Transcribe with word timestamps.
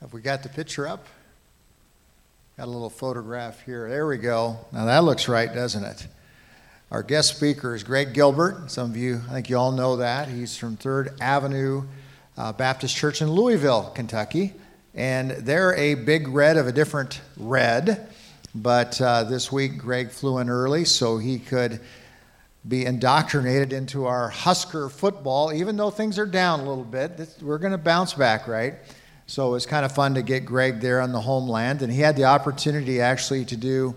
Have 0.00 0.12
we 0.12 0.20
got 0.20 0.44
the 0.44 0.48
picture 0.48 0.86
up? 0.86 1.06
Got 2.56 2.68
a 2.68 2.70
little 2.70 2.88
photograph 2.88 3.64
here. 3.64 3.88
There 3.88 4.06
we 4.06 4.16
go. 4.16 4.56
Now 4.72 4.84
that 4.84 5.02
looks 5.02 5.26
right, 5.26 5.52
doesn't 5.52 5.82
it? 5.82 6.06
Our 6.92 7.02
guest 7.02 7.34
speaker 7.34 7.74
is 7.74 7.82
Greg 7.82 8.14
Gilbert. 8.14 8.70
Some 8.70 8.90
of 8.90 8.96
you, 8.96 9.20
I 9.28 9.32
think 9.32 9.50
you 9.50 9.58
all 9.58 9.72
know 9.72 9.96
that. 9.96 10.28
He's 10.28 10.56
from 10.56 10.76
Third 10.76 11.20
Avenue 11.20 11.82
uh, 12.36 12.52
Baptist 12.52 12.96
Church 12.96 13.22
in 13.22 13.32
Louisville, 13.32 13.90
Kentucky. 13.92 14.54
And 14.94 15.32
they're 15.32 15.74
a 15.74 15.94
big 15.94 16.28
red 16.28 16.56
of 16.56 16.68
a 16.68 16.72
different 16.72 17.20
red. 17.36 18.08
But 18.54 19.00
uh, 19.00 19.24
this 19.24 19.50
week, 19.50 19.78
Greg 19.78 20.10
flew 20.10 20.38
in 20.38 20.48
early 20.48 20.84
so 20.84 21.18
he 21.18 21.40
could 21.40 21.80
be 22.66 22.86
indoctrinated 22.86 23.72
into 23.72 24.06
our 24.06 24.28
Husker 24.28 24.88
football, 24.88 25.52
even 25.52 25.76
though 25.76 25.90
things 25.90 26.20
are 26.20 26.26
down 26.26 26.60
a 26.60 26.68
little 26.68 26.84
bit. 26.84 27.34
We're 27.42 27.58
going 27.58 27.72
to 27.72 27.78
bounce 27.78 28.14
back, 28.14 28.46
right? 28.46 28.74
So 29.28 29.46
it 29.48 29.50
was 29.50 29.66
kind 29.66 29.84
of 29.84 29.92
fun 29.92 30.14
to 30.14 30.22
get 30.22 30.46
Greg 30.46 30.80
there 30.80 31.02
on 31.02 31.12
the 31.12 31.20
homeland. 31.20 31.82
And 31.82 31.92
he 31.92 32.00
had 32.00 32.16
the 32.16 32.24
opportunity 32.24 33.02
actually 33.02 33.44
to 33.44 33.58
do 33.58 33.94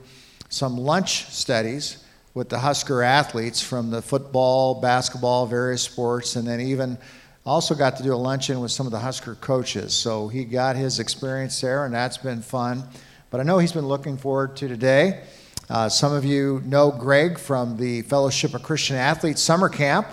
some 0.49 0.77
lunch 0.77 1.27
studies 1.27 2.03
with 2.33 2.49
the 2.49 2.59
Husker 2.59 3.01
athletes 3.01 3.61
from 3.61 3.91
the 3.91 4.01
football, 4.01 4.81
basketball, 4.81 5.45
various 5.45 5.83
sports, 5.83 6.35
and 6.35 6.45
then 6.45 6.59
even 6.59 6.97
also 7.45 7.73
got 7.73 7.95
to 7.95 8.03
do 8.03 8.13
a 8.13 8.15
luncheon 8.15 8.59
with 8.59 8.71
some 8.71 8.85
of 8.85 8.91
the 8.91 8.99
Husker 8.99 9.35
coaches. 9.35 9.93
So 9.93 10.27
he 10.27 10.43
got 10.43 10.75
his 10.75 10.99
experience 10.99 11.61
there, 11.61 11.85
and 11.85 11.93
that's 11.93 12.17
been 12.17 12.41
fun. 12.41 12.83
But 13.29 13.39
I 13.39 13.43
know 13.43 13.57
he's 13.57 13.71
been 13.71 13.87
looking 13.87 14.17
forward 14.17 14.57
to 14.57 14.67
today. 14.67 15.23
Uh, 15.69 15.87
some 15.87 16.11
of 16.11 16.25
you 16.25 16.61
know 16.65 16.91
Greg 16.91 17.39
from 17.39 17.77
the 17.77 18.01
Fellowship 18.01 18.53
of 18.53 18.63
Christian 18.63 18.97
Athletes 18.97 19.41
summer 19.41 19.69
camp, 19.69 20.07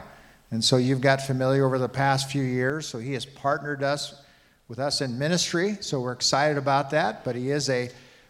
and 0.53 0.63
so 0.63 0.77
you've 0.77 1.01
got 1.01 1.23
familiar 1.23 1.67
over 1.67 1.81
the 1.81 1.89
past 1.89 2.31
few 2.31 2.45
years. 2.45 2.87
So 2.87 2.99
he 2.99 3.15
has 3.15 3.27
partnered 3.27 3.83
us 3.83 4.23
with 4.69 4.79
us 4.79 5.01
in 5.01 5.19
ministry, 5.19 5.79
so 5.81 5.99
we're 5.99 6.13
excited 6.13 6.59
about 6.59 6.91
that. 6.91 7.25
But 7.25 7.37
he 7.37 7.51
is 7.51 7.71
a 7.71 7.89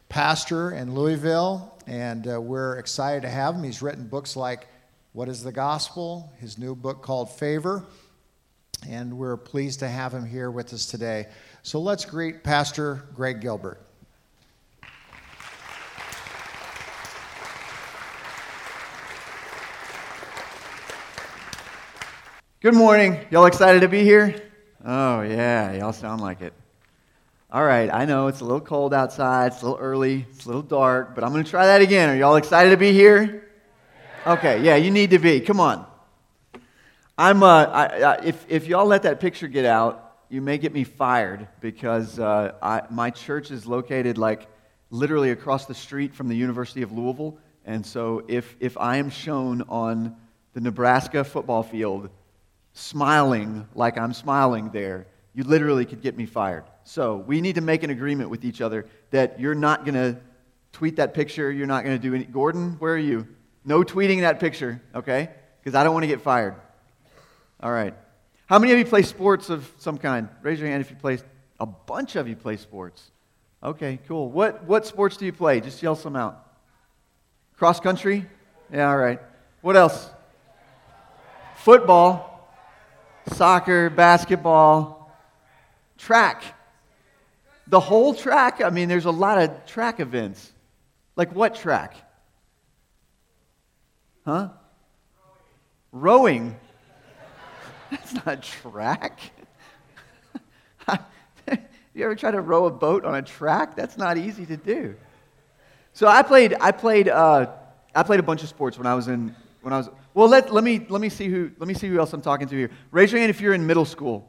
pastor 0.08 0.70
in 0.70 0.94
Louisville, 0.94 1.76
and 1.88 2.28
uh, 2.32 2.40
we're 2.40 2.78
excited 2.78 3.22
to 3.22 3.28
have 3.28 3.56
him. 3.56 3.64
He's 3.64 3.82
written 3.82 4.06
books 4.06 4.36
like 4.36 4.68
What 5.12 5.28
is 5.28 5.42
the 5.42 5.50
Gospel, 5.50 6.32
his 6.38 6.56
new 6.56 6.76
book 6.76 7.02
called 7.02 7.28
Favor, 7.32 7.84
and 8.88 9.18
we're 9.18 9.36
pleased 9.36 9.80
to 9.80 9.88
have 9.88 10.14
him 10.14 10.24
here 10.24 10.48
with 10.48 10.72
us 10.72 10.86
today. 10.86 11.26
So 11.64 11.80
let's 11.80 12.04
greet 12.04 12.44
Pastor 12.44 13.02
Greg 13.16 13.40
Gilbert. 13.40 13.80
Good 22.60 22.74
morning. 22.74 23.26
Y'all 23.30 23.46
excited 23.46 23.80
to 23.80 23.88
be 23.88 24.04
here? 24.04 24.47
Oh, 24.84 25.22
yeah, 25.22 25.72
y'all 25.72 25.92
sound 25.92 26.20
like 26.20 26.40
it. 26.40 26.52
All 27.50 27.64
right, 27.64 27.92
I 27.92 28.04
know 28.04 28.28
it's 28.28 28.40
a 28.40 28.44
little 28.44 28.60
cold 28.60 28.94
outside, 28.94 29.52
it's 29.52 29.62
a 29.62 29.64
little 29.64 29.80
early, 29.80 30.26
it's 30.30 30.44
a 30.44 30.48
little 30.48 30.62
dark, 30.62 31.14
but 31.14 31.24
I'm 31.24 31.32
going 31.32 31.42
to 31.42 31.50
try 31.50 31.66
that 31.66 31.80
again. 31.80 32.10
Are 32.10 32.16
y'all 32.16 32.36
excited 32.36 32.70
to 32.70 32.76
be 32.76 32.92
here? 32.92 33.48
Okay, 34.26 34.62
yeah, 34.62 34.76
you 34.76 34.90
need 34.90 35.10
to 35.10 35.18
be. 35.18 35.40
Come 35.40 35.58
on. 35.58 35.86
I'm, 37.16 37.42
uh, 37.42 37.64
I, 37.64 37.86
I, 38.02 38.14
if, 38.24 38.46
if 38.48 38.66
y'all 38.66 38.86
let 38.86 39.02
that 39.02 39.18
picture 39.18 39.48
get 39.48 39.64
out, 39.64 40.18
you 40.28 40.40
may 40.40 40.58
get 40.58 40.72
me 40.72 40.84
fired 40.84 41.48
because 41.60 42.18
uh, 42.20 42.52
I, 42.62 42.82
my 42.90 43.10
church 43.10 43.50
is 43.50 43.66
located 43.66 44.18
like 44.18 44.46
literally 44.90 45.30
across 45.30 45.64
the 45.66 45.74
street 45.74 46.14
from 46.14 46.28
the 46.28 46.36
University 46.36 46.82
of 46.82 46.92
Louisville. 46.92 47.38
And 47.64 47.84
so 47.84 48.24
if, 48.28 48.56
if 48.60 48.76
I 48.78 48.98
am 48.98 49.10
shown 49.10 49.62
on 49.62 50.16
the 50.52 50.60
Nebraska 50.60 51.24
football 51.24 51.62
field 51.62 52.10
smiling 52.78 53.66
like 53.74 53.98
I'm 53.98 54.14
smiling 54.14 54.70
there, 54.70 55.06
you 55.34 55.44
literally 55.44 55.84
could 55.84 56.00
get 56.00 56.16
me 56.16 56.26
fired. 56.26 56.64
So 56.84 57.16
we 57.16 57.40
need 57.40 57.56
to 57.56 57.60
make 57.60 57.82
an 57.82 57.90
agreement 57.90 58.30
with 58.30 58.44
each 58.44 58.60
other 58.60 58.86
that 59.10 59.40
you're 59.40 59.54
not 59.54 59.84
going 59.84 59.94
to 59.94 60.18
tweet 60.72 60.96
that 60.96 61.12
picture. 61.12 61.50
You're 61.50 61.66
not 61.66 61.84
going 61.84 61.96
to 61.96 62.02
do 62.02 62.14
any. 62.14 62.24
Gordon, 62.24 62.76
where 62.78 62.94
are 62.94 62.98
you? 62.98 63.26
No 63.64 63.82
tweeting 63.82 64.20
that 64.20 64.40
picture, 64.40 64.80
okay? 64.94 65.28
Because 65.60 65.74
I 65.74 65.84
don't 65.84 65.92
want 65.92 66.04
to 66.04 66.08
get 66.08 66.22
fired. 66.22 66.54
All 67.60 67.72
right. 67.72 67.94
How 68.46 68.58
many 68.58 68.72
of 68.72 68.78
you 68.78 68.84
play 68.84 69.02
sports 69.02 69.50
of 69.50 69.70
some 69.78 69.98
kind? 69.98 70.28
Raise 70.42 70.58
your 70.58 70.68
hand 70.68 70.80
if 70.80 70.90
you 70.90 70.96
play. 70.96 71.18
A 71.60 71.66
bunch 71.66 72.16
of 72.16 72.28
you 72.28 72.36
play 72.36 72.56
sports. 72.56 73.10
Okay, 73.62 73.98
cool. 74.06 74.30
What, 74.30 74.64
what 74.64 74.86
sports 74.86 75.16
do 75.16 75.26
you 75.26 75.32
play? 75.32 75.60
Just 75.60 75.82
yell 75.82 75.96
some 75.96 76.14
out. 76.14 76.46
Cross 77.56 77.80
country? 77.80 78.24
Yeah, 78.72 78.88
all 78.88 78.96
right. 78.96 79.20
What 79.60 79.76
else? 79.76 80.10
Football 81.56 82.27
soccer, 83.28 83.90
basketball, 83.90 85.14
track. 85.96 86.42
The 87.66 87.80
whole 87.80 88.14
track? 88.14 88.62
I 88.62 88.70
mean, 88.70 88.88
there's 88.88 89.04
a 89.04 89.10
lot 89.10 89.38
of 89.38 89.66
track 89.66 90.00
events. 90.00 90.52
Like 91.16 91.34
what 91.34 91.54
track? 91.54 91.96
Huh? 94.24 94.50
Rowing. 95.92 96.56
That's 97.90 98.14
not 98.26 98.42
track. 98.42 99.20
you 101.94 102.04
ever 102.04 102.14
try 102.14 102.30
to 102.30 102.40
row 102.40 102.66
a 102.66 102.70
boat 102.70 103.04
on 103.04 103.14
a 103.14 103.22
track? 103.22 103.74
That's 103.74 103.96
not 103.96 104.16
easy 104.16 104.46
to 104.46 104.56
do. 104.56 104.96
So 105.92 106.06
I 106.06 106.22
played, 106.22 106.54
I 106.60 106.70
played, 106.70 107.08
uh, 107.08 107.50
I 107.94 108.02
played 108.02 108.20
a 108.20 108.22
bunch 108.22 108.42
of 108.42 108.48
sports 108.48 108.78
when 108.78 108.86
I 108.86 108.94
was 108.94 109.08
in, 109.08 109.34
when 109.62 109.72
I 109.72 109.78
was, 109.78 109.88
well, 110.18 110.28
let, 110.28 110.52
let, 110.52 110.64
me, 110.64 110.84
let, 110.88 111.00
me 111.00 111.10
see 111.10 111.28
who, 111.28 111.52
let 111.60 111.68
me 111.68 111.74
see 111.74 111.86
who 111.86 112.00
else 112.00 112.12
I'm 112.12 112.22
talking 112.22 112.48
to 112.48 112.56
here. 112.56 112.72
Raise 112.90 113.12
your 113.12 113.20
hand 113.20 113.30
if 113.30 113.40
you're 113.40 113.54
in 113.54 113.64
middle 113.64 113.84
school. 113.84 114.28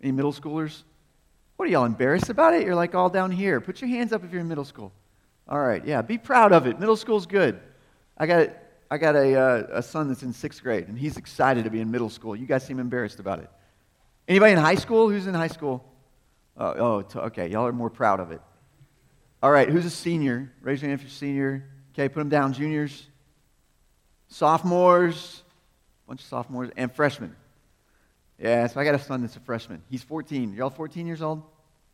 Any 0.00 0.12
middle 0.12 0.32
schoolers? 0.32 0.84
What 1.56 1.66
are 1.66 1.72
y'all 1.72 1.84
embarrassed 1.84 2.28
about 2.28 2.54
it? 2.54 2.64
You're 2.64 2.76
like 2.76 2.94
all 2.94 3.10
down 3.10 3.32
here. 3.32 3.60
Put 3.60 3.80
your 3.80 3.90
hands 3.90 4.12
up 4.12 4.22
if 4.22 4.30
you're 4.30 4.40
in 4.40 4.46
middle 4.46 4.64
school. 4.64 4.92
All 5.48 5.58
right, 5.58 5.84
yeah, 5.84 6.00
be 6.02 6.16
proud 6.16 6.52
of 6.52 6.68
it. 6.68 6.78
Middle 6.78 6.94
school's 6.94 7.26
good. 7.26 7.58
I 8.16 8.28
got, 8.28 8.50
I 8.88 8.98
got 8.98 9.16
a, 9.16 9.34
uh, 9.34 9.66
a 9.78 9.82
son 9.82 10.06
that's 10.06 10.22
in 10.22 10.32
sixth 10.32 10.62
grade, 10.62 10.86
and 10.86 10.96
he's 10.96 11.16
excited 11.16 11.64
to 11.64 11.70
be 11.70 11.80
in 11.80 11.90
middle 11.90 12.08
school. 12.08 12.36
You 12.36 12.46
guys 12.46 12.64
seem 12.64 12.78
embarrassed 12.78 13.18
about 13.18 13.40
it. 13.40 13.50
Anybody 14.28 14.52
in 14.52 14.58
high 14.58 14.76
school? 14.76 15.10
Who's 15.10 15.26
in 15.26 15.34
high 15.34 15.48
school? 15.48 15.84
Uh, 16.56 16.74
oh, 16.76 17.02
t- 17.02 17.18
okay, 17.18 17.48
y'all 17.48 17.66
are 17.66 17.72
more 17.72 17.90
proud 17.90 18.20
of 18.20 18.30
it. 18.30 18.40
All 19.42 19.50
right, 19.50 19.68
who's 19.68 19.86
a 19.86 19.90
senior? 19.90 20.52
Raise 20.62 20.80
your 20.80 20.90
hand 20.90 21.00
if 21.00 21.04
you're 21.04 21.10
a 21.10 21.18
senior. 21.18 21.68
Okay, 21.94 22.08
put 22.08 22.20
them 22.20 22.28
down. 22.28 22.52
Juniors 22.52 23.08
sophomores, 24.28 25.42
a 26.04 26.08
bunch 26.08 26.20
of 26.20 26.26
sophomores, 26.26 26.70
and 26.76 26.92
freshmen. 26.92 27.34
Yeah, 28.38 28.66
so 28.68 28.80
I 28.80 28.84
got 28.84 28.94
a 28.94 28.98
son 28.98 29.22
that's 29.22 29.36
a 29.36 29.40
freshman. 29.40 29.82
He's 29.90 30.02
14. 30.02 30.54
Y'all 30.54 30.70
14 30.70 31.06
years 31.06 31.22
old, 31.22 31.42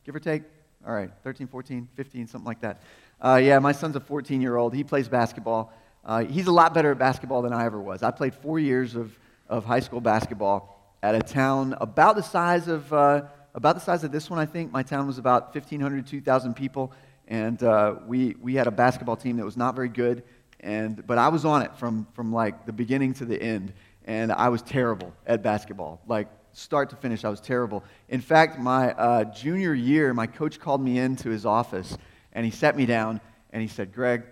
give 0.04 0.14
or 0.14 0.20
take? 0.20 0.42
All 0.86 0.92
right, 0.92 1.10
13, 1.22 1.46
14, 1.46 1.88
15, 1.94 2.26
something 2.28 2.46
like 2.46 2.60
that. 2.60 2.82
Uh, 3.20 3.40
yeah, 3.42 3.58
my 3.58 3.72
son's 3.72 3.96
a 3.96 4.00
14 4.00 4.42
year 4.42 4.56
old. 4.56 4.74
He 4.74 4.84
plays 4.84 5.08
basketball. 5.08 5.72
Uh, 6.04 6.24
he's 6.24 6.46
a 6.46 6.52
lot 6.52 6.74
better 6.74 6.90
at 6.90 6.98
basketball 6.98 7.40
than 7.40 7.54
I 7.54 7.64
ever 7.64 7.80
was. 7.80 8.02
I 8.02 8.10
played 8.10 8.34
four 8.34 8.58
years 8.58 8.94
of, 8.94 9.18
of 9.48 9.64
high 9.64 9.80
school 9.80 10.02
basketball 10.02 10.96
at 11.02 11.14
a 11.14 11.20
town 11.20 11.74
about 11.80 12.16
the 12.16 12.22
size 12.22 12.68
of 12.68 12.92
uh, 12.92 13.22
about 13.54 13.76
the 13.76 13.80
size 13.80 14.04
of 14.04 14.12
this 14.12 14.28
one. 14.28 14.38
I 14.38 14.46
think 14.46 14.72
my 14.72 14.82
town 14.82 15.06
was 15.06 15.16
about 15.18 15.54
1,500, 15.54 16.06
2,000 16.06 16.54
people, 16.54 16.92
and 17.28 17.62
uh, 17.62 17.96
we 18.06 18.36
we 18.42 18.54
had 18.54 18.66
a 18.66 18.70
basketball 18.70 19.16
team 19.16 19.36
that 19.38 19.44
was 19.44 19.56
not 19.56 19.74
very 19.74 19.88
good. 19.88 20.22
And, 20.60 21.06
but 21.06 21.19
I 21.19 21.28
was 21.28 21.44
on 21.44 21.62
it 21.62 21.76
from, 21.76 22.06
from 22.15 22.32
like 22.32 22.66
the 22.66 22.72
beginning 22.72 23.15
to 23.15 23.25
the 23.25 23.41
end. 23.41 23.72
And 24.06 24.32
I 24.32 24.48
was 24.48 24.62
terrible 24.62 25.15
at 25.26 25.42
basketball. 25.42 26.00
Like 26.06 26.28
start 26.53 26.91
to 26.91 26.97
finish, 26.97 27.25
I 27.25 27.28
was 27.28 27.41
terrible. 27.41 27.84
In 28.09 28.20
fact, 28.20 28.59
my 28.59 28.93
uh, 28.93 29.25
junior 29.25 29.75
year, 29.75 30.14
my 30.14 30.26
coach 30.26 30.60
called 30.60 30.81
me 30.81 30.98
into 30.98 31.31
his 31.31 31.44
office 31.44 31.97
and 32.32 32.44
he 32.44 32.50
sat 32.50 32.76
me 32.76 32.87
down 32.87 33.20
and 33.53 33.62
he 33.62 33.69
said, 33.69 33.93
Greg, 33.93 34.25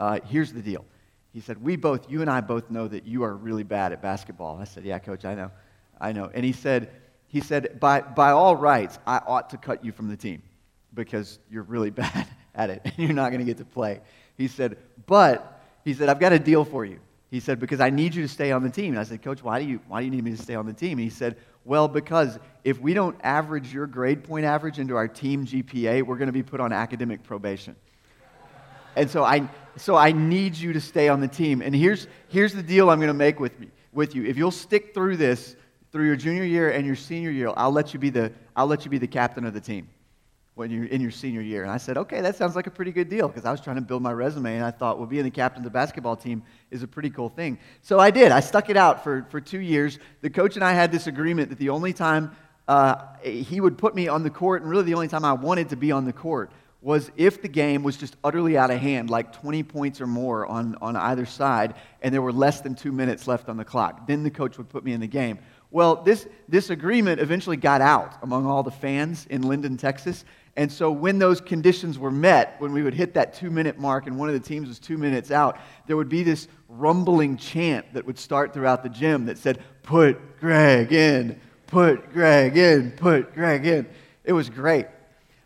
uh, 0.00 0.20
here's 0.26 0.52
the 0.52 0.62
deal. 0.62 0.84
He 1.32 1.40
said, 1.40 1.62
We 1.62 1.76
both, 1.76 2.10
you 2.10 2.20
and 2.20 2.30
I 2.30 2.40
both 2.40 2.70
know 2.70 2.88
that 2.88 3.06
you 3.06 3.24
are 3.24 3.34
really 3.34 3.64
bad 3.64 3.92
at 3.92 4.00
basketball. 4.00 4.58
I 4.60 4.64
said, 4.64 4.84
Yeah, 4.84 4.98
coach, 4.98 5.24
I 5.24 5.34
know. 5.34 5.50
I 6.00 6.12
know. 6.12 6.30
And 6.32 6.44
he 6.44 6.52
said, 6.52 6.90
he 7.28 7.40
said, 7.40 7.80
by, 7.80 8.00
by 8.00 8.30
all 8.30 8.54
rights, 8.54 8.98
I 9.06 9.18
ought 9.18 9.50
to 9.50 9.56
cut 9.56 9.84
you 9.84 9.90
from 9.90 10.08
the 10.08 10.16
team 10.16 10.42
because 10.94 11.40
you're 11.50 11.64
really 11.64 11.90
bad 12.04 12.28
at 12.54 12.70
it 12.70 12.82
and 12.84 12.94
you're 12.98 13.12
not 13.12 13.30
going 13.30 13.40
to 13.40 13.44
get 13.44 13.58
to 13.58 13.64
play. 13.64 14.00
He 14.36 14.48
said, 14.48 14.76
but 15.06 15.53
he 15.84 15.94
said, 15.94 16.08
I've 16.08 16.20
got 16.20 16.32
a 16.32 16.38
deal 16.38 16.64
for 16.64 16.84
you. 16.84 16.98
He 17.30 17.40
said, 17.40 17.58
because 17.58 17.80
I 17.80 17.90
need 17.90 18.14
you 18.14 18.22
to 18.22 18.28
stay 18.28 18.52
on 18.52 18.62
the 18.62 18.70
team. 18.70 18.92
And 18.92 19.00
I 19.00 19.02
said, 19.02 19.22
Coach, 19.22 19.42
why 19.42 19.60
do 19.60 19.66
you, 19.66 19.80
why 19.88 20.00
do 20.00 20.04
you 20.06 20.10
need 20.10 20.24
me 20.24 20.30
to 20.30 20.42
stay 20.42 20.54
on 20.54 20.66
the 20.66 20.72
team? 20.72 20.92
And 20.92 21.00
he 21.00 21.10
said, 21.10 21.36
well, 21.64 21.88
because 21.88 22.38
if 22.62 22.80
we 22.80 22.94
don't 22.94 23.16
average 23.22 23.72
your 23.72 23.86
grade 23.86 24.22
point 24.22 24.44
average 24.44 24.78
into 24.78 24.96
our 24.96 25.08
team 25.08 25.46
GPA, 25.46 26.02
we're 26.02 26.16
going 26.16 26.28
to 26.28 26.32
be 26.32 26.42
put 26.42 26.60
on 26.60 26.72
academic 26.72 27.22
probation. 27.22 27.74
And 28.96 29.10
so 29.10 29.24
I, 29.24 29.48
so 29.76 29.96
I 29.96 30.12
need 30.12 30.56
you 30.56 30.72
to 30.74 30.80
stay 30.80 31.08
on 31.08 31.20
the 31.20 31.28
team. 31.28 31.60
And 31.60 31.74
here's, 31.74 32.06
here's 32.28 32.54
the 32.54 32.62
deal 32.62 32.88
I'm 32.90 32.98
going 32.98 33.08
to 33.08 33.14
make 33.14 33.40
with, 33.40 33.58
me, 33.58 33.68
with 33.92 34.14
you. 34.14 34.24
If 34.24 34.36
you'll 34.36 34.50
stick 34.50 34.94
through 34.94 35.16
this, 35.16 35.56
through 35.90 36.06
your 36.06 36.16
junior 36.16 36.44
year 36.44 36.70
and 36.70 36.86
your 36.86 36.96
senior 36.96 37.30
year, 37.30 37.52
I'll 37.56 37.72
let 37.72 37.92
you 37.92 37.98
be 37.98 38.10
the, 38.10 38.30
I'll 38.54 38.66
let 38.66 38.84
you 38.84 38.90
be 38.90 38.98
the 38.98 39.08
captain 39.08 39.44
of 39.44 39.54
the 39.54 39.60
team 39.60 39.88
when 40.54 40.70
you're 40.70 40.84
in 40.84 41.00
your 41.00 41.10
senior 41.10 41.40
year. 41.40 41.62
And 41.62 41.70
I 41.70 41.78
said, 41.78 41.96
okay, 41.98 42.20
that 42.20 42.36
sounds 42.36 42.54
like 42.54 42.66
a 42.66 42.70
pretty 42.70 42.92
good 42.92 43.08
deal 43.08 43.26
because 43.28 43.44
I 43.44 43.50
was 43.50 43.60
trying 43.60 43.76
to 43.76 43.82
build 43.82 44.02
my 44.02 44.12
resume 44.12 44.54
and 44.54 44.64
I 44.64 44.70
thought, 44.70 44.98
well, 44.98 45.06
being 45.06 45.24
the 45.24 45.30
captain 45.30 45.60
of 45.60 45.64
the 45.64 45.70
basketball 45.70 46.16
team 46.16 46.42
is 46.70 46.82
a 46.82 46.86
pretty 46.86 47.10
cool 47.10 47.28
thing. 47.28 47.58
So 47.82 47.98
I 47.98 48.10
did. 48.10 48.30
I 48.30 48.40
stuck 48.40 48.70
it 48.70 48.76
out 48.76 49.02
for, 49.02 49.26
for 49.30 49.40
two 49.40 49.60
years. 49.60 49.98
The 50.20 50.30
coach 50.30 50.54
and 50.54 50.64
I 50.64 50.72
had 50.72 50.92
this 50.92 51.06
agreement 51.06 51.48
that 51.48 51.58
the 51.58 51.70
only 51.70 51.92
time 51.92 52.36
uh, 52.68 52.96
he 53.22 53.60
would 53.60 53.76
put 53.76 53.94
me 53.94 54.08
on 54.08 54.22
the 54.22 54.30
court, 54.30 54.62
and 54.62 54.70
really 54.70 54.84
the 54.84 54.94
only 54.94 55.08
time 55.08 55.24
I 55.24 55.32
wanted 55.32 55.70
to 55.70 55.76
be 55.76 55.92
on 55.92 56.04
the 56.04 56.12
court 56.12 56.50
was 56.80 57.10
if 57.16 57.40
the 57.40 57.48
game 57.48 57.82
was 57.82 57.96
just 57.96 58.14
utterly 58.22 58.58
out 58.58 58.70
of 58.70 58.78
hand, 58.78 59.08
like 59.08 59.32
20 59.32 59.62
points 59.62 60.02
or 60.02 60.06
more 60.06 60.46
on, 60.46 60.76
on 60.82 60.96
either 60.96 61.24
side, 61.24 61.74
and 62.02 62.14
there 62.14 62.20
were 62.20 62.32
less 62.32 62.60
than 62.60 62.74
two 62.74 62.92
minutes 62.92 63.26
left 63.26 63.48
on 63.48 63.56
the 63.56 63.64
clock. 63.64 64.06
Then 64.06 64.22
the 64.22 64.30
coach 64.30 64.58
would 64.58 64.68
put 64.68 64.84
me 64.84 64.92
in 64.92 65.00
the 65.00 65.06
game. 65.06 65.38
Well, 65.70 65.96
this, 65.96 66.28
this 66.46 66.68
agreement 66.68 67.20
eventually 67.20 67.56
got 67.56 67.80
out 67.80 68.18
among 68.22 68.46
all 68.46 68.62
the 68.62 68.70
fans 68.70 69.26
in 69.30 69.42
Linden, 69.42 69.78
Texas. 69.78 70.26
And 70.56 70.70
so 70.70 70.90
when 70.90 71.18
those 71.18 71.40
conditions 71.40 71.98
were 71.98 72.12
met, 72.12 72.54
when 72.60 72.72
we 72.72 72.82
would 72.82 72.94
hit 72.94 73.14
that 73.14 73.34
two 73.34 73.50
minute 73.50 73.78
mark 73.78 74.06
and 74.06 74.16
one 74.16 74.28
of 74.28 74.34
the 74.34 74.40
teams 74.48 74.68
was 74.68 74.78
two 74.78 74.96
minutes 74.96 75.30
out, 75.30 75.58
there 75.86 75.96
would 75.96 76.08
be 76.08 76.22
this 76.22 76.46
rumbling 76.68 77.36
chant 77.36 77.92
that 77.92 78.06
would 78.06 78.18
start 78.18 78.54
throughout 78.54 78.82
the 78.82 78.88
gym 78.88 79.26
that 79.26 79.38
said, 79.38 79.62
Put 79.82 80.38
Greg 80.38 80.92
in, 80.92 81.40
put 81.66 82.12
Greg 82.12 82.56
in, 82.56 82.92
put 82.92 83.34
Greg 83.34 83.66
in. 83.66 83.86
It 84.22 84.32
was 84.32 84.48
great. 84.48 84.86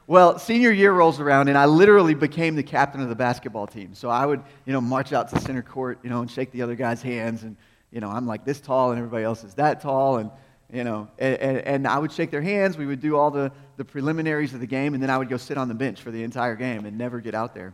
Well, 0.06 0.38
senior 0.38 0.70
year 0.70 0.92
rolls 0.92 1.20
around, 1.20 1.48
and 1.48 1.58
I 1.58 1.66
literally 1.66 2.14
became 2.14 2.54
the 2.54 2.62
captain 2.62 3.00
of 3.00 3.08
the 3.08 3.14
basketball 3.14 3.66
team. 3.66 3.94
So 3.94 4.08
I 4.08 4.24
would, 4.24 4.42
you 4.64 4.72
know, 4.72 4.80
march 4.80 5.12
out 5.12 5.28
to 5.30 5.40
center 5.40 5.62
court, 5.62 5.98
you 6.02 6.10
know, 6.10 6.20
and 6.20 6.30
shake 6.30 6.50
the 6.50 6.62
other 6.62 6.74
guy's 6.74 7.02
hands. 7.02 7.42
And, 7.42 7.56
you 7.90 8.00
know, 8.00 8.08
I'm 8.08 8.26
like 8.26 8.44
this 8.44 8.60
tall, 8.60 8.90
and 8.90 8.98
everybody 8.98 9.24
else 9.24 9.44
is 9.44 9.54
that 9.54 9.80
tall. 9.80 10.18
And, 10.18 10.30
you 10.72 10.84
know, 10.84 11.08
and, 11.18 11.58
and, 11.58 11.86
I 11.86 11.98
would 11.98 12.12
shake 12.12 12.30
their 12.30 12.42
hands. 12.42 12.76
We 12.76 12.84
would 12.84 13.00
do 13.00 13.16
all 13.16 13.30
the, 13.30 13.50
the 13.78 13.84
preliminaries 13.84 14.52
of 14.52 14.60
the 14.60 14.66
game, 14.66 14.92
and 14.92 15.02
then 15.02 15.08
I 15.08 15.16
would 15.16 15.28
go 15.28 15.38
sit 15.38 15.56
on 15.56 15.68
the 15.68 15.74
bench 15.74 16.02
for 16.02 16.10
the 16.10 16.22
entire 16.22 16.56
game 16.56 16.84
and 16.84 16.98
never 16.98 17.20
get 17.20 17.34
out 17.34 17.54
there. 17.54 17.72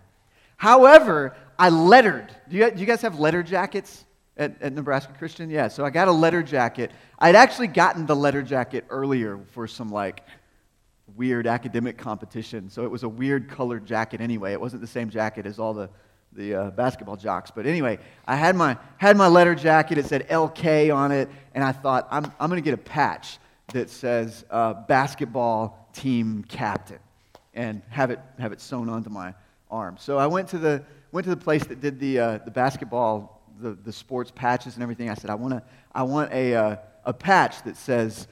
However, 0.56 1.34
I 1.58 1.70
lettered. 1.70 2.34
Do 2.48 2.56
you, 2.56 2.70
do 2.70 2.78
you 2.78 2.86
guys 2.86 3.02
have 3.02 3.18
letter 3.18 3.42
jackets 3.42 4.04
at, 4.36 4.62
at 4.62 4.72
Nebraska 4.72 5.12
Christian? 5.18 5.50
Yeah, 5.50 5.66
so 5.68 5.84
I 5.84 5.90
got 5.90 6.06
a 6.06 6.12
letter 6.12 6.42
jacket. 6.42 6.92
I'd 7.18 7.34
actually 7.34 7.66
gotten 7.66 8.06
the 8.06 8.14
letter 8.14 8.42
jacket 8.42 8.84
earlier 8.90 9.40
for 9.50 9.66
some 9.66 9.90
like 9.90 10.22
weird 11.16 11.48
academic 11.48 11.98
competition. 11.98 12.70
So 12.70 12.84
it 12.84 12.90
was 12.90 13.02
a 13.02 13.08
weird 13.08 13.48
colored 13.48 13.86
jacket 13.86 14.20
anyway. 14.20 14.52
It 14.52 14.60
wasn't 14.60 14.82
the 14.82 14.88
same 14.88 15.10
jacket 15.10 15.46
as 15.46 15.58
all 15.58 15.74
the, 15.74 15.90
the 16.34 16.54
uh, 16.54 16.70
basketball 16.70 17.16
jocks. 17.16 17.50
But 17.54 17.66
anyway, 17.66 17.98
I 18.26 18.36
had 18.36 18.56
my, 18.56 18.76
had 18.96 19.16
my 19.16 19.28
letter 19.28 19.54
jacket. 19.54 19.98
It 19.98 20.06
said 20.06 20.28
LK 20.28 20.94
on 20.94 21.12
it. 21.12 21.28
And 21.54 21.62
I 21.62 21.72
thought, 21.72 22.08
I'm, 22.10 22.24
I'm 22.40 22.50
going 22.50 22.62
to 22.62 22.64
get 22.64 22.74
a 22.74 22.82
patch 22.82 23.38
that 23.72 23.88
says 23.90 24.44
uh, 24.50 24.74
basketball 24.74 25.88
team 25.92 26.44
captain 26.48 26.98
and 27.54 27.82
have 27.88 28.10
it, 28.10 28.20
have 28.38 28.52
it 28.52 28.60
sewn 28.60 28.88
onto 28.88 29.10
my 29.10 29.34
arm. 29.70 29.96
So 29.98 30.18
I 30.18 30.26
went 30.26 30.48
to 30.48 30.58
the, 30.58 30.82
went 31.12 31.24
to 31.24 31.30
the 31.30 31.36
place 31.36 31.64
that 31.66 31.80
did 31.80 32.00
the, 32.00 32.18
uh, 32.18 32.38
the 32.44 32.50
basketball, 32.50 33.42
the, 33.60 33.70
the 33.70 33.92
sports 33.92 34.32
patches 34.34 34.74
and 34.74 34.82
everything. 34.82 35.08
I 35.08 35.14
said, 35.14 35.30
I, 35.30 35.36
wanna, 35.36 35.62
I 35.94 36.02
want 36.02 36.32
a, 36.32 36.54
uh, 36.54 36.76
a 37.04 37.12
patch 37.12 37.62
that 37.62 37.76
says 37.76 38.26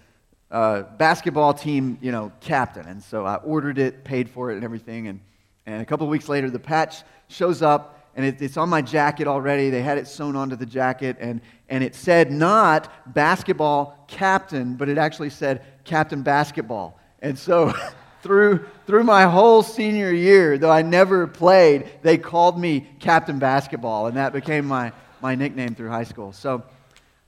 uh, 0.50 0.82
basketball 0.98 1.54
team, 1.54 1.98
you 2.02 2.10
know, 2.10 2.32
captain. 2.40 2.86
And 2.86 3.02
so 3.02 3.24
I 3.24 3.36
ordered 3.36 3.78
it, 3.78 4.04
paid 4.04 4.28
for 4.28 4.50
it 4.50 4.56
and 4.56 4.64
everything. 4.64 5.06
And, 5.06 5.20
and 5.66 5.80
a 5.80 5.84
couple 5.84 6.06
weeks 6.08 6.28
later, 6.28 6.50
the 6.50 6.58
patch 6.58 7.02
shows 7.28 7.62
up 7.62 8.02
and 8.14 8.26
it, 8.26 8.42
it's 8.42 8.56
on 8.56 8.68
my 8.68 8.82
jacket 8.82 9.26
already. 9.26 9.70
They 9.70 9.82
had 9.82 9.98
it 9.98 10.06
sewn 10.06 10.36
onto 10.36 10.56
the 10.56 10.66
jacket, 10.66 11.16
and, 11.20 11.40
and 11.68 11.82
it 11.82 11.94
said 11.94 12.30
not 12.30 13.14
basketball 13.14 14.04
captain, 14.06 14.74
but 14.74 14.88
it 14.88 14.98
actually 14.98 15.30
said 15.30 15.64
captain 15.84 16.22
basketball. 16.22 16.98
And 17.20 17.38
so 17.38 17.72
through, 18.22 18.66
through 18.86 19.04
my 19.04 19.24
whole 19.24 19.62
senior 19.62 20.12
year, 20.12 20.58
though 20.58 20.70
I 20.70 20.82
never 20.82 21.26
played, 21.26 21.88
they 22.02 22.18
called 22.18 22.58
me 22.58 22.86
captain 23.00 23.38
basketball, 23.38 24.08
and 24.08 24.16
that 24.16 24.32
became 24.32 24.66
my, 24.66 24.92
my 25.20 25.34
nickname 25.34 25.74
through 25.74 25.88
high 25.88 26.04
school. 26.04 26.32
So, 26.32 26.62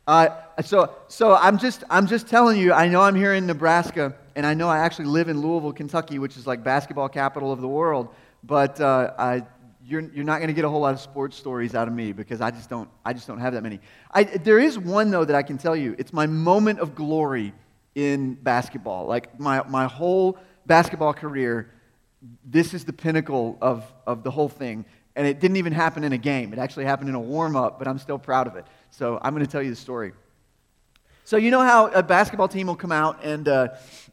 uh, 0.06 0.28
so, 0.62 0.94
so 1.08 1.34
I'm, 1.34 1.56
just, 1.56 1.82
I'm 1.88 2.06
just 2.06 2.28
telling 2.28 2.60
you, 2.60 2.74
I 2.74 2.88
know 2.88 3.00
I'm 3.00 3.14
here 3.14 3.32
in 3.32 3.46
Nebraska, 3.46 4.14
and 4.36 4.44
I 4.44 4.52
know 4.52 4.68
I 4.68 4.78
actually 4.78 5.06
live 5.06 5.28
in 5.28 5.40
Louisville, 5.40 5.72
Kentucky, 5.72 6.18
which 6.18 6.36
is 6.36 6.46
like 6.46 6.62
basketball 6.62 7.08
capital 7.08 7.52
of 7.52 7.62
the 7.62 7.68
world, 7.68 8.14
but 8.46 8.80
uh, 8.80 9.14
I 9.18 9.44
you're, 9.86 10.00
you're 10.00 10.24
not 10.24 10.38
going 10.38 10.48
to 10.48 10.54
get 10.54 10.64
a 10.64 10.68
whole 10.68 10.80
lot 10.80 10.94
of 10.94 11.00
sports 11.00 11.36
stories 11.36 11.74
out 11.74 11.88
of 11.88 11.94
me 11.94 12.12
because 12.12 12.40
I 12.40 12.50
just 12.50 12.70
don't, 12.70 12.88
I 13.04 13.12
just 13.12 13.26
don't 13.26 13.38
have 13.38 13.52
that 13.52 13.62
many. 13.62 13.80
I, 14.10 14.24
there 14.24 14.58
is 14.58 14.78
one, 14.78 15.10
though, 15.10 15.24
that 15.24 15.36
I 15.36 15.42
can 15.42 15.58
tell 15.58 15.76
you. 15.76 15.94
It's 15.98 16.12
my 16.12 16.26
moment 16.26 16.80
of 16.80 16.94
glory 16.94 17.52
in 17.94 18.34
basketball. 18.34 19.06
Like 19.06 19.38
my, 19.38 19.62
my 19.68 19.86
whole 19.86 20.38
basketball 20.66 21.12
career, 21.12 21.70
this 22.44 22.72
is 22.72 22.84
the 22.84 22.92
pinnacle 22.92 23.58
of, 23.60 23.84
of 24.06 24.22
the 24.22 24.30
whole 24.30 24.48
thing. 24.48 24.86
And 25.16 25.26
it 25.26 25.38
didn't 25.38 25.58
even 25.58 25.72
happen 25.72 26.02
in 26.02 26.12
a 26.12 26.18
game, 26.18 26.52
it 26.52 26.58
actually 26.58 26.86
happened 26.86 27.08
in 27.08 27.14
a 27.14 27.20
warm 27.20 27.54
up, 27.54 27.78
but 27.78 27.86
I'm 27.86 27.98
still 27.98 28.18
proud 28.18 28.46
of 28.46 28.56
it. 28.56 28.64
So 28.90 29.18
I'm 29.22 29.34
going 29.34 29.44
to 29.44 29.50
tell 29.50 29.62
you 29.62 29.70
the 29.70 29.76
story. 29.76 30.12
So, 31.24 31.36
you 31.36 31.50
know 31.50 31.62
how 31.62 31.86
a 31.88 32.02
basketball 32.02 32.48
team 32.48 32.66
will 32.66 32.76
come 32.76 32.92
out, 32.92 33.24
and 33.24 33.48
uh, 33.48 33.68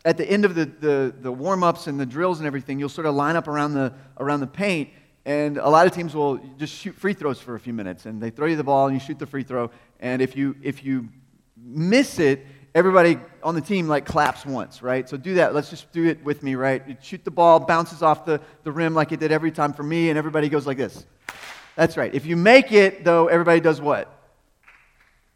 at 0.05 0.17
the 0.17 0.25
end 0.25 0.45
of 0.45 0.55
the, 0.55 0.65
the, 0.65 1.13
the 1.19 1.31
warm 1.31 1.63
ups 1.63 1.87
and 1.87 1.99
the 1.99 2.05
drills 2.05 2.39
and 2.39 2.47
everything, 2.47 2.79
you'll 2.79 2.89
sort 2.89 3.05
of 3.05 3.15
line 3.15 3.35
up 3.35 3.47
around 3.47 3.73
the, 3.73 3.93
around 4.17 4.39
the 4.39 4.47
paint 4.47 4.89
and 5.25 5.57
a 5.57 5.69
lot 5.69 5.85
of 5.85 5.93
teams 5.93 6.15
will 6.15 6.37
just 6.57 6.73
shoot 6.73 6.95
free 6.95 7.13
throws 7.13 7.39
for 7.39 7.55
a 7.55 7.59
few 7.59 7.73
minutes, 7.73 8.05
and 8.05 8.21
they 8.21 8.29
throw 8.29 8.47
you 8.47 8.55
the 8.55 8.63
ball, 8.63 8.87
and 8.87 8.95
you 8.95 8.99
shoot 8.99 9.19
the 9.19 9.27
free 9.27 9.43
throw. 9.43 9.69
And 9.99 10.21
if 10.21 10.35
you 10.35 10.55
if 10.63 10.83
you 10.83 11.09
miss 11.55 12.17
it, 12.17 12.45
everybody 12.73 13.19
on 13.43 13.53
the 13.53 13.61
team 13.61 13.87
like 13.87 14.05
claps 14.05 14.45
once, 14.45 14.81
right? 14.81 15.07
So 15.07 15.17
do 15.17 15.35
that. 15.35 15.53
Let's 15.53 15.69
just 15.69 15.91
do 15.91 16.05
it 16.05 16.23
with 16.23 16.41
me, 16.41 16.55
right? 16.55 16.81
You 16.87 16.97
shoot 17.01 17.23
the 17.23 17.31
ball, 17.31 17.59
bounces 17.59 18.01
off 18.01 18.25
the, 18.25 18.41
the 18.63 18.71
rim 18.71 18.95
like 18.95 19.11
it 19.11 19.19
did 19.19 19.31
every 19.31 19.51
time 19.51 19.73
for 19.73 19.83
me, 19.83 20.09
and 20.09 20.17
everybody 20.17 20.49
goes 20.49 20.65
like 20.65 20.77
this. 20.77 21.05
That's 21.75 21.97
right. 21.97 22.13
If 22.13 22.25
you 22.25 22.35
make 22.35 22.71
it, 22.71 23.03
though, 23.03 23.27
everybody 23.27 23.59
does 23.59 23.79
what? 23.79 24.20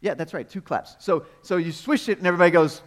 Yeah, 0.00 0.14
that's 0.14 0.34
right. 0.34 0.48
Two 0.48 0.60
claps. 0.60 0.96
So 0.98 1.26
so 1.42 1.56
you 1.56 1.72
swish 1.72 2.08
it, 2.08 2.18
and 2.18 2.26
everybody 2.26 2.50
goes. 2.50 2.82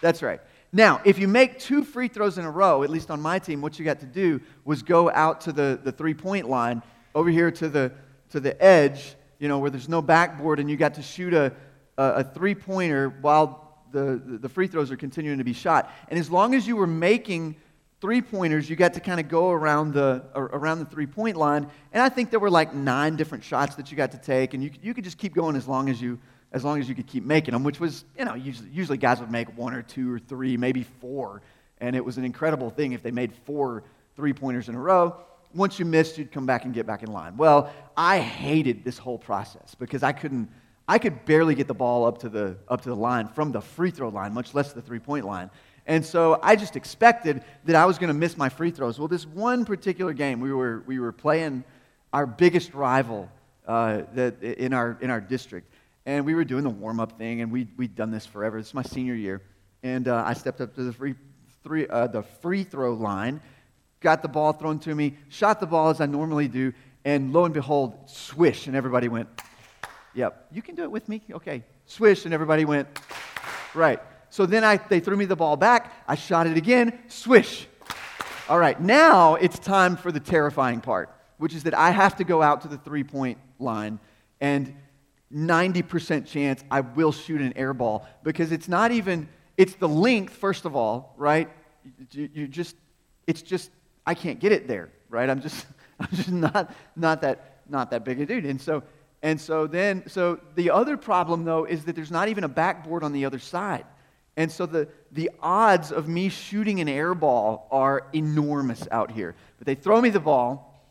That's 0.00 0.22
right. 0.22 0.40
Now, 0.74 1.00
if 1.04 1.20
you 1.20 1.28
make 1.28 1.60
two 1.60 1.84
free 1.84 2.08
throws 2.08 2.36
in 2.36 2.44
a 2.44 2.50
row, 2.50 2.82
at 2.82 2.90
least 2.90 3.08
on 3.08 3.20
my 3.22 3.38
team, 3.38 3.62
what 3.62 3.78
you 3.78 3.84
got 3.84 4.00
to 4.00 4.06
do 4.06 4.40
was 4.64 4.82
go 4.82 5.08
out 5.08 5.42
to 5.42 5.52
the, 5.52 5.78
the 5.82 5.92
three 5.92 6.14
point 6.14 6.48
line, 6.50 6.82
over 7.14 7.30
here 7.30 7.52
to 7.52 7.68
the, 7.68 7.92
to 8.30 8.40
the 8.40 8.60
edge, 8.60 9.14
you 9.38 9.46
know, 9.46 9.60
where 9.60 9.70
there's 9.70 9.88
no 9.88 10.02
backboard, 10.02 10.58
and 10.58 10.68
you 10.68 10.76
got 10.76 10.94
to 10.94 11.02
shoot 11.02 11.32
a, 11.32 11.52
a, 11.96 12.04
a 12.04 12.24
three 12.24 12.56
pointer 12.56 13.10
while 13.20 13.78
the, 13.92 14.20
the 14.26 14.48
free 14.48 14.66
throws 14.66 14.90
are 14.90 14.96
continuing 14.96 15.38
to 15.38 15.44
be 15.44 15.52
shot. 15.52 15.92
And 16.08 16.18
as 16.18 16.28
long 16.28 16.56
as 16.56 16.66
you 16.66 16.74
were 16.74 16.88
making 16.88 17.54
three 18.04 18.20
pointers, 18.20 18.68
you 18.68 18.76
got 18.76 18.92
to 18.92 19.00
kind 19.00 19.18
of 19.18 19.30
go 19.30 19.50
around 19.50 19.94
the, 19.94 20.22
around 20.34 20.78
the 20.78 20.84
three 20.84 21.06
point 21.06 21.38
line. 21.38 21.66
And 21.90 22.02
I 22.02 22.10
think 22.10 22.28
there 22.28 22.38
were 22.38 22.50
like 22.50 22.74
nine 22.74 23.16
different 23.16 23.42
shots 23.42 23.76
that 23.76 23.90
you 23.90 23.96
got 23.96 24.10
to 24.10 24.18
take, 24.18 24.52
and 24.52 24.62
you, 24.62 24.70
you 24.82 24.92
could 24.92 25.04
just 25.04 25.16
keep 25.16 25.34
going 25.34 25.56
as 25.56 25.66
long 25.66 25.88
as 25.88 26.02
you 26.02 26.20
as 26.52 26.62
long 26.64 26.78
as 26.78 26.86
you 26.86 26.94
could 26.94 27.06
keep 27.06 27.24
making 27.24 27.52
them, 27.52 27.64
which 27.64 27.80
was, 27.80 28.04
you 28.18 28.26
know, 28.26 28.34
usually, 28.34 28.68
usually 28.68 28.98
guys 28.98 29.20
would 29.20 29.30
make 29.30 29.56
one 29.56 29.72
or 29.72 29.80
two 29.80 30.12
or 30.12 30.18
three, 30.18 30.56
maybe 30.56 30.84
four. 31.00 31.40
And 31.78 31.96
it 31.96 32.04
was 32.04 32.18
an 32.18 32.24
incredible 32.26 32.68
thing 32.68 32.92
if 32.92 33.02
they 33.02 33.10
made 33.10 33.32
four 33.46 33.84
three 34.16 34.34
pointers 34.34 34.68
in 34.68 34.74
a 34.74 34.78
row. 34.78 35.16
Once 35.54 35.78
you 35.78 35.86
missed, 35.86 36.18
you'd 36.18 36.30
come 36.30 36.44
back 36.44 36.66
and 36.66 36.74
get 36.74 36.86
back 36.86 37.02
in 37.02 37.10
line. 37.10 37.38
Well, 37.38 37.72
I 37.96 38.18
hated 38.18 38.84
this 38.84 38.98
whole 38.98 39.18
process 39.18 39.74
because 39.74 40.02
I 40.02 40.12
couldn't, 40.12 40.50
I 40.86 40.98
could 40.98 41.24
barely 41.24 41.54
get 41.54 41.68
the 41.68 41.74
ball 41.74 42.04
up 42.04 42.18
to 42.18 42.28
the, 42.28 42.58
up 42.68 42.82
to 42.82 42.90
the 42.90 42.96
line 42.96 43.28
from 43.28 43.50
the 43.50 43.62
free 43.62 43.90
throw 43.90 44.10
line, 44.10 44.34
much 44.34 44.52
less 44.52 44.74
the 44.74 44.82
three 44.82 44.98
point 44.98 45.24
line. 45.24 45.48
And 45.86 46.04
so 46.04 46.38
I 46.42 46.56
just 46.56 46.76
expected 46.76 47.44
that 47.64 47.76
I 47.76 47.84
was 47.84 47.98
going 47.98 48.08
to 48.08 48.14
miss 48.14 48.36
my 48.36 48.48
free 48.48 48.70
throws. 48.70 48.98
Well, 48.98 49.08
this 49.08 49.26
one 49.26 49.64
particular 49.64 50.12
game, 50.14 50.40
we 50.40 50.52
were, 50.52 50.82
we 50.86 50.98
were 50.98 51.12
playing 51.12 51.64
our 52.12 52.26
biggest 52.26 52.72
rival 52.72 53.30
uh, 53.66 54.02
that, 54.14 54.42
in, 54.42 54.72
our, 54.72 54.96
in 55.00 55.10
our 55.10 55.20
district. 55.20 55.70
And 56.06 56.24
we 56.24 56.34
were 56.34 56.44
doing 56.44 56.64
the 56.64 56.70
warm 56.70 57.00
up 57.00 57.18
thing, 57.18 57.40
and 57.40 57.50
we, 57.50 57.66
we'd 57.76 57.94
done 57.94 58.10
this 58.10 58.24
forever. 58.24 58.58
This 58.58 58.68
is 58.68 58.74
my 58.74 58.82
senior 58.82 59.14
year. 59.14 59.42
And 59.82 60.08
uh, 60.08 60.22
I 60.26 60.34
stepped 60.34 60.60
up 60.60 60.74
to 60.74 60.84
the 60.84 60.92
free, 60.92 61.14
three, 61.62 61.86
uh, 61.88 62.06
the 62.06 62.22
free 62.22 62.64
throw 62.64 62.94
line, 62.94 63.40
got 64.00 64.22
the 64.22 64.28
ball 64.28 64.52
thrown 64.52 64.78
to 64.80 64.94
me, 64.94 65.16
shot 65.28 65.60
the 65.60 65.66
ball 65.66 65.90
as 65.90 66.00
I 66.00 66.06
normally 66.06 66.48
do, 66.48 66.72
and 67.04 67.32
lo 67.32 67.44
and 67.44 67.52
behold, 67.52 67.94
swish, 68.06 68.66
and 68.66 68.76
everybody 68.76 69.08
went, 69.08 69.28
Yep, 70.14 70.46
you 70.52 70.62
can 70.62 70.76
do 70.76 70.84
it 70.84 70.90
with 70.90 71.08
me. 71.08 71.22
Okay, 71.32 71.64
swish, 71.86 72.24
and 72.24 72.32
everybody 72.32 72.64
went, 72.64 72.88
Right. 73.74 74.00
So 74.34 74.46
then 74.46 74.64
I, 74.64 74.78
they 74.78 74.98
threw 74.98 75.16
me 75.16 75.26
the 75.26 75.36
ball 75.36 75.56
back. 75.56 75.92
I 76.08 76.16
shot 76.16 76.48
it 76.48 76.56
again, 76.56 76.98
swish. 77.06 77.68
All 78.48 78.58
right, 78.58 78.80
now 78.80 79.36
it's 79.36 79.60
time 79.60 79.96
for 79.96 80.10
the 80.10 80.18
terrifying 80.18 80.80
part, 80.80 81.14
which 81.38 81.54
is 81.54 81.62
that 81.62 81.74
I 81.74 81.92
have 81.92 82.16
to 82.16 82.24
go 82.24 82.42
out 82.42 82.62
to 82.62 82.68
the 82.68 82.76
three 82.76 83.04
point 83.04 83.38
line 83.60 84.00
and 84.40 84.74
90% 85.32 86.26
chance 86.26 86.64
I 86.68 86.80
will 86.80 87.12
shoot 87.12 87.42
an 87.42 87.52
air 87.54 87.72
ball 87.72 88.08
because 88.24 88.50
it's 88.50 88.66
not 88.66 88.90
even, 88.90 89.28
it's 89.56 89.76
the 89.76 89.88
length, 89.88 90.32
first 90.32 90.64
of 90.64 90.74
all, 90.74 91.14
right? 91.16 91.48
You, 92.10 92.48
just, 92.48 92.74
it's 93.28 93.40
just, 93.40 93.70
I 94.04 94.14
can't 94.14 94.40
get 94.40 94.50
it 94.50 94.66
there, 94.66 94.90
right? 95.10 95.30
I'm 95.30 95.42
just, 95.42 95.64
I'm 96.00 96.08
just 96.12 96.32
not, 96.32 96.74
not, 96.96 97.20
that, 97.20 97.60
not 97.68 97.92
that 97.92 98.04
big 98.04 98.20
a 98.20 98.26
dude. 98.26 98.46
And 98.46 98.60
so, 98.60 98.82
and 99.22 99.40
so 99.40 99.68
then, 99.68 100.08
so 100.08 100.40
the 100.56 100.70
other 100.70 100.96
problem 100.96 101.44
though 101.44 101.66
is 101.66 101.84
that 101.84 101.94
there's 101.94 102.10
not 102.10 102.26
even 102.26 102.42
a 102.42 102.48
backboard 102.48 103.04
on 103.04 103.12
the 103.12 103.26
other 103.26 103.38
side. 103.38 103.84
And 104.36 104.50
so 104.50 104.66
the, 104.66 104.88
the 105.12 105.30
odds 105.40 105.92
of 105.92 106.08
me 106.08 106.28
shooting 106.28 106.80
an 106.80 106.88
air 106.88 107.14
ball 107.14 107.68
are 107.70 108.06
enormous 108.12 108.86
out 108.90 109.10
here. 109.10 109.34
But 109.58 109.66
they 109.66 109.76
throw 109.76 110.00
me 110.00 110.10
the 110.10 110.20
ball, 110.20 110.84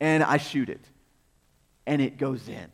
and 0.00 0.22
I 0.22 0.38
shoot 0.38 0.70
it, 0.70 0.80
and 1.86 2.00
it 2.00 2.16
goes 2.16 2.48
in. 2.48 2.66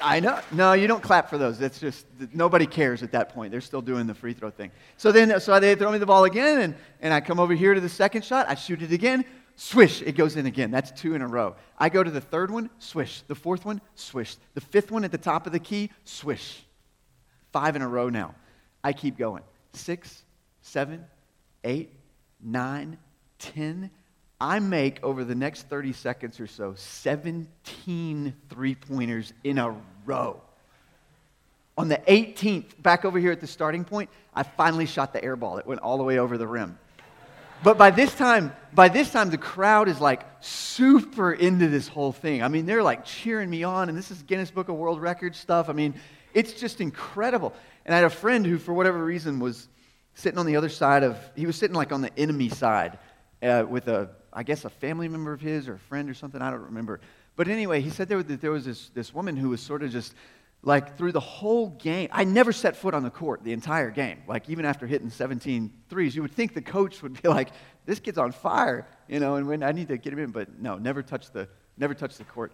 I 0.00 0.20
know. 0.20 0.40
No, 0.50 0.72
you 0.72 0.86
don't 0.86 1.02
clap 1.02 1.30
for 1.30 1.38
those. 1.38 1.58
That's 1.58 1.78
just, 1.78 2.06
nobody 2.32 2.66
cares 2.66 3.02
at 3.02 3.12
that 3.12 3.34
point. 3.34 3.52
They're 3.52 3.60
still 3.60 3.82
doing 3.82 4.06
the 4.06 4.14
free 4.14 4.32
throw 4.32 4.50
thing. 4.50 4.70
So 4.96 5.12
then, 5.12 5.38
so 5.40 5.58
they 5.60 5.74
throw 5.74 5.92
me 5.92 5.98
the 5.98 6.06
ball 6.06 6.24
again, 6.24 6.60
and, 6.60 6.74
and 7.00 7.14
I 7.14 7.20
come 7.20 7.38
over 7.38 7.54
here 7.54 7.74
to 7.74 7.80
the 7.80 7.88
second 7.88 8.24
shot. 8.24 8.48
I 8.48 8.54
shoot 8.54 8.82
it 8.82 8.92
again. 8.92 9.24
Swish, 9.56 10.02
it 10.02 10.16
goes 10.16 10.36
in 10.36 10.46
again. 10.46 10.70
That's 10.70 10.90
two 10.90 11.14
in 11.14 11.22
a 11.22 11.28
row. 11.28 11.54
I 11.78 11.88
go 11.88 12.02
to 12.02 12.10
the 12.10 12.20
third 12.20 12.50
one, 12.50 12.70
swish. 12.78 13.22
The 13.28 13.36
fourth 13.36 13.64
one, 13.64 13.80
swish. 13.94 14.36
The 14.54 14.60
fifth 14.60 14.90
one 14.90 15.04
at 15.04 15.12
the 15.12 15.18
top 15.18 15.46
of 15.46 15.52
the 15.52 15.60
key, 15.60 15.90
swish. 16.04 16.64
Five 17.54 17.76
in 17.76 17.82
a 17.82 17.88
row 17.88 18.08
now. 18.08 18.34
I 18.82 18.92
keep 18.92 19.16
going. 19.16 19.44
Six, 19.74 20.24
seven, 20.60 21.04
eight, 21.62 21.92
nine, 22.42 22.98
ten. 23.38 23.92
I 24.40 24.58
make 24.58 24.98
over 25.04 25.22
the 25.22 25.36
next 25.36 25.68
30 25.68 25.92
seconds 25.92 26.40
or 26.40 26.48
so 26.48 26.74
17 26.76 28.34
three 28.48 28.74
pointers 28.74 29.32
in 29.44 29.58
a 29.58 29.72
row. 30.04 30.42
On 31.78 31.86
the 31.86 31.98
18th, 32.08 32.82
back 32.82 33.04
over 33.04 33.20
here 33.20 33.30
at 33.30 33.40
the 33.40 33.46
starting 33.46 33.84
point, 33.84 34.10
I 34.34 34.42
finally 34.42 34.86
shot 34.86 35.12
the 35.12 35.22
air 35.22 35.36
ball. 35.36 35.58
It 35.58 35.66
went 35.66 35.80
all 35.80 35.96
the 35.96 36.02
way 36.02 36.18
over 36.18 36.36
the 36.36 36.48
rim. 36.48 36.76
But 37.62 37.78
by 37.78 37.92
this 37.92 38.12
time, 38.16 38.52
by 38.72 38.88
this 38.88 39.12
time, 39.12 39.30
the 39.30 39.38
crowd 39.38 39.88
is 39.88 40.00
like 40.00 40.26
super 40.40 41.32
into 41.32 41.68
this 41.68 41.86
whole 41.86 42.10
thing. 42.10 42.42
I 42.42 42.48
mean, 42.48 42.66
they're 42.66 42.82
like 42.82 43.04
cheering 43.04 43.48
me 43.48 43.62
on, 43.62 43.88
and 43.88 43.96
this 43.96 44.10
is 44.10 44.24
Guinness 44.24 44.50
Book 44.50 44.68
of 44.68 44.74
World 44.74 45.00
Records 45.00 45.38
stuff. 45.38 45.68
I 45.68 45.72
mean, 45.72 45.94
it's 46.34 46.52
just 46.52 46.80
incredible. 46.80 47.54
And 47.86 47.94
I 47.94 47.98
had 47.98 48.04
a 48.04 48.10
friend 48.10 48.44
who, 48.44 48.58
for 48.58 48.74
whatever 48.74 49.02
reason, 49.02 49.38
was 49.38 49.68
sitting 50.14 50.38
on 50.38 50.46
the 50.46 50.56
other 50.56 50.68
side 50.68 51.02
of, 51.02 51.18
he 51.34 51.46
was 51.46 51.56
sitting 51.56 51.76
like 51.76 51.92
on 51.92 52.02
the 52.02 52.16
enemy 52.18 52.48
side 52.48 52.98
uh, 53.42 53.64
with 53.68 53.88
a, 53.88 54.10
I 54.32 54.42
guess, 54.42 54.64
a 54.64 54.70
family 54.70 55.08
member 55.08 55.32
of 55.32 55.40
his 55.40 55.68
or 55.68 55.74
a 55.74 55.78
friend 55.78 56.10
or 56.10 56.14
something. 56.14 56.42
I 56.42 56.50
don't 56.50 56.62
remember. 56.62 57.00
But 57.36 57.48
anyway, 57.48 57.80
he 57.80 57.90
said 57.90 58.08
there 58.08 58.18
was, 58.18 58.26
there 58.26 58.50
was 58.50 58.64
this, 58.64 58.90
this 58.90 59.14
woman 59.14 59.36
who 59.36 59.50
was 59.50 59.60
sort 59.60 59.82
of 59.82 59.90
just 59.90 60.14
like 60.62 60.96
through 60.96 61.12
the 61.12 61.20
whole 61.20 61.70
game. 61.70 62.08
I 62.12 62.24
never 62.24 62.52
set 62.52 62.76
foot 62.76 62.94
on 62.94 63.02
the 63.02 63.10
court 63.10 63.44
the 63.44 63.52
entire 63.52 63.90
game. 63.90 64.22
Like 64.26 64.48
even 64.48 64.64
after 64.64 64.86
hitting 64.86 65.10
17 65.10 65.72
threes, 65.88 66.16
you 66.16 66.22
would 66.22 66.32
think 66.32 66.54
the 66.54 66.62
coach 66.62 67.02
would 67.02 67.20
be 67.20 67.28
like, 67.38 67.50
this 67.86 68.00
kid's 68.00 68.18
on 68.18 68.32
fire, 68.32 68.86
you 69.08 69.20
know, 69.20 69.36
and 69.36 69.46
when 69.46 69.62
I 69.62 69.72
need 69.72 69.88
to 69.88 69.98
get 69.98 70.12
him 70.12 70.18
in. 70.18 70.30
But 70.30 70.58
no, 70.58 70.78
never 70.78 71.02
touched 71.02 71.32
the, 71.32 71.48
never 71.76 71.94
touched 71.94 72.18
the 72.18 72.24
court. 72.24 72.52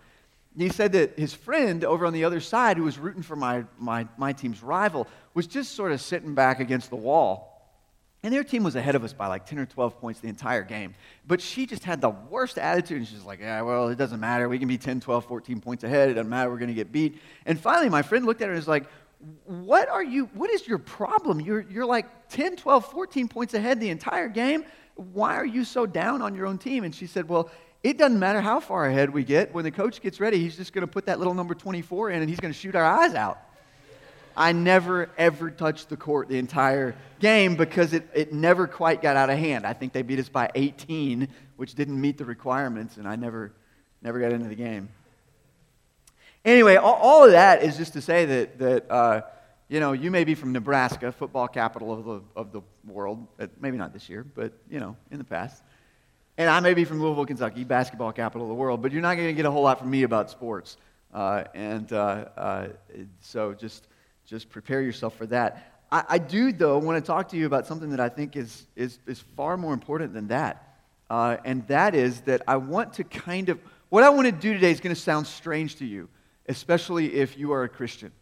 He 0.56 0.68
said 0.68 0.92
that 0.92 1.18
his 1.18 1.32
friend 1.32 1.84
over 1.84 2.06
on 2.06 2.12
the 2.12 2.24
other 2.24 2.40
side, 2.40 2.76
who 2.76 2.84
was 2.84 2.98
rooting 2.98 3.22
for 3.22 3.36
my, 3.36 3.64
my, 3.78 4.06
my 4.16 4.32
team's 4.32 4.62
rival, 4.62 5.06
was 5.32 5.46
just 5.46 5.74
sort 5.74 5.92
of 5.92 6.00
sitting 6.00 6.34
back 6.34 6.60
against 6.60 6.90
the 6.90 6.96
wall 6.96 7.50
and 8.22 8.34
their 8.34 8.44
team 8.44 8.62
was 8.62 8.76
ahead 8.76 8.94
of 8.94 9.02
us 9.02 9.14
by 9.14 9.28
like 9.28 9.46
10 9.46 9.58
or 9.58 9.66
12 9.66 9.98
points 9.98 10.20
the 10.20 10.28
entire 10.28 10.62
game. 10.62 10.94
But 11.26 11.40
she 11.40 11.64
just 11.64 11.84
had 11.84 12.02
the 12.02 12.10
worst 12.10 12.58
attitude. 12.58 12.98
And 12.98 13.08
she's 13.08 13.24
like, 13.24 13.40
yeah, 13.40 13.62
well, 13.62 13.88
it 13.88 13.96
doesn't 13.96 14.20
matter. 14.20 14.48
We 14.48 14.58
can 14.58 14.68
be 14.68 14.76
10, 14.76 15.00
12, 15.00 15.24
14 15.24 15.60
points 15.60 15.84
ahead. 15.84 16.10
It 16.10 16.14
doesn't 16.14 16.28
matter. 16.28 16.50
We're 16.50 16.58
going 16.58 16.68
to 16.68 16.74
get 16.74 16.92
beat. 16.92 17.18
And 17.46 17.58
finally, 17.58 17.88
my 17.88 18.02
friend 18.02 18.26
looked 18.26 18.42
at 18.42 18.46
her 18.46 18.52
and 18.52 18.58
was 18.58 18.68
like, 18.68 18.84
what 19.46 19.88
are 19.88 20.04
you, 20.04 20.26
what 20.34 20.50
is 20.50 20.68
your 20.68 20.78
problem? 20.78 21.40
You're, 21.40 21.62
you're 21.62 21.86
like 21.86 22.28
10, 22.28 22.56
12, 22.56 22.90
14 22.90 23.28
points 23.28 23.54
ahead 23.54 23.80
the 23.80 23.90
entire 23.90 24.28
game. 24.28 24.64
Why 24.96 25.36
are 25.36 25.46
you 25.46 25.64
so 25.64 25.86
down 25.86 26.20
on 26.20 26.34
your 26.34 26.46
own 26.46 26.58
team? 26.58 26.84
And 26.84 26.94
she 26.94 27.06
said, 27.06 27.26
well, 27.26 27.50
it 27.82 27.96
doesn't 27.96 28.18
matter 28.18 28.40
how 28.40 28.60
far 28.60 28.86
ahead 28.86 29.10
we 29.10 29.24
get. 29.24 29.54
When 29.54 29.64
the 29.64 29.70
coach 29.70 30.00
gets 30.02 30.20
ready, 30.20 30.38
he's 30.38 30.56
just 30.56 30.72
going 30.72 30.82
to 30.82 30.92
put 30.92 31.06
that 31.06 31.18
little 31.18 31.34
number 31.34 31.54
24 31.54 32.10
in 32.10 32.20
and 32.20 32.28
he's 32.28 32.40
going 32.40 32.52
to 32.52 32.58
shoot 32.58 32.74
our 32.74 32.84
eyes 32.84 33.14
out. 33.14 33.38
I 34.36 34.52
never, 34.52 35.10
ever 35.18 35.50
touched 35.50 35.88
the 35.88 35.96
court 35.96 36.28
the 36.28 36.38
entire 36.38 36.94
game 37.18 37.56
because 37.56 37.92
it, 37.92 38.08
it 38.14 38.32
never 38.32 38.66
quite 38.66 39.02
got 39.02 39.16
out 39.16 39.28
of 39.28 39.38
hand. 39.38 39.66
I 39.66 39.72
think 39.72 39.92
they 39.92 40.02
beat 40.02 40.18
us 40.18 40.28
by 40.28 40.50
18, 40.54 41.28
which 41.56 41.74
didn't 41.74 42.00
meet 42.00 42.16
the 42.16 42.24
requirements, 42.24 42.96
and 42.96 43.08
I 43.08 43.16
never, 43.16 43.52
never 44.02 44.20
got 44.20 44.32
into 44.32 44.48
the 44.48 44.54
game. 44.54 44.88
Anyway, 46.44 46.76
all, 46.76 46.94
all 46.94 47.24
of 47.24 47.32
that 47.32 47.62
is 47.62 47.76
just 47.76 47.94
to 47.94 48.00
say 48.00 48.24
that, 48.24 48.58
that 48.58 48.90
uh, 48.90 49.22
you 49.68 49.80
know, 49.80 49.92
you 49.92 50.10
may 50.10 50.24
be 50.24 50.34
from 50.34 50.52
Nebraska, 50.52 51.12
football 51.12 51.48
capital 51.48 51.92
of 51.92 52.04
the, 52.04 52.22
of 52.34 52.52
the 52.52 52.60
world, 52.86 53.26
maybe 53.60 53.76
not 53.76 53.92
this 53.92 54.08
year, 54.08 54.24
but, 54.34 54.52
you 54.70 54.80
know, 54.80 54.96
in 55.10 55.18
the 55.18 55.24
past. 55.24 55.62
And 56.40 56.48
I 56.48 56.58
may 56.60 56.72
be 56.72 56.86
from 56.86 57.02
Louisville, 57.02 57.26
Kentucky, 57.26 57.64
basketball 57.64 58.12
capital 58.12 58.46
of 58.46 58.48
the 58.48 58.54
world, 58.54 58.80
but 58.80 58.92
you're 58.92 59.02
not 59.02 59.16
going 59.16 59.28
to 59.28 59.34
get 59.34 59.44
a 59.44 59.50
whole 59.50 59.60
lot 59.62 59.78
from 59.78 59.90
me 59.90 60.04
about 60.04 60.30
sports. 60.30 60.78
Uh, 61.12 61.44
and 61.52 61.92
uh, 61.92 62.24
uh 62.34 62.68
so 63.20 63.52
just 63.52 63.88
just 64.24 64.48
prepare 64.48 64.80
yourself 64.80 65.14
for 65.16 65.26
that. 65.26 65.82
I, 65.92 66.04
I, 66.08 66.16
do, 66.16 66.50
though, 66.50 66.78
want 66.78 66.96
to 66.96 67.06
talk 67.06 67.28
to 67.28 67.36
you 67.36 67.44
about 67.44 67.66
something 67.66 67.90
that 67.90 68.00
I 68.00 68.08
think 68.08 68.36
is, 68.36 68.64
is, 68.74 68.98
is 69.06 69.20
far 69.36 69.58
more 69.58 69.74
important 69.74 70.14
than 70.14 70.28
that. 70.28 70.78
Uh, 71.10 71.36
and 71.44 71.66
that 71.68 71.94
is 71.94 72.22
that 72.22 72.40
I 72.48 72.56
want 72.56 72.94
to 72.94 73.04
kind 73.04 73.50
of, 73.50 73.60
what 73.90 74.02
I 74.02 74.08
want 74.08 74.24
to 74.24 74.32
do 74.32 74.54
today 74.54 74.70
is 74.70 74.80
going 74.80 74.94
to 74.94 75.00
sound 75.00 75.26
strange 75.26 75.76
to 75.76 75.84
you, 75.84 76.08
especially 76.48 77.16
if 77.16 77.36
you 77.36 77.52
are 77.52 77.64
a 77.64 77.68
Christian. 77.68 78.12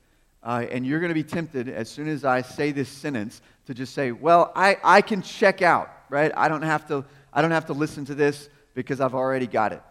Uh, 0.42 0.66
and 0.72 0.84
you're 0.84 0.98
going 0.98 1.10
to 1.10 1.14
be 1.14 1.22
tempted 1.22 1.68
as 1.68 1.88
soon 1.88 2.08
as 2.08 2.24
I 2.24 2.42
say 2.42 2.72
this 2.72 2.88
sentence 2.88 3.42
to 3.66 3.74
just 3.74 3.94
say, 3.94 4.10
well, 4.10 4.50
I, 4.56 4.76
I 4.82 5.02
can 5.02 5.22
check 5.22 5.62
out, 5.62 5.88
right? 6.10 6.32
I 6.36 6.48
don't, 6.48 6.62
have 6.62 6.88
to, 6.88 7.04
I 7.32 7.42
don't 7.42 7.50
have 7.50 7.66
to 7.66 7.72
listen 7.72 8.04
to 8.06 8.14
this 8.14 8.48
because 8.74 9.00
I've 9.00 9.14
already 9.14 9.46
got 9.46 9.72
it. 9.72 9.82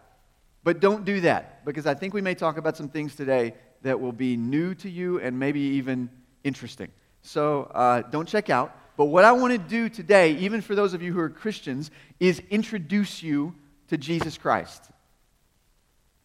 But 0.63 0.79
don't 0.79 1.05
do 1.05 1.21
that 1.21 1.63
because 1.65 1.85
I 1.85 1.93
think 1.93 2.13
we 2.13 2.21
may 2.21 2.35
talk 2.35 2.57
about 2.57 2.75
some 2.75 2.89
things 2.89 3.15
today 3.15 3.53
that 3.83 3.99
will 3.99 4.11
be 4.11 4.35
new 4.35 4.73
to 4.75 4.89
you 4.89 5.19
and 5.19 5.39
maybe 5.39 5.59
even 5.59 6.09
interesting. 6.43 6.89
So 7.21 7.63
uh, 7.73 8.01
don't 8.01 8.27
check 8.27 8.49
out. 8.49 8.75
But 8.97 9.05
what 9.05 9.23
I 9.23 9.31
want 9.31 9.53
to 9.53 9.59
do 9.59 9.89
today, 9.89 10.33
even 10.33 10.61
for 10.61 10.73
those 10.73 10.93
of 10.93 11.01
you 11.01 11.13
who 11.13 11.19
are 11.19 11.29
Christians, 11.29 11.91
is 12.19 12.41
introduce 12.49 13.21
you 13.21 13.53
to 13.89 13.97
Jesus 13.97 14.37
Christ. 14.37 14.83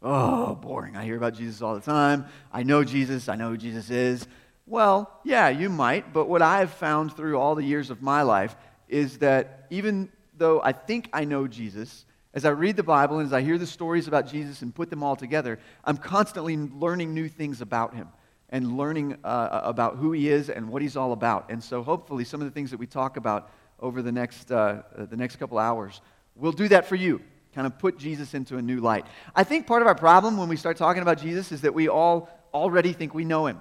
Oh, 0.03 0.55
boring. 0.57 0.97
I 0.97 1.05
hear 1.05 1.17
about 1.17 1.35
Jesus 1.35 1.63
all 1.63 1.75
the 1.75 1.81
time. 1.81 2.27
I 2.53 2.63
know 2.63 2.83
Jesus. 2.83 3.29
I 3.29 3.37
know 3.37 3.51
who 3.51 3.57
Jesus 3.57 3.91
is. 3.91 4.27
Well, 4.67 5.21
yeah, 5.23 5.49
you 5.51 5.69
might. 5.69 6.13
But 6.13 6.29
what 6.29 6.43
I've 6.43 6.73
found 6.73 7.15
through 7.17 7.39
all 7.39 7.55
the 7.55 7.63
years 7.63 7.91
of 7.91 8.03
my 8.03 8.23
life 8.23 8.57
is 8.89 9.19
that 9.19 9.67
even 9.71 10.11
though 10.43 10.61
I 10.61 10.73
think 10.73 11.09
I 11.13 11.25
know 11.25 11.47
Jesus, 11.47 12.05
as 12.35 12.45
I 12.45 12.51
read 12.51 12.77
the 12.77 12.83
Bible 12.83 13.19
and 13.19 13.27
as 13.27 13.33
I 13.33 13.43
hear 13.43 13.59
the 13.59 13.67
stories 13.67 14.09
about 14.09 14.27
Jesus 14.27 14.63
and 14.63 14.75
put 14.75 14.91
them 14.91 15.03
all 15.03 15.15
together, 15.15 15.61
I'm 15.85 15.97
constantly 15.97 16.57
learning 16.57 17.15
new 17.15 17.29
things 17.29 17.61
about 17.61 17.95
him 17.95 18.09
and 18.49 18.77
learning 18.77 19.17
uh, 19.23 19.61
about 19.63 19.97
who 19.97 20.11
he 20.11 20.29
is 20.29 20.51
and 20.51 20.69
what 20.69 20.83
he's 20.83 20.97
all 20.97 21.13
about. 21.13 21.51
And 21.51 21.63
so 21.63 21.83
hopefully 21.83 22.25
some 22.25 22.41
of 22.41 22.47
the 22.47 22.51
things 22.51 22.73
that 22.73 22.79
we 22.79 22.89
talk 22.89 23.17
about 23.17 23.51
over 23.79 24.03
the 24.03 24.11
next, 24.11 24.51
uh, 24.51 24.83
the 24.97 25.17
next 25.17 25.37
couple 25.37 25.59
hours 25.59 26.01
will 26.35 26.53
do 26.53 26.67
that 26.69 26.87
for 26.87 26.97
you, 26.97 27.23
kind 27.55 27.67
of 27.67 27.79
put 27.79 27.97
Jesus 27.97 28.35
into 28.35 28.57
a 28.57 28.63
new 28.63 28.81
light. 28.81 29.07
I 29.37 29.45
think 29.45 29.69
part 29.69 29.83
of 29.83 29.87
our 29.87 29.95
problem 29.95 30.37
when 30.37 30.49
we 30.49 30.57
start 30.57 30.77
talking 30.77 31.03
about 31.03 31.19
Jesus 31.19 31.53
is 31.53 31.61
that 31.61 31.73
we 31.73 31.89
all 31.89 32.29
already 32.53 32.93
think 32.93 33.15
we 33.15 33.25
know 33.25 33.47
him, 33.47 33.61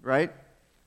right? 0.00 0.32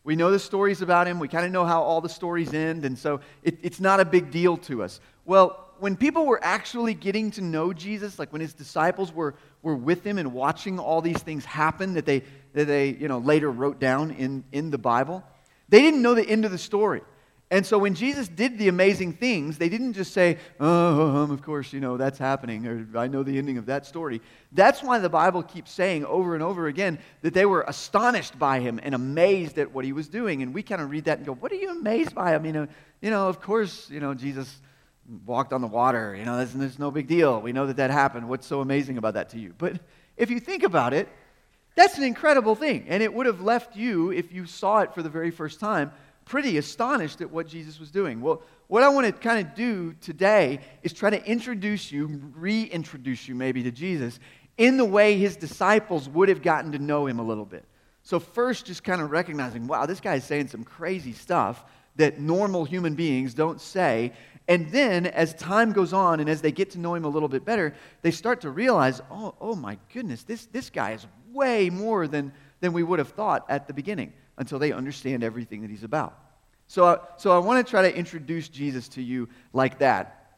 We 0.06 0.16
know 0.16 0.32
the 0.32 0.40
stories 0.40 0.84
about 0.84 1.08
him. 1.08 1.20
We 1.20 1.28
kind 1.28 1.46
of 1.46 1.52
know 1.52 1.66
how 1.66 1.82
all 1.82 2.00
the 2.00 2.10
stories 2.10 2.54
end, 2.54 2.86
and 2.86 2.98
so 2.98 3.22
it, 3.44 3.58
it's 3.64 3.80
not 3.80 4.00
a 4.00 4.06
big 4.06 4.30
deal 4.30 4.56
to 4.58 4.84
us. 4.84 5.02
Well, 5.26 5.66
when 5.80 5.98
people 5.98 6.28
were 6.28 6.40
actually 6.44 6.94
getting 6.94 7.32
to 7.32 7.42
know 7.42 7.74
Jesus, 7.74 8.20
like 8.20 8.32
when 8.32 8.40
his 8.40 8.54
disciples 8.54 9.12
were, 9.12 9.34
were 9.64 9.76
with 9.76 10.06
him 10.06 10.20
and 10.20 10.32
watching 10.32 10.80
all 10.80 11.02
these 11.02 11.18
things 11.18 11.44
happen 11.44 11.96
that 11.96 12.06
they, 12.06 12.22
that 12.54 12.66
they 12.66 12.90
you 12.90 13.08
know, 13.08 13.18
later 13.18 13.52
wrote 13.52 13.80
down 13.80 14.12
in, 14.12 14.44
in 14.52 14.70
the 14.70 14.78
Bible, 14.78 15.24
they 15.70 15.82
didn't 15.82 16.04
know 16.04 16.14
the 16.14 16.28
end 16.28 16.46
of 16.46 16.52
the 16.52 16.58
story. 16.60 17.02
And 17.52 17.64
so 17.64 17.78
when 17.78 17.94
Jesus 17.94 18.28
did 18.28 18.58
the 18.58 18.70
amazing 18.70 19.14
things, 19.14 19.60
they 19.60 19.70
didn't 19.70 19.94
just 19.94 20.14
say, 20.14 20.40
oh, 20.60 21.16
um, 21.16 21.30
of 21.30 21.44
course, 21.44 21.72
you 21.74 21.80
know, 21.80 21.96
that's 21.96 22.18
happening, 22.18 22.66
or 22.66 22.88
I 22.98 23.08
know 23.08 23.22
the 23.22 23.38
ending 23.38 23.60
of 23.60 23.68
that 23.68 23.86
story. 23.86 24.20
That's 24.52 24.82
why 24.82 24.98
the 24.98 25.10
Bible 25.10 25.44
keeps 25.44 25.72
saying 25.72 26.06
over 26.06 26.34
and 26.34 26.42
over 26.42 26.66
again 26.66 26.98
that 27.22 27.36
they 27.36 27.46
were 27.46 27.64
astonished 27.68 28.40
by 28.40 28.62
him 28.62 28.80
and 28.82 28.96
amazed 28.96 29.60
at 29.60 29.72
what 29.72 29.86
he 29.86 29.94
was 29.94 30.08
doing. 30.08 30.42
And 30.42 30.56
we 30.56 30.64
kind 30.64 30.82
of 30.82 30.90
read 30.90 31.06
that 31.06 31.20
and 31.20 31.26
go, 31.26 31.36
what 31.36 31.52
are 31.52 31.56
you 31.56 31.70
amazed 31.70 32.16
by? 32.16 32.34
I 32.34 32.40
mean, 32.40 32.56
uh, 32.56 32.66
you 33.00 33.12
know, 33.12 33.30
of 33.30 33.40
course, 33.42 33.92
you 33.92 34.00
know, 34.00 34.16
Jesus 34.16 34.60
walked 35.24 35.54
on 35.54 35.62
the 35.62 35.68
water. 35.68 36.16
You 36.16 36.26
know, 36.26 36.38
there's, 36.38 36.54
there's 36.54 36.80
no 36.80 36.90
big 36.90 37.06
deal. 37.06 37.40
We 37.42 37.54
know 37.54 37.68
that 37.68 37.78
that 37.78 37.92
happened. 37.92 38.28
What's 38.28 38.48
so 38.48 38.62
amazing 38.62 38.98
about 38.98 39.14
that 39.14 39.30
to 39.30 39.40
you? 39.40 39.54
But 39.56 39.80
if 40.18 40.32
you 40.32 40.40
think 40.40 40.64
about 40.64 40.94
it, 40.94 41.08
that's 41.76 41.98
an 41.98 42.06
incredible 42.06 42.56
thing. 42.56 42.86
And 42.88 43.04
it 43.04 43.14
would 43.14 43.28
have 43.28 43.42
left 43.42 43.76
you, 43.76 44.12
if 44.12 44.34
you 44.34 44.48
saw 44.48 44.80
it 44.80 44.96
for 44.96 45.04
the 45.04 45.10
very 45.10 45.30
first 45.30 45.60
time, 45.60 45.92
pretty 46.26 46.58
astonished 46.58 47.22
at 47.22 47.30
what 47.30 47.48
Jesus 47.48 47.80
was 47.80 47.92
doing. 47.92 48.20
Well, 48.20 48.42
what 48.68 48.84
I 48.84 48.90
want 48.90 49.06
to 49.06 49.14
kind 49.14 49.46
of 49.46 49.54
do 49.54 49.94
today 50.02 50.60
is 50.82 50.92
try 50.92 51.12
to 51.12 51.24
introduce 51.24 51.92
you, 51.92 52.32
reintroduce 52.36 53.28
you 53.28 53.36
maybe 53.36 53.64
to 53.64 53.72
Jesus 53.72 54.20
in 54.58 54.78
the 54.78 54.86
way 54.86 55.18
his 55.18 55.36
disciples 55.36 56.10
would 56.10 56.30
have 56.30 56.42
gotten 56.42 56.72
to 56.72 56.80
know 56.80 57.06
him 57.06 57.20
a 57.20 57.24
little 57.24 57.46
bit. 57.46 57.64
So, 58.02 58.20
first, 58.20 58.66
just 58.66 58.84
kind 58.84 59.02
of 59.02 59.12
recognizing, 59.12 59.68
wow, 59.68 59.86
this 59.86 60.00
guy 60.00 60.16
is 60.16 60.24
saying 60.24 60.48
some 60.48 60.64
crazy 60.64 61.14
stuff 61.14 61.64
that 61.96 62.20
normal 62.20 62.66
human 62.66 62.96
beings 62.96 63.34
don't 63.34 63.62
say. 63.62 64.12
And 64.48 64.72
then, 64.72 65.08
as 65.08 65.34
time 65.34 65.72
goes 65.72 65.92
on 65.92 66.20
and 66.20 66.30
as 66.30 66.42
they 66.42 66.52
get 66.52 66.72
to 66.72 66.80
know 66.80 66.94
him 66.94 67.06
a 67.06 67.10
little 67.10 67.30
bit 67.30 67.46
better, 67.46 67.74
they 68.04 68.12
start 68.12 68.42
to 68.42 68.50
realize, 68.52 69.02
oh, 69.10 69.34
oh 69.42 69.56
my 69.56 69.78
goodness, 69.94 70.24
this, 70.24 70.46
this 70.48 70.70
guy 70.70 70.92
is 70.92 71.06
way 71.32 71.70
more 71.70 72.08
than, 72.08 72.32
than 72.60 72.74
we 72.74 72.84
would 72.84 73.00
have 73.00 73.10
thought 73.10 73.46
at 73.50 73.68
the 73.68 73.74
beginning 73.74 74.14
until 74.38 74.60
they 74.60 74.72
understand 74.72 75.24
everything 75.24 75.62
that 75.62 75.70
he's 75.70 75.84
about. 75.84 76.18
So, 76.68 76.86
uh, 76.86 76.98
so 77.18 77.32
I 77.32 77.40
want 77.40 77.66
to 77.66 77.70
try 77.70 77.84
to 77.84 77.96
introduce 77.96 78.50
Jesus 78.50 78.88
to 78.90 79.02
you 79.02 79.30
like 79.54 79.80
that. 79.80 80.38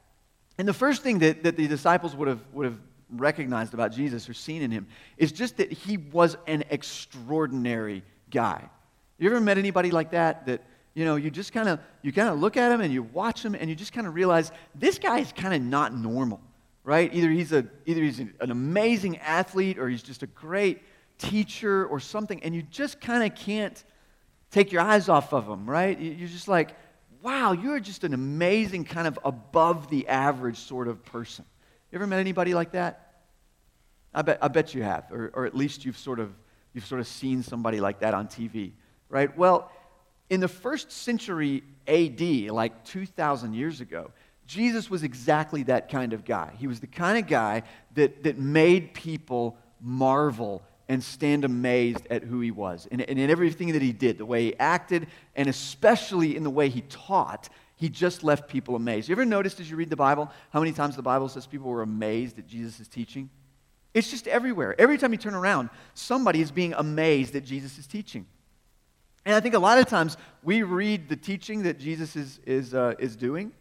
And 0.57 0.67
the 0.67 0.73
first 0.73 1.03
thing 1.03 1.19
that, 1.19 1.43
that 1.43 1.55
the 1.55 1.67
disciples 1.67 2.15
would 2.15 2.27
have, 2.27 2.41
would 2.53 2.65
have 2.65 2.79
recognized 3.09 3.73
about 3.73 3.91
Jesus 3.91 4.27
or 4.27 4.33
seen 4.33 4.61
in 4.61 4.71
him 4.71 4.87
is 5.17 5.31
just 5.31 5.57
that 5.57 5.71
he 5.71 5.97
was 5.97 6.35
an 6.47 6.63
extraordinary 6.69 8.03
guy. 8.29 8.69
You 9.17 9.29
ever 9.29 9.39
met 9.39 9.57
anybody 9.57 9.91
like 9.91 10.11
that 10.11 10.45
that 10.47 10.63
you 10.93 11.05
know 11.05 11.15
you 11.15 11.29
just 11.31 11.53
kind 11.53 11.69
of 11.69 11.79
you 12.01 12.11
kind 12.11 12.29
of 12.29 12.39
look 12.39 12.57
at 12.57 12.71
him 12.71 12.81
and 12.81 12.93
you 12.93 13.03
watch 13.03 13.43
him 13.43 13.55
and 13.55 13.69
you 13.69 13.75
just 13.75 13.93
kind 13.93 14.07
of 14.07 14.13
realize 14.13 14.51
this 14.75 14.99
guy 14.99 15.19
is 15.19 15.31
kind 15.31 15.53
of 15.53 15.61
not 15.61 15.93
normal, 15.95 16.41
right? 16.83 17.13
Either 17.13 17.29
he's 17.29 17.51
a 17.51 17.65
either 17.85 18.01
he's 18.01 18.19
an 18.19 18.33
amazing 18.41 19.17
athlete 19.19 19.79
or 19.79 19.89
he's 19.89 20.03
just 20.03 20.23
a 20.23 20.27
great 20.27 20.81
teacher 21.17 21.86
or 21.86 22.00
something, 22.00 22.41
and 22.43 22.55
you 22.55 22.62
just 22.62 23.01
kind 23.01 23.24
of 23.24 23.38
can't 23.38 23.83
take 24.51 24.71
your 24.71 24.81
eyes 24.81 25.09
off 25.09 25.33
of 25.33 25.47
them, 25.47 25.69
right? 25.69 26.00
You're 26.00 26.27
just 26.27 26.47
like, 26.47 26.75
wow, 27.21 27.51
you're 27.51 27.79
just 27.79 28.03
an 28.03 28.13
amazing 28.13 28.86
kind 28.86 29.07
of 29.07 29.19
above 29.25 29.89
the 29.89 30.07
average 30.07 30.57
sort 30.57 30.88
of 30.88 31.03
person. 31.03 31.45
You 31.91 31.97
ever 31.97 32.07
met 32.07 32.19
anybody 32.19 32.53
like 32.53 32.71
that? 32.71 33.03
I 34.13 34.21
bet, 34.21 34.39
I 34.41 34.47
bet 34.47 34.74
you 34.74 34.83
have, 34.83 35.12
or, 35.12 35.31
or 35.33 35.45
at 35.45 35.55
least 35.55 35.86
you've 35.86 35.97
sort, 35.97 36.19
of, 36.19 36.31
you've 36.74 36.86
sort 36.86 37.01
of 37.01 37.07
seen 37.07 37.43
somebody 37.43 37.79
like 37.79 38.00
that 38.00 38.13
on 38.13 38.27
TV, 38.27 38.71
right? 39.09 39.36
Well, 39.38 39.71
in 40.29 40.39
the 40.39 40.47
first 40.47 40.91
century 40.91 41.63
AD, 41.88 42.51
like 42.51 42.83
2,000 42.86 43.53
years 43.53 43.81
ago, 43.81 44.12
Jesus 44.45 44.89
was 44.89 45.03
exactly 45.03 45.63
that 45.63 45.89
kind 45.89 46.13
of 46.13 46.24
guy. 46.24 46.53
He 46.57 46.67
was 46.67 46.79
the 46.79 46.88
kind 46.88 47.17
of 47.17 47.27
guy 47.27 47.63
that, 47.95 48.24
that 48.24 48.38
made 48.38 48.93
people 48.93 49.57
marvel 49.81 50.63
and 50.89 51.03
stand 51.03 51.44
amazed 51.44 52.08
at 52.10 52.24
who 52.24 52.39
he 52.39 52.51
was 52.51 52.88
and, 52.91 53.01
and 53.01 53.20
in 53.20 53.29
everything 53.29 53.74
that 53.74 53.82
he 53.82 53.91
did, 53.91 54.17
the 54.17 54.25
way 54.25 54.46
he 54.46 54.60
acted, 54.60 55.08
and 55.36 55.50
especially 55.50 56.36
in 56.36 56.44
the 56.44 56.50
way 56.50 56.70
he 56.70 56.82
taught. 56.82 57.50
He 57.75 57.89
just 57.89 58.24
left 58.24 58.48
people 58.48 58.75
amazed. 58.75 59.08
You 59.08 59.13
ever 59.13 59.25
noticed 59.25 59.60
as 59.60 59.70
you 59.70 59.75
read 59.75 59.89
the 59.89 59.96
Bible 59.96 60.32
how 60.51 60.60
many 60.60 60.72
times 60.72 60.96
the 60.96 61.03
Bible 61.03 61.29
says 61.29 61.46
people 61.46 61.70
were 61.70 61.84
amazed 61.84 62.39
at 62.39 62.48
Jesus' 62.48 62.88
teaching? 62.88 63.29
It's 63.94 64.10
just 64.10 64.27
everywhere. 64.27 64.79
Every 64.79 64.98
time 64.98 65.12
you 65.12 65.17
turn 65.17 65.36
around, 65.36 65.70
somebody 65.94 66.41
is 66.41 66.51
being 66.51 66.74
amazed 66.74 67.36
at 67.36 67.44
Jesus' 67.44 67.86
teaching. 67.86 68.25
And 69.25 69.36
I 69.36 69.39
think 69.39 69.56
a 69.56 69.60
lot 69.60 69.77
of 69.77 69.88
times 69.88 70.17
we 70.41 70.63
read 70.63 71.10
the 71.10 71.15
teaching 71.15 71.63
that 71.63 71.79
Jesus 71.79 72.15
is, 72.15 72.39
is, 72.46 72.74
uh, 72.74 72.94
is 72.98 73.15
doing, 73.15 73.51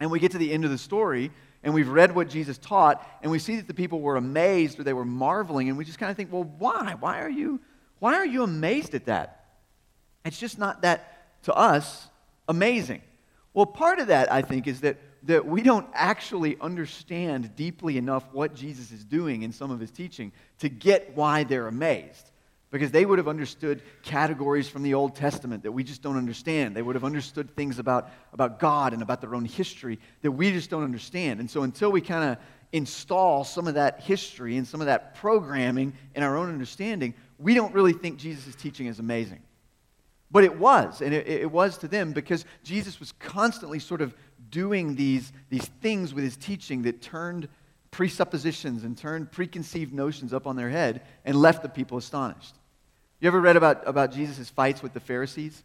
and 0.00 0.10
we 0.10 0.18
get 0.18 0.32
to 0.32 0.38
the 0.38 0.52
end 0.52 0.64
of 0.64 0.70
the 0.70 0.78
story, 0.78 1.30
and 1.62 1.74
we've 1.74 1.88
read 1.88 2.14
what 2.14 2.28
Jesus 2.28 2.56
taught, 2.58 3.06
and 3.22 3.30
we 3.30 3.38
see 3.38 3.56
that 3.56 3.66
the 3.66 3.74
people 3.74 4.00
were 4.00 4.16
amazed 4.16 4.80
or 4.80 4.82
they 4.82 4.92
were 4.92 5.04
marveling, 5.04 5.68
and 5.68 5.76
we 5.76 5.84
just 5.84 5.98
kind 5.98 6.10
of 6.10 6.16
think, 6.16 6.32
well, 6.32 6.44
why? 6.58 6.96
Why 6.98 7.20
are 7.20 7.30
you, 7.30 7.60
why 7.98 8.14
are 8.14 8.26
you 8.26 8.42
amazed 8.42 8.94
at 8.94 9.06
that? 9.06 9.44
It's 10.24 10.38
just 10.38 10.58
not 10.58 10.82
that, 10.82 11.42
to 11.44 11.54
us, 11.54 12.08
amazing. 12.48 13.02
Well, 13.52 13.66
part 13.66 13.98
of 13.98 14.06
that, 14.06 14.32
I 14.32 14.42
think, 14.42 14.66
is 14.66 14.80
that, 14.80 14.98
that 15.24 15.46
we 15.46 15.62
don't 15.62 15.86
actually 15.92 16.56
understand 16.60 17.54
deeply 17.56 17.98
enough 17.98 18.24
what 18.32 18.54
Jesus 18.54 18.90
is 18.90 19.04
doing 19.04 19.42
in 19.42 19.52
some 19.52 19.70
of 19.70 19.80
his 19.80 19.90
teaching 19.90 20.32
to 20.60 20.68
get 20.68 21.14
why 21.14 21.44
they're 21.44 21.68
amazed 21.68 22.29
because 22.70 22.90
they 22.92 23.04
would 23.04 23.18
have 23.18 23.28
understood 23.28 23.82
categories 24.02 24.68
from 24.68 24.82
the 24.82 24.94
Old 24.94 25.16
Testament 25.16 25.64
that 25.64 25.72
we 25.72 25.82
just 25.82 26.02
don't 26.02 26.16
understand. 26.16 26.76
They 26.76 26.82
would 26.82 26.94
have 26.94 27.04
understood 27.04 27.54
things 27.56 27.78
about, 27.78 28.10
about 28.32 28.60
God 28.60 28.92
and 28.92 29.02
about 29.02 29.20
their 29.20 29.34
own 29.34 29.44
history 29.44 29.98
that 30.22 30.30
we 30.30 30.52
just 30.52 30.70
don't 30.70 30.84
understand. 30.84 31.40
And 31.40 31.50
so 31.50 31.62
until 31.62 31.90
we 31.90 32.00
kind 32.00 32.30
of 32.30 32.38
install 32.72 33.42
some 33.42 33.66
of 33.66 33.74
that 33.74 34.00
history 34.00 34.56
and 34.56 34.66
some 34.66 34.80
of 34.80 34.86
that 34.86 35.16
programming 35.16 35.92
in 36.14 36.22
our 36.22 36.36
own 36.36 36.48
understanding, 36.48 37.14
we 37.38 37.54
don't 37.54 37.74
really 37.74 37.92
think 37.92 38.18
Jesus' 38.18 38.54
teaching 38.54 38.86
is 38.86 39.00
amazing. 39.00 39.42
But 40.30 40.44
it 40.44 40.56
was, 40.56 41.00
and 41.00 41.12
it, 41.12 41.26
it 41.26 41.50
was 41.50 41.78
to 41.78 41.88
them 41.88 42.12
because 42.12 42.44
Jesus 42.62 43.00
was 43.00 43.10
constantly 43.18 43.80
sort 43.80 44.00
of 44.00 44.14
doing 44.48 44.94
these, 44.94 45.32
these 45.48 45.66
things 45.80 46.14
with 46.14 46.22
his 46.22 46.36
teaching 46.36 46.82
that 46.82 47.02
turned 47.02 47.48
presuppositions 47.90 48.84
and 48.84 48.96
turned 48.96 49.32
preconceived 49.32 49.92
notions 49.92 50.32
up 50.32 50.46
on 50.46 50.54
their 50.54 50.70
head 50.70 51.02
and 51.24 51.34
left 51.34 51.64
the 51.64 51.68
people 51.68 51.98
astonished. 51.98 52.54
You 53.20 53.28
ever 53.28 53.40
read 53.40 53.56
about, 53.56 53.86
about 53.86 54.12
Jesus' 54.12 54.48
fights 54.48 54.82
with 54.82 54.94
the 54.94 55.00
Pharisees? 55.00 55.62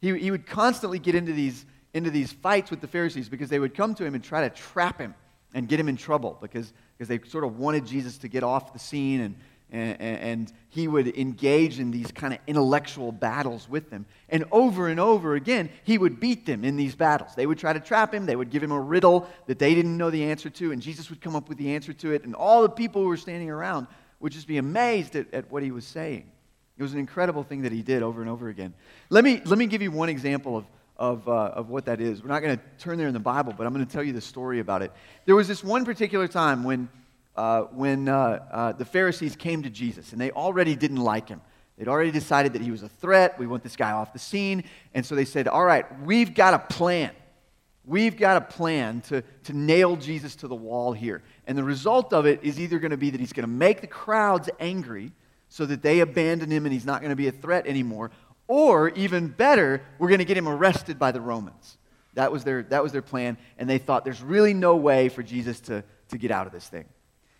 He, 0.00 0.16
he 0.18 0.30
would 0.30 0.46
constantly 0.46 0.98
get 0.98 1.14
into 1.14 1.32
these, 1.32 1.64
into 1.92 2.10
these 2.10 2.32
fights 2.32 2.70
with 2.70 2.80
the 2.80 2.86
Pharisees 2.86 3.28
because 3.28 3.50
they 3.50 3.58
would 3.58 3.74
come 3.74 3.94
to 3.96 4.04
him 4.04 4.14
and 4.14 4.22
try 4.22 4.48
to 4.48 4.54
trap 4.54 4.98
him 4.98 5.14
and 5.52 5.68
get 5.68 5.80
him 5.80 5.88
in 5.88 5.96
trouble 5.96 6.38
because, 6.40 6.72
because 6.96 7.08
they 7.08 7.20
sort 7.28 7.44
of 7.44 7.58
wanted 7.58 7.86
Jesus 7.86 8.18
to 8.18 8.28
get 8.28 8.44
off 8.44 8.72
the 8.72 8.78
scene 8.78 9.20
and, 9.20 9.34
and, 9.72 10.00
and 10.00 10.52
he 10.68 10.86
would 10.86 11.08
engage 11.18 11.80
in 11.80 11.90
these 11.90 12.12
kind 12.12 12.34
of 12.34 12.38
intellectual 12.46 13.10
battles 13.10 13.68
with 13.68 13.90
them. 13.90 14.06
And 14.28 14.44
over 14.52 14.86
and 14.86 15.00
over 15.00 15.34
again, 15.34 15.70
he 15.82 15.98
would 15.98 16.20
beat 16.20 16.46
them 16.46 16.64
in 16.64 16.76
these 16.76 16.94
battles. 16.94 17.34
They 17.34 17.46
would 17.46 17.58
try 17.58 17.72
to 17.72 17.80
trap 17.80 18.14
him, 18.14 18.26
they 18.26 18.36
would 18.36 18.50
give 18.50 18.62
him 18.62 18.72
a 18.72 18.80
riddle 18.80 19.28
that 19.46 19.58
they 19.58 19.74
didn't 19.74 19.96
know 19.96 20.10
the 20.10 20.24
answer 20.24 20.50
to, 20.50 20.72
and 20.72 20.80
Jesus 20.80 21.10
would 21.10 21.20
come 21.20 21.34
up 21.34 21.48
with 21.48 21.58
the 21.58 21.74
answer 21.74 21.92
to 21.94 22.12
it, 22.12 22.24
and 22.24 22.34
all 22.34 22.62
the 22.62 22.68
people 22.68 23.02
who 23.02 23.08
were 23.08 23.16
standing 23.16 23.50
around 23.50 23.88
would 24.20 24.32
just 24.32 24.46
be 24.46 24.58
amazed 24.58 25.16
at, 25.16 25.32
at 25.34 25.50
what 25.50 25.62
he 25.62 25.72
was 25.72 25.84
saying. 25.84 26.30
It 26.78 26.82
was 26.82 26.92
an 26.92 26.98
incredible 26.98 27.42
thing 27.42 27.62
that 27.62 27.72
he 27.72 27.82
did 27.82 28.02
over 28.02 28.20
and 28.20 28.30
over 28.30 28.48
again. 28.48 28.74
Let 29.10 29.24
me, 29.24 29.42
let 29.44 29.58
me 29.58 29.66
give 29.66 29.82
you 29.82 29.90
one 29.90 30.08
example 30.08 30.56
of, 30.56 30.64
of, 30.96 31.28
uh, 31.28 31.32
of 31.32 31.68
what 31.68 31.84
that 31.84 32.00
is. 32.00 32.22
We're 32.22 32.28
not 32.28 32.42
going 32.42 32.56
to 32.56 32.62
turn 32.78 32.98
there 32.98 33.08
in 33.08 33.14
the 33.14 33.20
Bible, 33.20 33.54
but 33.56 33.66
I'm 33.66 33.72
going 33.72 33.84
to 33.86 33.92
tell 33.92 34.02
you 34.02 34.12
the 34.12 34.20
story 34.20 34.60
about 34.60 34.82
it. 34.82 34.92
There 35.26 35.36
was 35.36 35.48
this 35.48 35.62
one 35.62 35.84
particular 35.84 36.26
time 36.28 36.64
when, 36.64 36.88
uh, 37.36 37.62
when 37.62 38.08
uh, 38.08 38.44
uh, 38.50 38.72
the 38.72 38.84
Pharisees 38.84 39.36
came 39.36 39.62
to 39.62 39.70
Jesus, 39.70 40.12
and 40.12 40.20
they 40.20 40.30
already 40.30 40.74
didn't 40.74 41.00
like 41.00 41.28
him. 41.28 41.40
They'd 41.76 41.88
already 41.88 42.10
decided 42.10 42.52
that 42.52 42.62
he 42.62 42.70
was 42.70 42.82
a 42.82 42.88
threat. 42.88 43.38
We 43.38 43.46
want 43.46 43.62
this 43.62 43.76
guy 43.76 43.92
off 43.92 44.12
the 44.12 44.18
scene. 44.18 44.64
And 44.94 45.04
so 45.04 45.14
they 45.14 45.24
said, 45.24 45.48
All 45.48 45.64
right, 45.64 45.84
we've 46.02 46.34
got 46.34 46.54
a 46.54 46.58
plan. 46.58 47.10
We've 47.84 48.16
got 48.16 48.36
a 48.36 48.40
plan 48.40 49.00
to, 49.08 49.22
to 49.44 49.52
nail 49.52 49.96
Jesus 49.96 50.36
to 50.36 50.48
the 50.48 50.54
wall 50.54 50.92
here. 50.92 51.22
And 51.46 51.58
the 51.58 51.64
result 51.64 52.12
of 52.12 52.26
it 52.26 52.40
is 52.44 52.60
either 52.60 52.78
going 52.78 52.92
to 52.92 52.96
be 52.96 53.10
that 53.10 53.18
he's 53.18 53.32
going 53.32 53.44
to 53.44 53.52
make 53.52 53.80
the 53.80 53.88
crowds 53.88 54.48
angry 54.60 55.10
so 55.52 55.66
that 55.66 55.82
they 55.82 56.00
abandon 56.00 56.50
him 56.50 56.64
and 56.64 56.72
he's 56.72 56.86
not 56.86 57.02
going 57.02 57.10
to 57.10 57.16
be 57.16 57.28
a 57.28 57.32
threat 57.32 57.66
anymore. 57.66 58.10
Or 58.48 58.88
even 58.90 59.28
better, 59.28 59.82
we're 59.98 60.08
going 60.08 60.20
to 60.20 60.24
get 60.24 60.38
him 60.38 60.48
arrested 60.48 60.98
by 60.98 61.12
the 61.12 61.20
Romans. 61.20 61.76
That 62.14 62.32
was 62.32 62.42
their, 62.42 62.62
that 62.64 62.82
was 62.82 62.92
their 62.92 63.02
plan, 63.02 63.36
and 63.58 63.68
they 63.68 63.76
thought 63.76 64.02
there's 64.02 64.22
really 64.22 64.54
no 64.54 64.76
way 64.76 65.10
for 65.10 65.22
Jesus 65.22 65.60
to, 65.60 65.84
to 66.08 66.16
get 66.16 66.30
out 66.30 66.46
of 66.46 66.54
this 66.54 66.66
thing. 66.66 66.86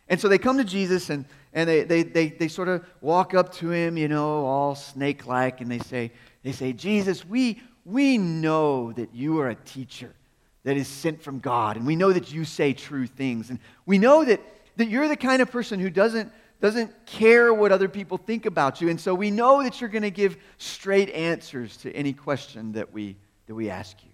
And 0.09 0.21
so 0.21 0.29
they 0.29 0.37
come 0.37 0.59
to 0.59 0.65
Jesus 0.65 1.09
and, 1.09 1.25
and 1.55 1.67
they, 1.67 1.85
they, 1.85 2.03
they, 2.03 2.29
they 2.29 2.49
sort 2.49 2.69
of 2.69 2.85
walk 3.01 3.33
up 3.33 3.55
to 3.55 3.71
him, 3.71 3.97
you 3.97 4.09
know, 4.09 4.45
all 4.45 4.75
snake 4.75 5.27
like, 5.27 5.63
and 5.63 5.71
they 5.71 5.79
say, 5.79 6.13
they 6.43 6.53
say, 6.53 6.75
Jesus, 6.75 7.25
we, 7.25 7.63
we 7.87 8.19
know 8.19 8.93
that 8.93 9.15
you 9.15 9.39
are 9.41 9.49
a 9.49 9.55
teacher 9.55 10.13
that 10.65 10.77
is 10.77 10.87
sent 10.87 11.23
from 11.23 11.39
God, 11.39 11.79
and 11.79 11.87
we 11.87 11.97
know 11.97 12.13
that 12.13 12.31
you 12.31 12.45
say 12.45 12.75
true 12.75 13.07
things. 13.07 13.49
And 13.49 13.59
we 13.87 13.97
know 13.97 14.23
that, 14.23 14.41
that 14.77 14.89
you're 14.89 15.09
the 15.09 15.17
kind 15.17 15.41
of 15.41 15.51
person 15.51 15.81
who 15.81 15.89
doesn't 15.89 16.31
doesn't 16.63 17.07
care 17.07 17.53
what 17.53 17.73
other 17.73 17.89
people 17.89 18.17
think 18.17 18.47
about 18.47 18.81
you. 18.81 18.89
And 18.89 18.99
so 18.99 19.17
we 19.17 19.33
know 19.33 19.65
that 19.65 19.81
you're 19.81 19.91
going 19.91 20.03
to 20.03 20.13
give 20.13 20.37
straight 20.59 21.11
answers 21.11 21.77
to 21.79 21.93
any 21.93 22.13
question 22.13 22.71
that 22.73 22.93
we, 22.93 23.17
that 23.49 23.55
we 23.57 23.69
ask 23.69 23.97
you. 24.05 24.11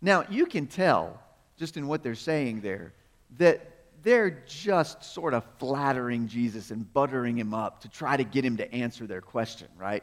Now, 0.00 0.24
you 0.30 0.46
can 0.46 0.66
tell, 0.66 1.22
just 1.58 1.76
in 1.76 1.86
what 1.86 2.02
they're 2.02 2.14
saying 2.14 2.62
there, 2.62 2.94
that 3.36 3.60
they're 4.02 4.42
just 4.46 5.04
sort 5.04 5.34
of 5.34 5.44
flattering 5.58 6.28
Jesus 6.28 6.70
and 6.70 6.90
buttering 6.94 7.36
him 7.36 7.52
up 7.52 7.82
to 7.82 7.90
try 7.90 8.16
to 8.16 8.24
get 8.24 8.42
him 8.42 8.56
to 8.56 8.74
answer 8.74 9.06
their 9.06 9.20
question, 9.20 9.68
right? 9.76 10.02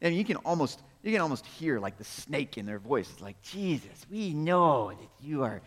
And 0.00 0.16
you 0.16 0.24
can 0.24 0.36
almost 0.36 0.80
you 1.02 1.10
can 1.10 1.20
almost 1.20 1.44
hear 1.44 1.80
like 1.80 1.98
the 1.98 2.04
snake 2.04 2.56
in 2.56 2.64
their 2.64 2.78
voice. 2.78 3.10
It's 3.10 3.20
like, 3.20 3.42
Jesus, 3.42 4.06
we 4.10 4.32
know 4.32 4.90
that 4.90 5.26
you 5.26 5.42
are 5.42 5.60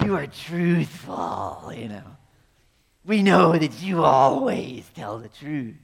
you 0.00 0.14
are 0.14 0.28
truthful, 0.28 1.72
you 1.76 1.88
know. 1.88 2.16
We 3.04 3.22
know 3.22 3.56
that 3.58 3.82
you 3.82 4.04
always 4.04 4.88
tell 4.94 5.18
the 5.18 5.28
truth. 5.28 5.74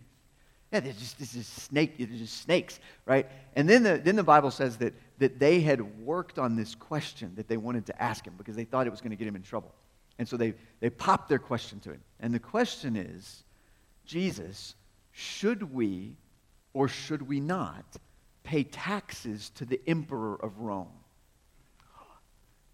Yeah, 0.73 0.81
there's 0.81 0.99
just 0.99 1.19
this 1.19 1.35
is 1.35 1.47
snake, 1.47 1.97
there's 1.99 2.21
just 2.21 2.43
snakes, 2.43 2.79
right? 3.07 3.27
And 3.57 3.69
then 3.69 3.83
the, 3.83 3.99
then 3.99 4.17
the 4.17 4.23
Bible 4.23 4.51
says 4.51 4.77
that, 4.79 4.95
that 5.19 5.39
they 5.39 5.61
had 5.61 5.81
worked 6.05 6.39
on 6.39 6.57
this 6.57 6.75
question 6.75 7.33
that 7.37 7.49
they 7.49 7.57
wanted 7.57 7.87
to 7.87 8.03
ask 8.03 8.27
him 8.27 8.35
because 8.37 8.55
they 8.55 8.65
thought 8.65 8.87
it 8.87 8.91
was 8.91 9.01
going 9.01 9.11
to 9.11 9.17
get 9.17 9.27
him 9.27 9.35
in 9.35 9.43
trouble. 9.43 9.75
And 10.19 10.29
so 10.29 10.37
they, 10.37 10.55
they 10.81 10.91
popped 10.91 11.29
their 11.29 11.39
question 11.39 11.81
to 11.81 11.93
him. 11.93 12.01
And 12.21 12.35
the 12.35 12.39
question 12.39 12.97
is 12.97 13.45
Jesus, 14.05 14.75
should 15.13 15.73
we 15.73 16.17
or 16.75 16.87
should 16.87 17.23
we 17.23 17.41
not 17.41 17.85
pay 18.45 18.63
taxes 18.63 19.51
to 19.57 19.65
the 19.65 19.81
emperor 19.87 20.37
of 20.43 20.59
Rome? 20.61 20.89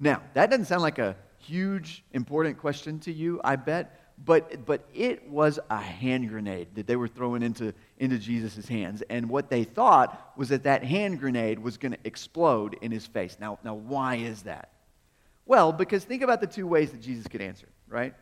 Now, 0.01 0.23
that 0.35 0.51
doesn't 0.51 0.67
sound 0.67 0.83
like 0.83 0.99
a 0.99 1.17
huge, 1.39 2.05
important 2.13 2.59
question 2.59 2.99
to 3.01 3.13
you, 3.13 3.41
I 3.45 3.57
bet 3.57 4.01
but, 4.23 4.65
but 4.65 4.87
it 4.95 5.29
was 5.29 5.59
a 5.71 5.79
hand 5.79 6.29
grenade 6.29 6.69
that 6.75 6.87
they 6.87 6.97
were 6.97 7.09
throwing 7.09 7.43
into, 7.43 7.75
into 7.99 8.19
Jesus' 8.19 8.67
hands. 8.67 9.03
And 9.11 9.29
what 9.29 9.51
they 9.51 9.65
thought 9.65 10.33
was 10.37 10.49
that 10.51 10.63
that 10.65 10.85
hand 10.85 11.19
grenade 11.21 11.59
was 11.59 11.77
going 11.77 11.93
to 11.93 11.99
explode 12.05 12.77
in 12.81 12.93
his 12.93 13.07
face. 13.07 13.37
Now, 13.41 13.59
now, 13.65 13.75
why 13.75 14.17
is 14.17 14.43
that? 14.43 14.71
Well, 15.47 15.73
because 15.73 16.05
think 16.05 16.23
about 16.23 16.41
the 16.41 16.47
two 16.47 16.67
ways 16.67 16.93
that 16.93 17.01
Jesus 17.01 17.27
could 17.27 17.43
answer, 17.43 17.69
right? 17.89 18.15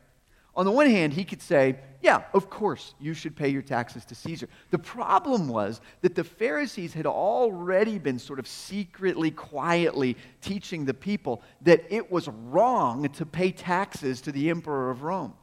On 0.54 0.66
the 0.66 0.72
one 0.72 0.90
hand, 0.90 1.14
he 1.14 1.24
could 1.24 1.40
say, 1.40 1.78
Yeah, 2.02 2.24
of 2.34 2.50
course, 2.50 2.94
you 3.00 3.14
should 3.14 3.36
pay 3.36 3.48
your 3.48 3.62
taxes 3.62 4.04
to 4.06 4.14
Caesar. 4.14 4.48
The 4.70 4.78
problem 4.78 5.48
was 5.48 5.80
that 6.02 6.14
the 6.14 6.24
Pharisees 6.24 6.92
had 6.92 7.06
already 7.06 7.98
been 7.98 8.18
sort 8.18 8.38
of 8.38 8.46
secretly, 8.46 9.30
quietly 9.30 10.16
teaching 10.42 10.84
the 10.84 10.94
people 10.94 11.42
that 11.62 11.84
it 11.90 12.10
was 12.10 12.28
wrong 12.28 13.08
to 13.10 13.24
pay 13.24 13.50
taxes 13.50 14.20
to 14.22 14.32
the 14.32 14.50
emperor 14.50 14.90
of 14.90 15.04
Rome. 15.04 15.34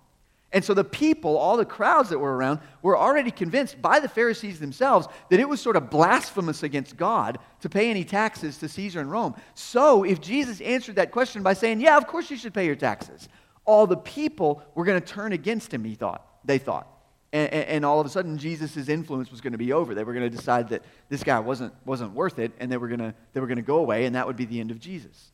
And 0.52 0.66
so 0.66 0.74
the 0.74 0.84
people, 0.84 1.38
all 1.38 1.58
the 1.58 1.66
crowds 1.66 2.10
that 2.10 2.18
were 2.18 2.36
around, 2.36 2.60
were 2.82 2.98
already 2.98 3.30
convinced 3.30 3.82
by 3.82 4.00
the 4.00 4.10
Pharisees 4.10 4.60
themselves 4.60 5.08
that 5.30 5.40
it 5.40 5.48
was 5.48 5.62
sort 5.62 5.76
of 5.76 5.92
blasphemous 5.92 6.64
against 6.64 6.98
God 6.98 7.38
to 7.62 7.70
pay 7.70 7.90
any 7.90 8.04
taxes 8.04 8.58
to 8.58 8.68
Caesar 8.68 9.00
in 9.00 9.10
Rome. 9.10 9.36
So 9.54 10.04
if 10.04 10.20
Jesus 10.20 10.60
answered 10.62 10.96
that 10.96 11.12
question 11.12 11.44
by 11.44 11.54
saying, 11.54 11.82
Yeah, 11.82 11.98
of 11.98 12.08
course 12.08 12.32
you 12.32 12.38
should 12.38 12.54
pay 12.54 12.66
your 12.66 12.76
taxes, 12.76 13.30
all 13.66 13.86
the 13.86 13.98
people 13.98 14.64
were 14.74 14.86
going 14.86 15.00
to 15.00 15.06
turn 15.06 15.34
against 15.34 15.72
him, 15.72 15.84
he 15.84 15.94
thought. 15.94 16.26
They 16.44 16.58
thought. 16.58 16.88
And, 17.32 17.52
and 17.54 17.86
all 17.86 18.00
of 18.00 18.08
a 18.08 18.10
sudden, 18.10 18.40
Jesus' 18.40 18.90
influence 18.90 19.30
was 19.30 19.42
going 19.42 19.52
to 19.52 19.60
be 19.60 19.72
over. 19.72 19.94
They 19.94 20.04
were 20.04 20.14
going 20.14 20.30
to 20.30 20.36
decide 20.36 20.70
that 20.70 20.84
this 21.10 21.22
guy 21.24 21.40
wasn't, 21.40 21.74
wasn't 21.86 22.14
worth 22.14 22.40
it, 22.40 22.54
and 22.60 22.72
they 22.72 22.78
were, 22.78 22.88
going 22.88 23.00
to, 23.00 23.14
they 23.34 23.40
were 23.40 23.46
going 23.46 23.58
to 23.58 23.62
go 23.62 23.78
away, 23.78 24.06
and 24.06 24.16
that 24.16 24.26
would 24.26 24.36
be 24.36 24.46
the 24.46 24.60
end 24.60 24.72
of 24.72 24.80
Jesus. 24.80 25.32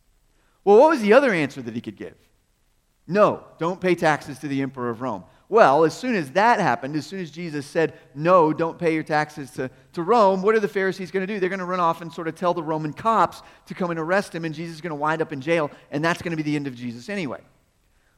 Well, 0.66 0.78
what 0.78 0.90
was 0.90 1.02
the 1.02 1.14
other 1.14 1.32
answer 1.32 1.62
that 1.62 1.74
he 1.74 1.80
could 1.80 1.96
give? 1.96 2.16
No, 3.08 3.44
don't 3.60 3.80
pay 3.80 3.96
taxes 3.96 4.40
to 4.40 4.48
the 4.48 4.62
emperor 4.62 4.90
of 4.90 5.02
Rome. 5.02 5.24
Well, 5.48 5.84
as 5.84 5.96
soon 5.96 6.16
as 6.16 6.32
that 6.32 6.60
happened, 6.60 6.96
as 6.96 7.06
soon 7.06 7.20
as 7.20 7.30
Jesus 7.30 7.68
said, 7.68 7.94
no, 8.16 8.52
don't 8.52 8.80
pay 8.80 8.96
your 8.96 9.04
taxes 9.04 9.52
to, 9.52 9.70
to 9.94 10.02
Rome, 10.02 10.42
what 10.42 10.56
are 10.56 10.60
the 10.60 10.68
Pharisees 10.68 11.12
going 11.12 11.26
to 11.26 11.32
do? 11.32 11.40
They're 11.40 11.50
going 11.50 11.60
to 11.60 11.66
run 11.66 11.80
off 11.80 12.02
and 12.02 12.12
sort 12.12 12.28
of 12.28 12.34
tell 12.34 12.56
the 12.56 12.64
Roman 12.64 12.94
cops 12.94 13.44
to 13.68 13.76
come 13.76 13.92
and 13.92 14.00
arrest 14.00 14.34
him, 14.34 14.44
and 14.44 14.56
Jesus 14.56 14.76
is 14.76 14.82
going 14.82 14.90
to 14.90 14.96
wind 14.96 15.22
up 15.22 15.32
in 15.32 15.42
jail, 15.42 15.70
and 15.92 16.04
that's 16.04 16.22
going 16.24 16.32
to 16.32 16.38
be 16.38 16.44
the 16.44 16.56
end 16.56 16.66
of 16.66 16.74
Jesus 16.76 17.10
anyway. 17.10 17.42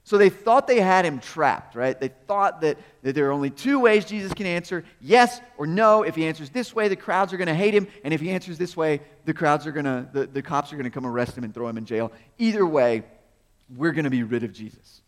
So 0.06 0.17
they 0.17 0.30
thought 0.30 0.67
they 0.67 0.80
had 0.80 1.04
him 1.04 1.19
trapped, 1.19 1.76
right? 1.76 2.00
They 2.00 2.08
thought 2.08 2.62
that, 2.62 2.78
that 3.04 3.13
there 3.13 3.28
are 3.28 3.34
only 3.34 3.50
two 3.50 3.82
ways 3.82 4.06
Jesus 4.06 4.34
can 4.34 4.45
answer 4.45 4.86
yes 5.02 5.41
or 5.58 5.67
no. 5.67 6.04
If 6.04 6.15
he 6.15 6.26
answers 6.26 6.50
this 6.50 6.73
way, 6.73 6.88
the 6.88 6.95
crowds 6.95 7.34
are 7.34 7.38
going 7.38 7.50
to 7.50 7.54
hate 7.54 7.73
him. 7.73 7.89
And 8.06 8.13
if 8.13 8.21
he 8.21 8.30
answers 8.30 8.58
this 8.58 8.78
way, 8.78 9.02
the 9.26 9.34
crowds 9.34 9.67
are 9.67 9.73
going 9.73 9.84
to, 9.84 10.08
the, 10.13 10.26
the 10.26 10.41
cops 10.41 10.71
are 10.71 10.78
going 10.78 10.86
to 10.86 10.91
come 10.91 11.06
arrest 11.06 11.38
him 11.38 11.43
and 11.43 11.54
throw 11.54 11.67
him 11.67 11.78
in 11.78 11.84
jail. 11.84 12.13
Either 12.38 12.65
way, 12.65 13.04
we're 13.75 13.91
going 13.91 14.06
to 14.06 14.10
be 14.10 14.23
rid 14.23 14.43
of 14.43 14.53
Jesus. 14.53 15.01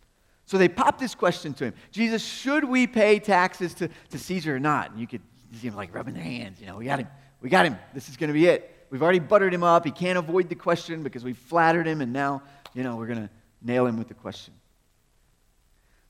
So 0.45 0.57
they 0.57 0.67
popped 0.67 0.99
this 0.99 1.13
question 1.13 1.53
to 1.55 1.65
him 1.65 1.73
Jesus, 1.91 2.23
should 2.23 2.63
we 2.63 2.87
pay 2.87 3.19
taxes 3.19 3.73
to, 3.75 3.89
to 4.09 4.17
Caesar 4.17 4.55
or 4.55 4.59
not? 4.59 4.91
And 4.91 4.99
you 4.99 5.07
could 5.07 5.21
see 5.53 5.67
him 5.67 5.75
like 5.75 5.93
rubbing 5.93 6.13
their 6.13 6.23
hands. 6.23 6.59
You 6.59 6.67
know, 6.67 6.77
we 6.77 6.85
got 6.85 6.99
him. 6.99 7.07
We 7.41 7.49
got 7.49 7.65
him. 7.65 7.77
This 7.93 8.09
is 8.09 8.17
going 8.17 8.29
to 8.29 8.33
be 8.33 8.47
it. 8.47 8.87
We've 8.89 9.03
already 9.03 9.19
buttered 9.19 9.53
him 9.53 9.63
up. 9.63 9.85
He 9.85 9.91
can't 9.91 10.17
avoid 10.17 10.49
the 10.49 10.55
question 10.55 11.03
because 11.03 11.23
we 11.23 11.33
flattered 11.33 11.85
him, 11.85 12.01
and 12.01 12.11
now, 12.11 12.41
you 12.73 12.83
know, 12.83 12.95
we're 12.95 13.07
going 13.07 13.19
to 13.19 13.29
nail 13.61 13.85
him 13.85 13.97
with 13.97 14.07
the 14.07 14.13
question. 14.13 14.53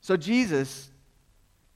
So 0.00 0.16
Jesus, 0.16 0.90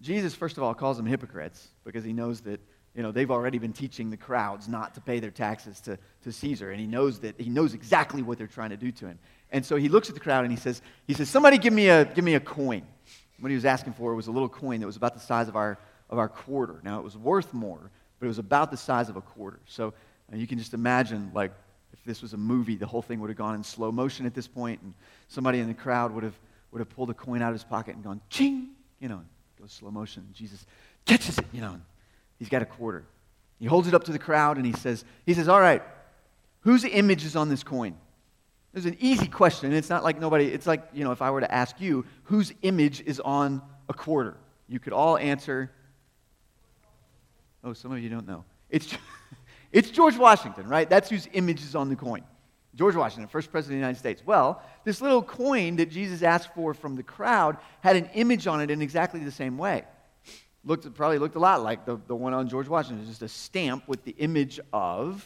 Jesus, 0.01 0.35
first 0.35 0.57
of 0.57 0.63
all, 0.63 0.75
calls 0.75 0.97
them 0.97 1.07
hypocrites 1.07 1.69
because 1.85 2.05
he 2.05 2.13
knows 2.13 2.41
that 2.43 2.61
you 2.95 3.03
know, 3.03 3.11
they've 3.11 3.31
already 3.31 3.59
been 3.59 3.73
teaching 3.73 4.11
the 4.11 4.17
crowds 4.17 4.69
not 4.69 4.95
to 4.95 5.01
pay 5.01 5.19
their 5.21 5.31
taxes 5.31 5.81
to, 5.81 5.99
to 6.23 6.33
Caesar, 6.33 6.71
and 6.71 6.81
he 6.81 6.87
knows 6.87 7.19
that 7.21 7.41
he 7.41 7.51
knows 7.51 7.75
exactly 7.75 8.23
what 8.23 8.39
they're 8.39 8.47
trying 8.47 8.71
to 8.71 8.77
do 8.77 8.93
to 8.93 9.07
him. 9.07 9.19
And 9.51 9.65
so 9.65 9.77
he 9.77 9.89
looks 9.89 10.09
at 10.09 10.15
the 10.15 10.21
crowd 10.21 10.45
and 10.45 10.53
he 10.53 10.59
says, 10.59 10.83
he 11.07 11.15
says, 11.15 11.29
somebody 11.29 11.59
give 11.59 11.73
me 11.73 11.89
a, 11.89 12.05
give 12.05 12.25
me 12.25 12.35
a 12.35 12.41
coin. 12.41 12.83
What 13.41 13.49
he 13.51 13.55
was 13.55 13.65
asking 13.65 13.95
for 13.95 14.15
was 14.15 14.27
a 14.27 14.31
little 14.33 14.49
coin 14.49 14.81
that 14.81 14.87
was 14.87 14.97
about 14.97 15.15
the 15.15 15.21
size 15.21 15.49
of 15.49 15.57
our, 15.57 15.79
of 16.09 16.19
our 16.19 16.29
quarter. 16.29 16.81
Now, 16.83 16.99
it 16.99 17.05
was 17.05 17.17
worth 17.17 17.53
more, 17.53 17.91
but 18.19 18.27
it 18.27 18.29
was 18.29 18.39
about 18.39 18.71
the 18.71 18.77
size 18.77 19.09
of 19.09 19.17
a 19.17 19.21
quarter. 19.21 19.61
So 19.67 19.93
uh, 20.33 20.37
you 20.37 20.47
can 20.47 20.59
just 20.59 20.75
imagine, 20.75 21.31
like, 21.35 21.53
if 21.93 22.03
this 22.05 22.23
was 22.23 22.33
a 22.33 22.37
movie, 22.37 22.77
the 22.77 22.87
whole 22.87 23.03
thing 23.03 23.21
would 23.21 23.31
have 23.31 23.37
gone 23.37 23.55
in 23.55 23.63
slow 23.63 23.93
motion 23.93 24.27
at 24.27 24.35
this 24.35 24.49
point, 24.49 24.81
and 24.83 24.95
somebody 25.29 25.61
in 25.61 25.69
the 25.69 25.75
crowd 25.75 26.13
would 26.13 26.25
have, 26.25 26.39
would 26.73 26.79
have 26.79 26.91
pulled 26.91 27.11
a 27.11 27.15
coin 27.15 27.43
out 27.43 27.49
of 27.49 27.55
his 27.55 27.65
pocket 27.65 27.95
and 27.95 28.03
gone, 28.03 28.21
ching, 28.31 28.71
you 29.01 29.09
know, 29.09 29.21
goes 29.61 29.73
slow 29.73 29.91
motion. 29.91 30.29
Jesus 30.33 30.65
catches 31.07 31.39
it, 31.39 31.47
you 31.53 31.61
know, 31.61 31.81
he's 32.39 32.49
got 32.49 32.63
a 32.63 32.67
quarter. 32.67 33.05
He 33.59 33.67
holds 33.67 33.89
it 33.89 33.95
up 33.95 34.05
to 34.05 34.13
the 34.13 34.19
crowd 34.19 34.57
and 34.57 34.67
he 34.67 34.73
says, 34.73 35.05
he 35.25 35.35
says, 35.35 35.49
all 35.49 35.61
right, 35.61 35.83
whose 36.61 36.85
image 36.85 37.25
is 37.25 37.37
on 37.37 37.49
this 37.49 37.63
coin? 37.63 37.97
It's 38.75 38.87
an 38.87 38.97
easy 38.99 39.29
question. 39.29 39.73
It's 39.73 39.89
not 39.89 40.03
like 40.03 40.21
nobody, 40.21 40.47
it's 40.47 40.67
like, 40.67 40.83
you 40.93 41.05
know, 41.05 41.13
if 41.13 41.23
I 41.23 41.31
were 41.31 41.41
to 41.41 41.53
ask 41.53 41.81
you, 41.81 42.05
whose 42.25 42.53
image 42.63 43.01
is 43.03 43.21
on 43.21 43.63
a 43.89 43.95
quarter? 43.95 44.37
You 44.69 44.81
could 44.81 44.93
all 44.93 45.17
answer, 45.17 45.71
oh, 47.63 47.73
some 47.73 47.93
of 47.93 48.01
you 48.01 48.09
don't 48.09 48.27
know. 48.27 48.45
It's, 48.71 48.97
it's 49.73 49.91
George 49.91 50.17
Washington, 50.17 50.67
right? 50.67 50.91
That's 50.91 51.09
whose 51.09 51.29
image 51.33 51.63
is 51.63 51.77
on 51.77 51.89
the 51.89 51.97
coin. 51.97 52.25
George 52.75 52.97
Washington, 52.97 53.29
first 53.29 53.53
president 53.53 53.77
of 53.77 53.81
the 53.81 53.87
United 53.87 53.99
States. 53.99 54.23
Well, 54.27 54.61
this 54.83 55.01
little 55.01 55.23
coin 55.23 55.77
that 55.77 55.91
Jesus 55.91 56.23
asked 56.23 56.53
for 56.55 56.75
from 56.75 56.97
the 56.97 57.05
crowd 57.05 57.57
had 57.81 57.95
an 57.95 58.11
image 58.15 58.49
on 58.49 58.61
it 58.61 58.71
in 58.71 58.83
exactly 58.83 59.21
the 59.21 59.31
same 59.31 59.57
way. 59.57 59.85
Looked, 60.65 60.93
probably 60.95 61.19
looked 61.19 61.37
a 61.37 61.41
lot 61.41 61.63
like 61.63 61.85
the, 61.85 62.01
the 62.07 62.17
one 62.17 62.33
on 62.33 62.49
George 62.49 62.69
Washington. 62.69 63.01
It's 63.01 63.11
just 63.11 63.23
a 63.23 63.29
stamp 63.29 63.87
with 63.87 64.05
the 64.05 64.15
image 64.19 64.61
of 64.73 65.25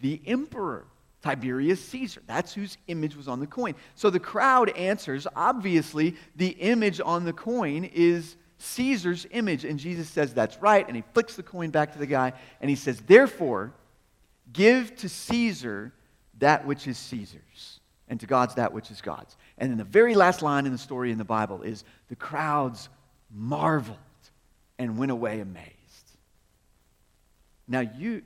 the 0.00 0.20
emperor. 0.26 0.86
Tiberius 1.24 1.82
Caesar. 1.86 2.20
That's 2.26 2.52
whose 2.52 2.76
image 2.86 3.16
was 3.16 3.28
on 3.28 3.40
the 3.40 3.46
coin. 3.46 3.74
So 3.94 4.10
the 4.10 4.20
crowd 4.20 4.68
answers, 4.76 5.26
obviously, 5.34 6.16
the 6.36 6.48
image 6.48 7.00
on 7.02 7.24
the 7.24 7.32
coin 7.32 7.84
is 7.84 8.36
Caesar's 8.58 9.26
image. 9.30 9.64
And 9.64 9.78
Jesus 9.78 10.06
says, 10.08 10.34
That's 10.34 10.60
right. 10.60 10.86
And 10.86 10.94
he 10.94 11.02
flicks 11.14 11.34
the 11.34 11.42
coin 11.42 11.70
back 11.70 11.94
to 11.94 11.98
the 11.98 12.06
guy 12.06 12.34
and 12.60 12.68
he 12.68 12.76
says, 12.76 13.00
Therefore, 13.00 13.72
give 14.52 14.94
to 14.96 15.08
Caesar 15.08 15.94
that 16.40 16.66
which 16.66 16.86
is 16.86 16.98
Caesar's, 16.98 17.80
and 18.08 18.20
to 18.20 18.26
God's 18.26 18.56
that 18.56 18.74
which 18.74 18.90
is 18.90 19.00
God's. 19.00 19.36
And 19.56 19.70
then 19.70 19.78
the 19.78 19.84
very 19.84 20.14
last 20.14 20.42
line 20.42 20.66
in 20.66 20.72
the 20.72 20.78
story 20.78 21.10
in 21.10 21.16
the 21.16 21.24
Bible 21.24 21.62
is 21.62 21.84
the 22.08 22.16
crowds 22.16 22.90
marveled 23.30 23.96
and 24.78 24.98
went 24.98 25.10
away 25.10 25.40
amazed. 25.40 25.70
Now, 27.66 27.80
you, 27.80 28.22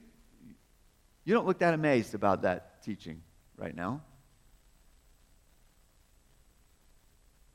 you 1.25 1.35
don't 1.35 1.47
look 1.47 1.59
that 1.59 1.75
amazed 1.75 2.15
about 2.15 2.43
that 2.43 2.83
teaching 2.83 3.23
right 3.57 3.75
now. 3.75 4.01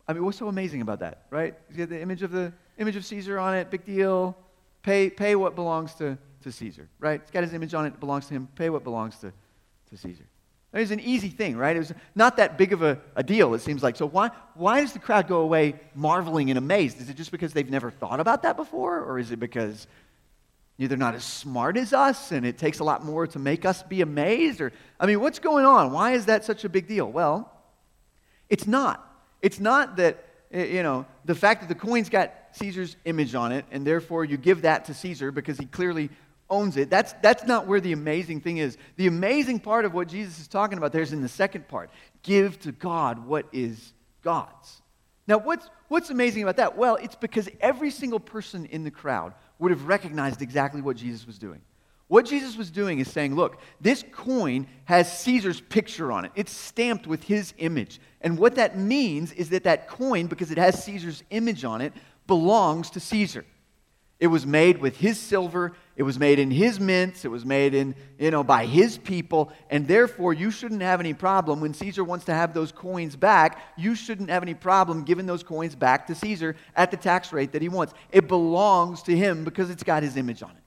I 0.07 0.13
mean, 0.13 0.23
what's 0.25 0.37
so 0.37 0.47
amazing 0.47 0.81
about 0.81 0.99
that, 0.99 1.25
right? 1.29 1.55
You 1.69 1.77
get 1.77 1.89
the 1.89 2.01
image 2.01 2.23
of 2.23 2.31
the 2.31 2.53
image 2.77 2.95
of 2.95 3.05
Caesar 3.05 3.39
on 3.39 3.55
it, 3.55 3.69
big 3.69 3.85
deal. 3.85 4.37
Pay, 4.81 5.09
pay 5.09 5.35
what 5.35 5.55
belongs 5.55 5.93
to, 5.95 6.17
to 6.41 6.51
Caesar, 6.51 6.89
right? 6.99 7.21
It's 7.21 7.31
got 7.31 7.43
his 7.43 7.53
image 7.53 7.73
on 7.73 7.85
it, 7.85 7.89
it 7.89 7.99
belongs 7.99 8.27
to 8.27 8.33
him. 8.33 8.47
Pay 8.55 8.69
what 8.69 8.83
belongs 8.83 9.17
to, 9.19 9.31
to 9.89 9.97
Caesar. 9.97 10.25
It's 10.73 10.91
an 10.91 10.99
easy 10.99 11.29
thing, 11.29 11.55
right? 11.55 11.75
It 11.75 11.79
was 11.79 11.93
not 12.15 12.37
that 12.37 12.57
big 12.57 12.73
of 12.73 12.81
a, 12.81 12.99
a 13.15 13.21
deal, 13.21 13.53
it 13.53 13.61
seems 13.61 13.83
like. 13.83 13.95
So 13.95 14.07
why, 14.07 14.31
why 14.55 14.81
does 14.81 14.93
the 14.93 14.99
crowd 14.99 15.27
go 15.27 15.41
away 15.41 15.75
marveling 15.93 16.49
and 16.49 16.57
amazed? 16.57 16.99
Is 16.99 17.09
it 17.09 17.15
just 17.15 17.31
because 17.31 17.53
they've 17.53 17.69
never 17.69 17.91
thought 17.91 18.19
about 18.19 18.41
that 18.41 18.57
before? 18.57 18.99
Or 18.99 19.19
is 19.19 19.31
it 19.31 19.39
because 19.39 19.85
they're 20.79 20.97
not 20.97 21.15
as 21.15 21.23
smart 21.23 21.77
as 21.77 21.93
us 21.93 22.31
and 22.31 22.45
it 22.45 22.57
takes 22.57 22.79
a 22.79 22.83
lot 22.83 23.05
more 23.05 23.27
to 23.27 23.39
make 23.39 23.65
us 23.65 23.83
be 23.83 24.01
amazed 24.01 24.59
or 24.61 24.71
i 24.99 25.05
mean 25.05 25.19
what's 25.19 25.39
going 25.39 25.65
on 25.65 25.91
why 25.91 26.11
is 26.11 26.25
that 26.25 26.43
such 26.43 26.63
a 26.65 26.69
big 26.69 26.87
deal 26.87 27.09
well 27.09 27.51
it's 28.49 28.67
not 28.67 29.15
it's 29.41 29.59
not 29.59 29.95
that 29.97 30.25
you 30.51 30.83
know 30.83 31.05
the 31.25 31.35
fact 31.35 31.61
that 31.61 31.69
the 31.69 31.75
coin's 31.75 32.09
got 32.09 32.33
caesar's 32.51 32.95
image 33.05 33.35
on 33.35 33.51
it 33.51 33.65
and 33.71 33.85
therefore 33.85 34.25
you 34.25 34.37
give 34.37 34.63
that 34.63 34.85
to 34.85 34.93
caesar 34.93 35.31
because 35.31 35.57
he 35.57 35.65
clearly 35.65 36.09
owns 36.49 36.77
it 36.77 36.89
that's 36.89 37.13
that's 37.21 37.45
not 37.45 37.67
where 37.67 37.79
the 37.79 37.93
amazing 37.93 38.39
thing 38.39 38.57
is 38.57 38.77
the 38.97 39.07
amazing 39.07 39.59
part 39.59 39.85
of 39.85 39.93
what 39.93 40.07
jesus 40.07 40.39
is 40.39 40.47
talking 40.47 40.77
about 40.77 40.91
there's 40.91 41.13
in 41.13 41.21
the 41.21 41.27
second 41.27 41.67
part 41.67 41.89
give 42.21 42.59
to 42.59 42.71
god 42.71 43.25
what 43.25 43.45
is 43.51 43.93
god's 44.21 44.81
now 45.27 45.37
what's 45.37 45.69
what's 45.87 46.09
amazing 46.09 46.43
about 46.43 46.57
that 46.57 46.77
well 46.77 46.95
it's 46.95 47.15
because 47.15 47.49
every 47.61 47.89
single 47.89 48.19
person 48.19 48.65
in 48.65 48.83
the 48.83 48.91
crowd 48.91 49.33
would 49.63 49.71
have 49.71 49.87
recognized 49.87 50.41
exactly 50.41 50.81
what 50.81 50.97
Jesus 50.97 51.25
was 51.25 51.39
doing. 51.39 51.61
What 52.09 52.25
Jesus 52.25 52.57
was 52.57 52.69
doing 52.69 52.99
is 52.99 53.09
saying, 53.09 53.33
look, 53.33 53.61
this 53.79 54.03
coin 54.11 54.67
has 54.83 55.19
Caesar's 55.21 55.61
picture 55.61 56.11
on 56.11 56.25
it. 56.25 56.33
It's 56.35 56.51
stamped 56.51 57.07
with 57.07 57.23
his 57.23 57.53
image. 57.57 58.01
And 58.19 58.37
what 58.37 58.55
that 58.55 58.77
means 58.77 59.31
is 59.31 59.49
that 59.51 59.63
that 59.63 59.87
coin, 59.87 60.27
because 60.27 60.51
it 60.51 60.57
has 60.57 60.83
Caesar's 60.83 61.23
image 61.29 61.63
on 61.63 61.79
it, 61.79 61.93
belongs 62.27 62.89
to 62.91 62.99
Caesar. 62.99 63.45
It 64.19 64.27
was 64.27 64.45
made 64.45 64.77
with 64.77 64.97
his 64.97 65.19
silver. 65.19 65.73
It 65.95 66.03
was 66.03 66.17
made 66.17 66.39
in 66.39 66.49
his 66.49 66.79
mints. 66.79 67.25
It 67.25 67.27
was 67.29 67.45
made 67.45 67.73
in, 67.73 67.95
you 68.17 68.31
know, 68.31 68.43
by 68.43 68.65
his 68.65 68.97
people. 68.97 69.51
And 69.69 69.87
therefore, 69.87 70.33
you 70.33 70.49
shouldn't 70.49 70.81
have 70.81 70.99
any 70.99 71.13
problem 71.13 71.59
when 71.59 71.73
Caesar 71.73 72.03
wants 72.03 72.25
to 72.25 72.33
have 72.33 72.53
those 72.53 72.71
coins 72.71 73.15
back. 73.15 73.61
You 73.77 73.95
shouldn't 73.95 74.29
have 74.29 74.43
any 74.43 74.53
problem 74.53 75.03
giving 75.03 75.25
those 75.25 75.43
coins 75.43 75.75
back 75.75 76.07
to 76.07 76.15
Caesar 76.15 76.55
at 76.75 76.91
the 76.91 76.97
tax 76.97 77.33
rate 77.33 77.51
that 77.51 77.61
he 77.61 77.69
wants. 77.69 77.93
It 78.11 78.27
belongs 78.27 79.03
to 79.03 79.15
him 79.15 79.43
because 79.43 79.69
it's 79.69 79.83
got 79.83 80.03
his 80.03 80.15
image 80.15 80.41
on 80.41 80.51
it. 80.51 80.57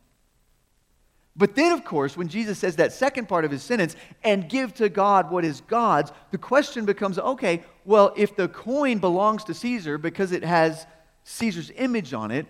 But 1.39 1.55
then, 1.55 1.73
of 1.73 1.85
course, 1.85 2.17
when 2.17 2.29
Jesus 2.29 2.59
says 2.59 2.77
that 2.77 2.93
second 2.93 3.29
part 3.29 3.45
of 3.45 3.51
his 3.51 3.63
sentence, 3.63 3.95
and 4.25 4.49
give 4.49 4.73
to 4.75 4.89
God 4.89 5.31
what 5.31 5.45
is 5.45 5.61
God's, 5.63 6.11
the 6.31 6.39
question 6.39 6.87
becomes 6.87 7.19
okay, 7.19 7.63
well, 7.85 8.13
if 8.17 8.35
the 8.37 8.49
coin 8.49 8.99
belongs 8.99 9.45
to 9.45 9.55
Caesar 9.55 9.99
because 9.99 10.33
it 10.33 10.43
has 10.43 10.87
Caesar's 11.25 11.71
image 11.77 12.15
on 12.15 12.31
it, 12.31 12.47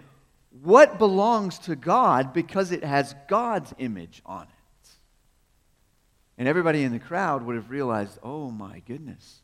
what 0.62 0.98
belongs 0.98 1.58
to 1.60 1.76
God 1.76 2.32
because 2.32 2.72
it 2.72 2.84
has 2.84 3.14
God's 3.28 3.74
image 3.78 4.22
on 4.24 4.42
it. 4.42 4.48
And 6.38 6.46
everybody 6.46 6.84
in 6.84 6.92
the 6.92 6.98
crowd 6.98 7.44
would 7.44 7.56
have 7.56 7.70
realized, 7.70 8.18
oh 8.22 8.50
my 8.50 8.80
goodness. 8.86 9.40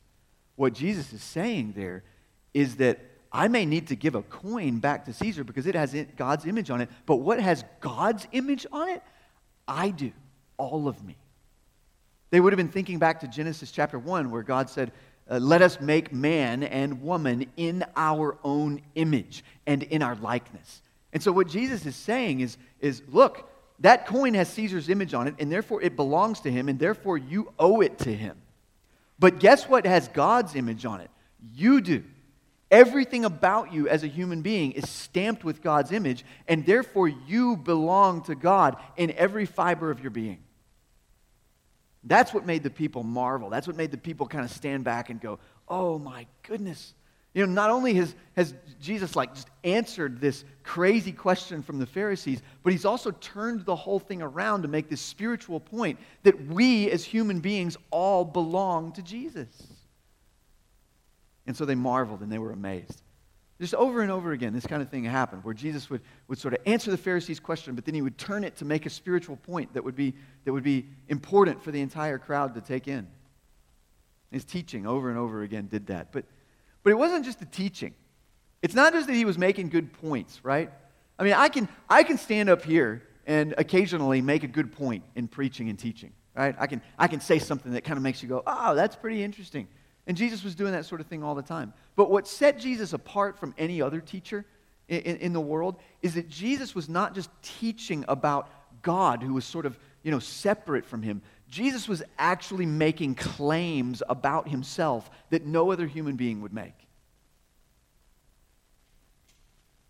What 0.56 0.74
Jesus 0.74 1.12
is 1.12 1.22
saying 1.22 1.72
there 1.74 2.04
is 2.52 2.76
that 2.76 3.00
I 3.32 3.48
may 3.48 3.64
need 3.64 3.88
to 3.88 3.96
give 3.96 4.14
a 4.14 4.22
coin 4.22 4.78
back 4.78 5.06
to 5.06 5.12
Caesar 5.14 5.42
because 5.42 5.66
it 5.66 5.74
has 5.74 5.96
God's 6.16 6.44
image 6.44 6.70
on 6.70 6.82
it, 6.82 6.90
but 7.06 7.16
what 7.16 7.40
has 7.40 7.64
God's 7.80 8.26
image 8.32 8.66
on 8.70 8.90
it? 8.90 9.02
I 9.66 9.88
do, 9.88 10.12
all 10.58 10.86
of 10.86 11.02
me. 11.02 11.16
They 12.30 12.40
would 12.40 12.52
have 12.52 12.58
been 12.58 12.68
thinking 12.68 12.98
back 12.98 13.20
to 13.20 13.28
Genesis 13.28 13.70
chapter 13.72 13.98
1, 13.98 14.30
where 14.30 14.42
God 14.42 14.68
said, 14.68 14.92
uh, 15.30 15.38
let 15.38 15.62
us 15.62 15.80
make 15.80 16.12
man 16.12 16.62
and 16.62 17.02
woman 17.02 17.46
in 17.56 17.84
our 17.96 18.36
own 18.44 18.82
image 18.94 19.44
and 19.66 19.82
in 19.84 20.02
our 20.02 20.16
likeness. 20.16 20.82
And 21.12 21.22
so 21.22 21.32
what 21.32 21.48
Jesus 21.48 21.84
is 21.84 21.96
saying 21.96 22.40
is, 22.40 22.56
is 22.80 23.02
look, 23.08 23.48
that 23.80 24.06
coin 24.06 24.34
has 24.34 24.48
Caesar's 24.50 24.88
image 24.88 25.12
on 25.14 25.28
it, 25.28 25.34
and 25.38 25.50
therefore 25.50 25.82
it 25.82 25.96
belongs 25.96 26.40
to 26.40 26.50
him, 26.50 26.68
and 26.68 26.78
therefore 26.78 27.18
you 27.18 27.52
owe 27.58 27.80
it 27.80 27.98
to 28.00 28.14
him. 28.14 28.40
But 29.18 29.40
guess 29.40 29.68
what 29.68 29.86
has 29.86 30.08
God's 30.08 30.54
image 30.54 30.84
on 30.84 31.00
it? 31.00 31.10
You 31.54 31.80
do. 31.80 32.04
Everything 32.70 33.24
about 33.24 33.72
you 33.72 33.86
as 33.88 34.02
a 34.02 34.06
human 34.06 34.40
being 34.40 34.72
is 34.72 34.88
stamped 34.88 35.44
with 35.44 35.62
God's 35.62 35.92
image, 35.92 36.24
and 36.48 36.64
therefore 36.64 37.08
you 37.08 37.56
belong 37.56 38.22
to 38.22 38.34
God 38.34 38.76
in 38.96 39.10
every 39.12 39.44
fiber 39.44 39.90
of 39.90 40.00
your 40.00 40.10
being. 40.10 40.38
That's 42.04 42.32
what 42.32 42.46
made 42.46 42.62
the 42.62 42.70
people 42.70 43.02
marvel. 43.02 43.50
That's 43.50 43.66
what 43.66 43.76
made 43.76 43.90
the 43.90 43.98
people 43.98 44.26
kind 44.26 44.44
of 44.44 44.50
stand 44.50 44.84
back 44.84 45.10
and 45.10 45.20
go, 45.20 45.38
oh 45.68 45.98
my 45.98 46.26
goodness. 46.42 46.94
You 47.34 47.46
know, 47.46 47.52
not 47.52 47.70
only 47.70 47.94
has, 47.94 48.14
has 48.36 48.54
Jesus 48.80 49.16
like 49.16 49.34
just 49.34 49.48
answered 49.64 50.20
this 50.20 50.44
crazy 50.64 51.12
question 51.12 51.62
from 51.62 51.78
the 51.78 51.86
Pharisees, 51.86 52.42
but 52.62 52.72
he's 52.72 52.84
also 52.84 53.10
turned 53.10 53.64
the 53.64 53.76
whole 53.76 53.98
thing 53.98 54.20
around 54.20 54.62
to 54.62 54.68
make 54.68 54.88
this 54.88 55.00
spiritual 55.00 55.60
point 55.60 55.98
that 56.24 56.46
we 56.48 56.90
as 56.90 57.04
human 57.04 57.40
beings 57.40 57.76
all 57.90 58.24
belong 58.24 58.92
to 58.92 59.02
Jesus. 59.02 59.48
And 61.46 61.56
so 61.56 61.64
they 61.64 61.74
marveled 61.74 62.20
and 62.20 62.30
they 62.30 62.38
were 62.38 62.52
amazed. 62.52 63.02
Just 63.60 63.74
over 63.74 64.02
and 64.02 64.10
over 64.10 64.32
again, 64.32 64.52
this 64.52 64.66
kind 64.66 64.82
of 64.82 64.88
thing 64.88 65.04
happened 65.04 65.44
where 65.44 65.54
Jesus 65.54 65.88
would, 65.88 66.02
would 66.28 66.38
sort 66.38 66.52
of 66.52 66.60
answer 66.66 66.90
the 66.90 66.96
Pharisees' 66.96 67.40
question, 67.40 67.74
but 67.74 67.84
then 67.84 67.94
he 67.94 68.02
would 68.02 68.18
turn 68.18 68.44
it 68.44 68.56
to 68.56 68.64
make 68.64 68.86
a 68.86 68.90
spiritual 68.90 69.36
point 69.36 69.72
that 69.74 69.84
would 69.84 69.94
be, 69.94 70.14
that 70.44 70.52
would 70.52 70.64
be 70.64 70.86
important 71.08 71.62
for 71.62 71.70
the 71.70 71.80
entire 71.80 72.18
crowd 72.18 72.54
to 72.56 72.60
take 72.60 72.88
in. 72.88 73.06
His 74.32 74.44
teaching 74.44 74.86
over 74.86 75.10
and 75.10 75.18
over 75.18 75.42
again 75.42 75.68
did 75.68 75.86
that. 75.86 76.10
But, 76.10 76.24
but 76.82 76.90
it 76.90 76.98
wasn't 76.98 77.24
just 77.24 77.38
the 77.38 77.46
teaching. 77.46 77.94
It's 78.62 78.74
not 78.74 78.92
just 78.92 79.06
that 79.08 79.14
he 79.14 79.24
was 79.24 79.38
making 79.38 79.68
good 79.68 79.92
points, 79.92 80.40
right? 80.44 80.70
I 81.18 81.24
mean, 81.24 81.34
I 81.34 81.48
can, 81.48 81.68
I 81.88 82.02
can 82.02 82.18
stand 82.18 82.48
up 82.48 82.64
here 82.64 83.02
and 83.26 83.54
occasionally 83.58 84.20
make 84.20 84.44
a 84.44 84.48
good 84.48 84.72
point 84.72 85.04
in 85.14 85.28
preaching 85.28 85.68
and 85.68 85.78
teaching, 85.78 86.12
right? 86.34 86.54
I 86.58 86.66
can, 86.66 86.80
I 86.98 87.08
can 87.08 87.20
say 87.20 87.38
something 87.38 87.72
that 87.72 87.84
kind 87.84 87.96
of 87.96 88.02
makes 88.02 88.22
you 88.22 88.28
go, 88.28 88.42
oh, 88.46 88.74
that's 88.74 88.96
pretty 88.96 89.22
interesting. 89.22 89.68
And 90.06 90.16
Jesus 90.16 90.42
was 90.42 90.54
doing 90.54 90.72
that 90.72 90.84
sort 90.84 91.00
of 91.00 91.06
thing 91.06 91.22
all 91.22 91.34
the 91.34 91.42
time. 91.42 91.72
But 91.94 92.10
what 92.10 92.26
set 92.26 92.58
Jesus 92.58 92.92
apart 92.92 93.38
from 93.38 93.54
any 93.56 93.80
other 93.80 94.00
teacher 94.00 94.44
in, 94.88 95.00
in, 95.00 95.16
in, 95.18 95.32
the 95.32 95.40
world 95.40 95.76
is 96.02 96.14
that 96.14 96.28
Jesus 96.28 96.74
was 96.74 96.88
not 96.88 97.14
just 97.14 97.30
teaching 97.42 98.04
about 98.08 98.50
God, 98.82 99.22
who 99.22 99.34
was 99.34 99.44
sort 99.44 99.64
of, 99.64 99.78
you 100.02 100.10
know, 100.10 100.18
separate 100.18 100.84
from 100.84 101.02
him. 101.02 101.22
Jesus 101.52 101.86
was 101.86 102.02
actually 102.18 102.64
making 102.64 103.14
claims 103.14 104.02
about 104.08 104.48
himself 104.48 105.10
that 105.28 105.44
no 105.44 105.70
other 105.70 105.86
human 105.86 106.16
being 106.16 106.40
would 106.40 106.54
make. 106.54 106.72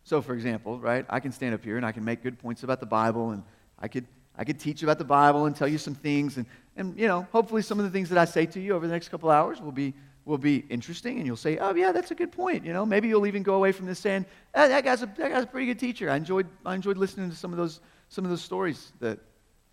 So, 0.03 0.21
for 0.21 0.35
example, 0.35 0.81
right, 0.81 1.07
I 1.09 1.21
can 1.21 1.31
stand 1.31 1.55
up 1.55 1.63
here 1.63 1.77
and 1.77 1.87
I 1.87 1.93
can 1.93 2.05
make 2.05 2.21
good 2.21 2.37
points 2.37 2.65
about 2.65 2.81
the 2.81 2.87
Bible, 2.87 3.31
and 3.31 3.45
I 3.79 3.87
could, 3.87 4.07
I 4.37 4.43
could 4.43 4.59
teach 4.59 4.83
about 4.83 4.99
the 4.99 5.05
Bible 5.05 5.47
and 5.47 5.55
tell 5.55 5.69
you 5.69 5.79
some 5.79 5.95
things, 5.95 6.37
and 6.37 6.47
and, 6.77 6.99
you 6.99 7.07
know, 7.07 7.29
hopefully 7.33 7.63
some 7.63 7.79
of 7.79 7.85
the 7.85 7.91
things 7.91 8.09
that 8.09 8.19
I 8.19 8.25
say 8.25 8.47
to 8.47 8.61
you 8.61 8.75
over 8.75 8.87
the 8.87 8.93
next 8.93 9.11
couple 9.11 9.31
hours 9.31 9.61
will 9.61 9.73
be, 9.73 9.95
will 10.25 10.39
be 10.39 10.65
interesting, 10.71 11.19
and 11.19 11.27
you'll 11.27 11.37
say, 11.37 11.59
oh, 11.59 11.75
yeah, 11.75 11.93
that's 11.93 12.11
a 12.11 12.15
good 12.15 12.33
point. 12.33 12.65
You 12.65 12.73
know, 12.73 12.87
maybe 12.87 13.09
you'll 13.09 13.27
even 13.27 13.43
go 13.43 13.55
away 13.55 13.73
from 13.73 13.87
this 13.87 13.99
saying, 13.99 14.25
eh, 14.55 14.69
that, 14.69 14.83
guy's 14.83 15.03
a, 15.03 15.07
that 15.07 15.31
guy's 15.31 15.45
a 15.45 15.47
pretty 15.47 15.67
good 15.67 15.79
teacher. 15.79 16.09
I 16.09 16.17
enjoyed, 16.17 16.47
I 16.65 16.75
enjoyed 16.75 16.97
listening 16.97 17.31
to 17.31 17.37
some 17.37 17.53
of 17.53 17.59
those, 17.59 17.81
some 18.09 18.25
of 18.25 18.31
those 18.31 18.43
stories 18.43 18.93
that, 19.01 19.19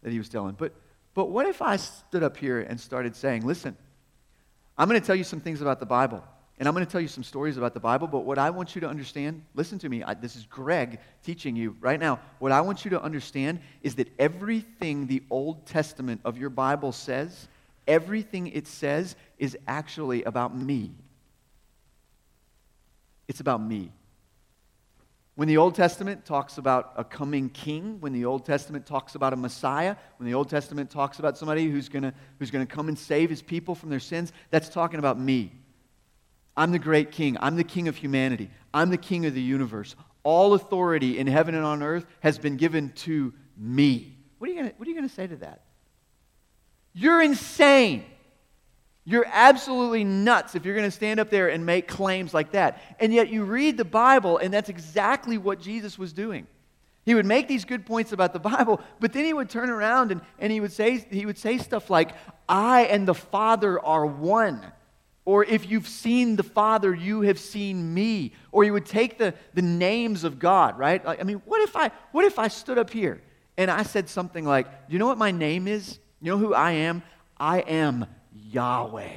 that 0.04 0.12
he 0.12 0.18
was 0.18 0.28
telling. 0.28 0.56
But, 0.56 0.74
but 1.20 1.32
what 1.32 1.48
if 1.48 1.62
I 1.62 1.76
stood 1.76 2.24
up 2.24 2.38
here 2.38 2.62
and 2.62 2.80
started 2.80 3.14
saying, 3.14 3.46
listen, 3.46 3.76
I'm 4.78 4.88
going 4.88 5.02
to 5.02 5.06
tell 5.06 5.18
you 5.18 5.26
some 5.26 5.42
things 5.42 5.60
about 5.60 5.82
the 5.82 5.86
Bible. 5.86 6.24
And 6.58 6.66
I'm 6.66 6.74
going 6.74 6.86
to 6.86 6.90
tell 6.90 7.02
you 7.02 7.10
some 7.10 7.26
stories 7.26 7.58
about 7.58 7.74
the 7.74 7.82
Bible, 7.82 8.08
but 8.08 8.20
what 8.20 8.38
I 8.38 8.52
want 8.52 8.74
you 8.74 8.80
to 8.80 8.88
understand, 8.88 9.44
listen 9.54 9.78
to 9.80 9.90
me, 9.90 10.02
I, 10.02 10.14
this 10.14 10.38
is 10.38 10.46
Greg 10.46 10.98
teaching 11.22 11.58
you 11.58 11.76
right 11.82 12.00
now. 12.00 12.22
What 12.40 12.54
I 12.54 12.62
want 12.62 12.86
you 12.86 12.92
to 12.92 13.02
understand 13.02 13.60
is 13.84 13.96
that 13.96 14.08
everything 14.18 15.08
the 15.08 15.22
Old 15.30 15.66
Testament 15.66 16.22
of 16.24 16.38
your 16.38 16.50
Bible 16.50 16.94
says, 16.94 17.50
everything 17.86 18.48
it 18.48 18.66
says 18.66 19.18
is 19.38 19.58
actually 19.68 20.24
about 20.24 20.56
me. 20.56 20.94
It's 23.28 23.42
about 23.42 23.62
me. 23.62 23.92
When 25.40 25.48
the 25.48 25.56
Old 25.56 25.74
Testament 25.74 26.26
talks 26.26 26.58
about 26.58 26.92
a 26.98 27.04
coming 27.06 27.48
king, 27.50 28.02
when 28.02 28.12
the 28.12 28.26
Old 28.26 28.46
Testament 28.46 28.86
talks 28.86 29.16
about 29.16 29.32
a 29.32 29.38
Messiah, 29.38 29.96
when 30.18 30.28
the 30.28 30.34
Old 30.34 30.50
Testament 30.50 30.90
talks 30.90 31.20
about 31.20 31.38
somebody 31.38 31.70
who's 31.70 31.88
going 31.88 32.12
who's 32.40 32.52
going 32.52 32.68
to 32.68 32.70
come 32.70 32.90
and 32.90 33.00
save 33.00 33.30
his 33.30 33.42
people 33.42 33.74
from 33.74 33.90
their 33.90 34.02
sins, 34.02 34.34
that's 34.50 34.68
talking 34.68 35.00
about 35.00 35.18
me. 35.18 35.54
I'm 36.58 36.74
the 36.74 36.78
great 36.78 37.14
king. 37.14 37.38
I'm 37.40 37.56
the 37.56 37.64
king 37.64 37.88
of 37.88 37.96
humanity. 37.96 38.50
I'm 38.74 38.90
the 38.90 38.98
king 38.98 39.26
of 39.28 39.34
the 39.34 39.42
universe. 39.42 39.96
All 40.24 40.56
authority 40.56 41.18
in 41.18 41.26
heaven 41.26 41.56
and 41.56 41.64
on 41.64 41.84
earth 41.84 42.06
has 42.20 42.38
been 42.38 42.58
given 42.58 42.92
to 43.06 43.34
me. 43.56 44.18
What 44.40 44.50
are 44.50 44.54
you 44.54 44.74
going 44.94 45.08
to 45.08 45.16
say 45.16 45.26
to 45.26 45.38
that? 45.38 45.64
You're 46.92 47.22
insane. 47.22 48.04
You're 49.10 49.26
absolutely 49.28 50.04
nuts 50.04 50.54
if 50.54 50.64
you're 50.64 50.76
going 50.76 50.86
to 50.86 50.96
stand 50.96 51.20
up 51.20 51.32
there 51.32 51.50
and 51.50 51.66
make 51.66 51.88
claims 51.88 52.32
like 52.32 52.52
that. 52.52 52.80
And 53.00 53.12
yet 53.12 53.30
you 53.30 53.44
read 53.44 53.76
the 53.76 53.84
Bible, 53.84 54.38
and 54.38 54.54
that's 54.54 54.70
exactly 54.70 55.40
what 55.40 55.60
Jesus 55.60 55.98
was 55.98 56.14
doing. 56.14 56.46
He 57.08 57.16
would 57.16 57.26
make 57.26 57.48
these 57.48 57.66
good 57.66 57.88
points 57.88 58.12
about 58.12 58.34
the 58.34 58.40
Bible, 58.40 58.80
but 59.00 59.12
then 59.12 59.26
he 59.26 59.34
would 59.34 59.50
turn 59.50 59.72
around 59.72 60.12
and, 60.12 60.22
and 60.38 60.52
he, 60.52 60.60
would 60.60 60.72
say, 60.72 61.00
he 61.10 61.26
would 61.26 61.40
say 61.40 61.58
stuff 61.58 61.90
like, 61.90 62.12
I 62.48 62.82
and 62.82 63.08
the 63.08 63.16
Father 63.16 63.84
are 63.84 64.06
one. 64.06 64.64
Or 65.26 65.44
if 65.44 65.68
you've 65.68 65.88
seen 65.88 66.36
the 66.36 66.44
Father, 66.44 66.94
you 66.94 67.22
have 67.22 67.40
seen 67.40 67.92
me. 67.92 68.34
Or 68.52 68.64
he 68.64 68.70
would 68.70 68.86
take 68.86 69.18
the, 69.18 69.34
the 69.56 69.64
names 69.64 70.24
of 70.24 70.38
God, 70.38 70.78
right? 70.78 71.04
Like, 71.04 71.20
I 71.20 71.24
mean, 71.24 71.42
what 71.46 71.62
if 71.62 71.76
I 71.76 71.90
what 72.12 72.26
if 72.26 72.38
I 72.38 72.48
stood 72.48 72.78
up 72.78 72.92
here 72.92 73.24
and 73.58 73.72
I 73.72 73.82
said 73.82 74.08
something 74.08 74.46
like, 74.46 74.68
Do 74.88 74.94
you 74.94 75.00
know 75.00 75.08
what 75.08 75.18
my 75.18 75.32
name 75.32 75.68
is? 75.68 75.98
You 76.22 76.32
know 76.32 76.38
who 76.38 76.54
I 76.54 76.74
am? 76.74 77.02
I 77.40 77.62
am 77.62 78.06
Yahweh. 78.34 79.10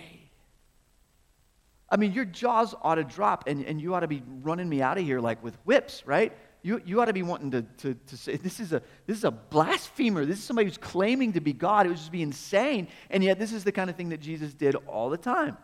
I 1.89 1.97
mean, 1.97 2.13
your 2.13 2.25
jaws 2.25 2.75
ought 2.81 2.95
to 2.95 3.05
drop 3.05 3.45
and, 3.47 3.65
and 3.67 3.81
you 3.81 3.95
ought 3.95 4.01
to 4.01 4.09
be 4.09 4.23
running 4.43 4.69
me 4.69 4.81
out 4.81 4.97
of 4.97 5.05
here 5.05 5.21
like 5.21 5.43
with 5.43 5.55
whips, 5.65 6.07
right? 6.07 6.33
You, 6.63 6.81
you 6.87 7.01
ought 7.01 7.07
to 7.07 7.13
be 7.13 7.23
wanting 7.23 7.51
to, 7.51 7.63
to, 7.63 7.95
to 7.95 8.17
say, 8.17 8.37
this 8.37 8.61
is, 8.61 8.73
a, 8.73 8.81
this 9.07 9.19
is 9.19 9.25
a 9.25 9.31
blasphemer. 9.31 10.25
This 10.25 10.39
is 10.39 10.45
somebody 10.45 10.69
who's 10.69 10.79
claiming 10.79 11.33
to 11.35 11.41
be 11.41 11.53
God. 11.53 11.85
It 11.87 11.91
would 11.91 11.99
just 11.99 12.13
be 12.13 12.23
insane. 12.23 12.89
And 13.11 13.23
yet, 13.23 13.39
this 13.39 13.53
is 13.53 13.65
the 13.65 13.73
kind 13.73 13.91
of 13.91 13.97
thing 13.97 14.11
that 14.11 14.21
Jesus 14.21 14.55
did 14.55 14.75
all 14.87 15.11
the 15.11 15.19
time. 15.19 15.57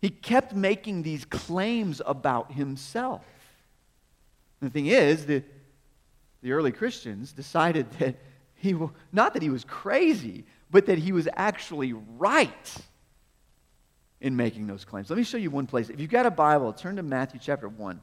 He 0.00 0.10
kept 0.10 0.54
making 0.54 1.02
these 1.02 1.24
claims 1.24 2.00
about 2.06 2.52
himself. 2.52 3.24
And 4.60 4.70
the 4.70 4.72
thing 4.72 4.86
is, 4.86 5.26
the, 5.26 5.42
the 6.42 6.52
early 6.52 6.72
Christians 6.72 7.32
decided 7.32 7.90
that 7.98 8.16
he, 8.56 8.74
not 9.12 9.34
that 9.34 9.42
he 9.42 9.50
was 9.50 9.64
crazy, 9.64 10.44
but 10.70 10.86
that 10.86 10.98
he 10.98 11.12
was 11.12 11.28
actually 11.34 11.92
right 11.92 12.76
in 14.20 14.36
making 14.36 14.66
those 14.66 14.84
claims. 14.84 15.10
Let 15.10 15.16
me 15.16 15.24
show 15.24 15.36
you 15.36 15.50
one 15.50 15.66
place. 15.66 15.88
If 15.90 16.00
you've 16.00 16.10
got 16.10 16.26
a 16.26 16.30
Bible, 16.30 16.72
turn 16.72 16.96
to 16.96 17.02
Matthew 17.02 17.38
chapter 17.42 17.68
1. 17.68 18.00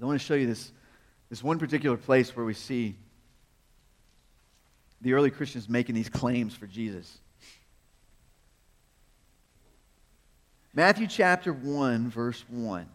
I 0.00 0.04
want 0.04 0.18
to 0.18 0.26
show 0.26 0.34
you 0.34 0.46
this, 0.46 0.72
this 1.28 1.42
one 1.42 1.58
particular 1.58 1.96
place 1.96 2.34
where 2.34 2.44
we 2.44 2.54
see 2.54 2.96
the 5.02 5.12
early 5.12 5.30
Christians 5.30 5.68
making 5.68 5.94
these 5.94 6.08
claims 6.08 6.54
for 6.54 6.66
Jesus. 6.66 7.18
Matthew 10.72 11.06
chapter 11.06 11.52
1, 11.52 12.10
verse 12.10 12.44
1. 12.48 12.86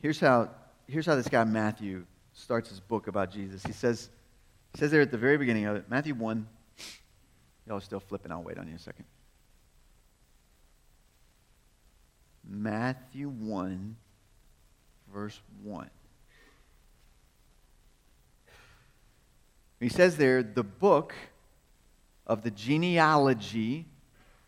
Here's 0.00 0.20
how, 0.20 0.50
here's 0.88 1.06
how 1.06 1.14
this 1.16 1.28
guy 1.28 1.44
Matthew 1.44 2.04
starts 2.32 2.68
his 2.68 2.80
book 2.80 3.06
about 3.06 3.30
Jesus. 3.30 3.62
He 3.62 3.72
says, 3.72 4.10
he 4.72 4.78
says 4.78 4.90
there 4.90 5.00
at 5.00 5.10
the 5.10 5.18
very 5.18 5.38
beginning 5.38 5.66
of 5.66 5.76
it, 5.76 5.86
Matthew 5.88 6.14
1, 6.14 6.46
y'all 7.66 7.78
are 7.78 7.80
still 7.80 8.00
flipping, 8.00 8.30
I'll 8.30 8.42
wait 8.42 8.58
on 8.58 8.68
you 8.68 8.74
a 8.74 8.78
second. 8.78 9.04
Matthew 12.48 13.28
1, 13.28 13.96
verse 15.12 15.40
1. 15.62 15.90
He 19.80 19.88
says 19.88 20.16
there, 20.16 20.42
the 20.42 20.62
book 20.62 21.14
of 22.26 22.42
the 22.42 22.50
genealogy. 22.50 23.86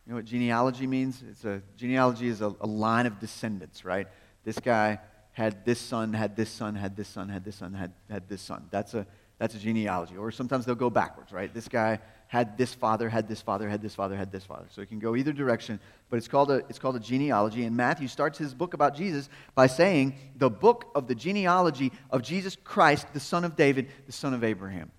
You 0.06 0.12
know 0.12 0.16
what 0.16 0.24
genealogy 0.24 0.86
means? 0.86 1.22
It's 1.28 1.44
a 1.44 1.60
genealogy 1.76 2.28
is 2.28 2.40
a, 2.40 2.54
a 2.60 2.66
line 2.66 3.06
of 3.06 3.18
descendants, 3.20 3.84
right? 3.84 4.08
This 4.44 4.58
guy 4.58 5.00
had 5.38 5.64
this 5.64 5.78
son, 5.78 6.12
had 6.14 6.34
this 6.34 6.50
son, 6.50 6.74
had 6.74 6.96
this 6.96 7.06
son, 7.06 7.28
had 7.28 7.44
this 7.44 7.54
son, 7.54 7.72
had, 7.72 7.92
had 8.10 8.28
this 8.28 8.42
son. 8.42 8.66
That's 8.72 8.94
a, 8.94 9.06
that's 9.38 9.54
a 9.54 9.58
genealogy. 9.60 10.16
Or 10.16 10.32
sometimes 10.32 10.66
they'll 10.66 10.74
go 10.74 10.90
backwards, 10.90 11.30
right? 11.30 11.54
This 11.54 11.68
guy 11.68 12.00
had 12.26 12.58
this 12.58 12.74
father, 12.74 13.08
had 13.08 13.28
this 13.28 13.40
father, 13.40 13.68
had 13.68 13.80
this 13.80 13.94
father, 13.94 14.16
had 14.16 14.32
this 14.32 14.42
father. 14.42 14.64
So 14.70 14.82
it 14.82 14.88
can 14.88 14.98
go 14.98 15.14
either 15.14 15.32
direction, 15.32 15.78
but 16.10 16.16
it's 16.16 16.26
called 16.26 16.50
a, 16.50 16.56
it's 16.68 16.80
called 16.80 16.96
a 16.96 17.00
genealogy. 17.00 17.62
And 17.62 17.76
Matthew 17.76 18.08
starts 18.08 18.36
his 18.36 18.52
book 18.52 18.74
about 18.74 18.96
Jesus 18.96 19.28
by 19.54 19.68
saying, 19.68 20.16
the 20.34 20.50
book 20.50 20.90
of 20.96 21.06
the 21.06 21.14
genealogy 21.14 21.92
of 22.10 22.22
Jesus 22.22 22.56
Christ, 22.64 23.06
the 23.12 23.20
son 23.20 23.44
of 23.44 23.54
David, 23.54 23.90
the 24.06 24.12
son 24.12 24.34
of 24.34 24.42
Abraham. 24.42 24.90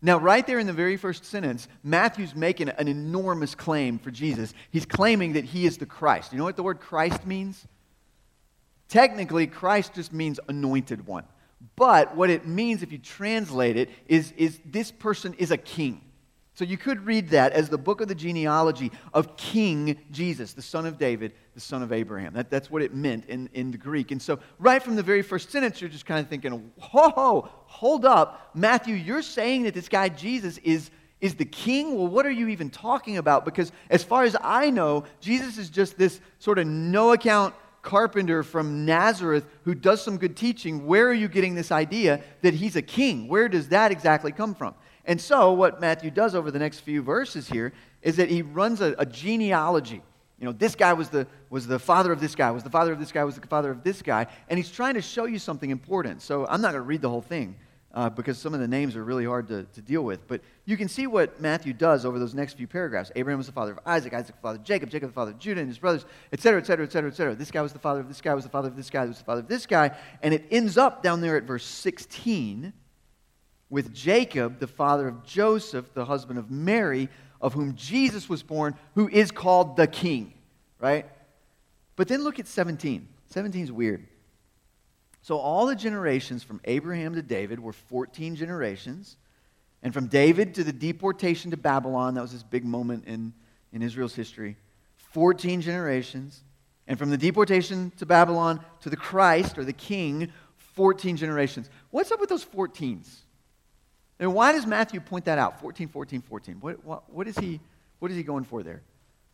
Now, 0.00 0.16
right 0.16 0.46
there 0.46 0.58
in 0.58 0.66
the 0.66 0.72
very 0.72 0.96
first 0.96 1.26
sentence, 1.26 1.68
Matthew's 1.82 2.34
making 2.34 2.70
an 2.70 2.88
enormous 2.88 3.54
claim 3.54 3.98
for 3.98 4.10
Jesus. 4.10 4.54
He's 4.70 4.86
claiming 4.86 5.34
that 5.34 5.44
he 5.44 5.66
is 5.66 5.76
the 5.76 5.84
Christ. 5.84 6.32
You 6.32 6.38
know 6.38 6.44
what 6.44 6.56
the 6.56 6.62
word 6.62 6.80
Christ 6.80 7.26
means? 7.26 7.66
Technically, 8.88 9.46
Christ 9.46 9.94
just 9.94 10.12
means 10.12 10.38
anointed 10.48 11.06
one. 11.06 11.24
But 11.74 12.16
what 12.16 12.30
it 12.30 12.46
means, 12.46 12.82
if 12.82 12.92
you 12.92 12.98
translate 12.98 13.76
it, 13.76 13.90
is, 14.06 14.32
is 14.36 14.60
this 14.64 14.90
person 14.90 15.34
is 15.34 15.50
a 15.50 15.56
king. 15.56 16.02
So 16.56 16.64
you 16.64 16.78
could 16.78 17.04
read 17.04 17.30
that 17.30 17.52
as 17.52 17.68
the 17.68 17.76
book 17.76 18.00
of 18.00 18.08
the 18.08 18.14
genealogy 18.14 18.90
of 19.12 19.36
King 19.36 19.98
Jesus, 20.10 20.54
the 20.54 20.62
son 20.62 20.86
of 20.86 20.96
David, 20.96 21.32
the 21.54 21.60
son 21.60 21.82
of 21.82 21.92
Abraham. 21.92 22.32
That, 22.32 22.48
that's 22.48 22.70
what 22.70 22.80
it 22.80 22.94
meant 22.94 23.26
in, 23.26 23.50
in 23.52 23.70
the 23.72 23.76
Greek. 23.76 24.10
And 24.10 24.22
so, 24.22 24.38
right 24.58 24.82
from 24.82 24.96
the 24.96 25.02
very 25.02 25.20
first 25.20 25.50
sentence, 25.50 25.82
you're 25.82 25.90
just 25.90 26.06
kind 26.06 26.18
of 26.18 26.28
thinking, 26.28 26.72
whoa, 26.80 27.50
hold 27.66 28.06
up. 28.06 28.52
Matthew, 28.54 28.94
you're 28.94 29.20
saying 29.20 29.64
that 29.64 29.74
this 29.74 29.90
guy 29.90 30.08
Jesus 30.08 30.56
is, 30.58 30.90
is 31.20 31.34
the 31.34 31.44
king? 31.44 31.94
Well, 31.94 32.08
what 32.08 32.24
are 32.24 32.30
you 32.30 32.48
even 32.48 32.70
talking 32.70 33.18
about? 33.18 33.44
Because 33.44 33.70
as 33.90 34.02
far 34.02 34.24
as 34.24 34.34
I 34.40 34.70
know, 34.70 35.04
Jesus 35.20 35.58
is 35.58 35.68
just 35.68 35.98
this 35.98 36.22
sort 36.38 36.58
of 36.58 36.66
no 36.66 37.12
account 37.12 37.54
carpenter 37.86 38.42
from 38.42 38.84
Nazareth 38.84 39.46
who 39.62 39.72
does 39.72 40.02
some 40.02 40.18
good 40.18 40.36
teaching. 40.36 40.86
Where 40.86 41.08
are 41.08 41.14
you 41.14 41.28
getting 41.28 41.54
this 41.54 41.70
idea 41.70 42.20
that 42.42 42.52
he's 42.52 42.74
a 42.74 42.82
king? 42.82 43.28
Where 43.28 43.48
does 43.48 43.68
that 43.68 43.92
exactly 43.92 44.32
come 44.32 44.54
from? 44.54 44.74
And 45.04 45.20
so, 45.20 45.52
what 45.52 45.80
Matthew 45.80 46.10
does 46.10 46.34
over 46.34 46.50
the 46.50 46.58
next 46.58 46.80
few 46.80 47.00
verses 47.00 47.48
here 47.48 47.72
is 48.02 48.16
that 48.16 48.28
he 48.28 48.42
runs 48.42 48.80
a, 48.80 48.96
a, 48.98 49.06
genealogy. 49.06 50.02
You 50.40 50.46
know, 50.46 50.52
this 50.52 50.74
guy 50.74 50.94
was 50.94 51.10
the, 51.10 51.28
was 51.48 51.68
the 51.68 51.78
father 51.78 52.10
of 52.10 52.20
this 52.20 52.34
guy, 52.34 52.50
was 52.50 52.64
the 52.64 52.70
father 52.70 52.92
of 52.92 52.98
this 52.98 53.12
guy, 53.12 53.22
was 53.22 53.36
the 53.36 53.46
father 53.46 53.70
of 53.70 53.84
this 53.84 54.02
guy. 54.02 54.26
And 54.48 54.58
he's 54.58 54.70
trying 54.70 54.94
to 54.94 55.00
show 55.00 55.26
you 55.26 55.38
something 55.38 55.70
important. 55.70 56.22
So, 56.22 56.44
I'm 56.48 56.60
not 56.60 56.72
going 56.72 56.82
to 56.82 56.88
read 56.88 57.02
the 57.02 57.08
whole 57.08 57.22
thing 57.22 57.56
uh, 57.96 58.10
because 58.10 58.36
some 58.36 58.52
of 58.52 58.60
the 58.60 58.68
names 58.68 58.94
are 58.94 59.02
really 59.02 59.24
hard 59.24 59.48
to, 59.48 59.64
to 59.64 59.80
deal 59.80 60.02
with. 60.02 60.28
But 60.28 60.42
you 60.66 60.76
can 60.76 60.86
see 60.86 61.06
what 61.06 61.40
Matthew 61.40 61.72
does 61.72 62.04
over 62.04 62.18
those 62.18 62.34
next 62.34 62.58
few 62.58 62.66
paragraphs. 62.66 63.10
Abraham 63.16 63.38
was 63.38 63.46
the 63.46 63.54
father 63.54 63.72
of 63.72 63.78
Isaac, 63.86 64.12
Isaac 64.12 64.36
the 64.36 64.42
father 64.42 64.58
of 64.58 64.64
Jacob, 64.64 64.90
Jacob 64.90 65.08
the 65.08 65.14
father 65.14 65.30
of 65.30 65.38
Judah 65.38 65.62
and 65.62 65.68
his 65.68 65.78
brothers, 65.78 66.04
etc., 66.30 66.60
etc., 66.60 66.84
etc., 66.84 67.10
etc. 67.10 67.34
This 67.34 67.50
guy 67.50 67.62
was 67.62 67.72
the 67.72 67.78
father 67.78 68.00
of 68.00 68.08
this 68.08 68.20
guy, 68.20 68.34
was 68.34 68.44
the 68.44 68.50
father 68.50 68.68
of 68.68 68.76
this 68.76 68.90
guy, 68.90 69.06
was 69.06 69.16
the 69.16 69.24
father 69.24 69.40
of 69.40 69.48
this 69.48 69.64
guy. 69.64 69.96
And 70.22 70.34
it 70.34 70.44
ends 70.50 70.76
up 70.76 71.02
down 71.02 71.22
there 71.22 71.38
at 71.38 71.44
verse 71.44 71.64
16 71.64 72.74
with 73.70 73.94
Jacob, 73.94 74.60
the 74.60 74.66
father 74.66 75.08
of 75.08 75.24
Joseph, 75.24 75.94
the 75.94 76.04
husband 76.04 76.38
of 76.38 76.50
Mary, 76.50 77.08
of 77.40 77.54
whom 77.54 77.76
Jesus 77.76 78.28
was 78.28 78.42
born, 78.42 78.74
who 78.94 79.08
is 79.08 79.30
called 79.30 79.78
the 79.78 79.86
king, 79.86 80.34
right? 80.78 81.06
But 81.96 82.08
then 82.08 82.22
look 82.22 82.38
at 82.38 82.46
17. 82.46 83.08
17 83.30 83.64
is 83.64 83.72
weird. 83.72 84.06
So 85.26 85.38
all 85.38 85.66
the 85.66 85.74
generations 85.74 86.44
from 86.44 86.60
Abraham 86.66 87.16
to 87.16 87.20
David 87.20 87.58
were 87.58 87.72
14 87.72 88.36
generations. 88.36 89.16
And 89.82 89.92
from 89.92 90.06
David 90.06 90.54
to 90.54 90.62
the 90.62 90.72
deportation 90.72 91.50
to 91.50 91.56
Babylon, 91.56 92.14
that 92.14 92.20
was 92.20 92.30
this 92.30 92.44
big 92.44 92.64
moment 92.64 93.06
in, 93.08 93.32
in 93.72 93.82
Israel's 93.82 94.14
history, 94.14 94.56
14 95.10 95.62
generations. 95.62 96.44
And 96.86 96.96
from 96.96 97.10
the 97.10 97.16
deportation 97.16 97.90
to 97.96 98.06
Babylon 98.06 98.64
to 98.82 98.88
the 98.88 98.96
Christ 98.96 99.58
or 99.58 99.64
the 99.64 99.72
king, 99.72 100.30
14 100.74 101.16
generations. 101.16 101.70
What's 101.90 102.12
up 102.12 102.20
with 102.20 102.28
those 102.28 102.44
14s? 102.44 103.12
And 104.20 104.32
why 104.32 104.52
does 104.52 104.64
Matthew 104.64 105.00
point 105.00 105.24
that 105.24 105.38
out? 105.38 105.60
14, 105.60 105.88
14, 105.88 106.20
14. 106.20 106.54
What, 106.60 106.84
what, 106.84 107.12
what, 107.12 107.26
is 107.26 107.36
he, 107.36 107.58
what 107.98 108.12
is 108.12 108.16
he 108.16 108.22
going 108.22 108.44
for 108.44 108.62
there? 108.62 108.80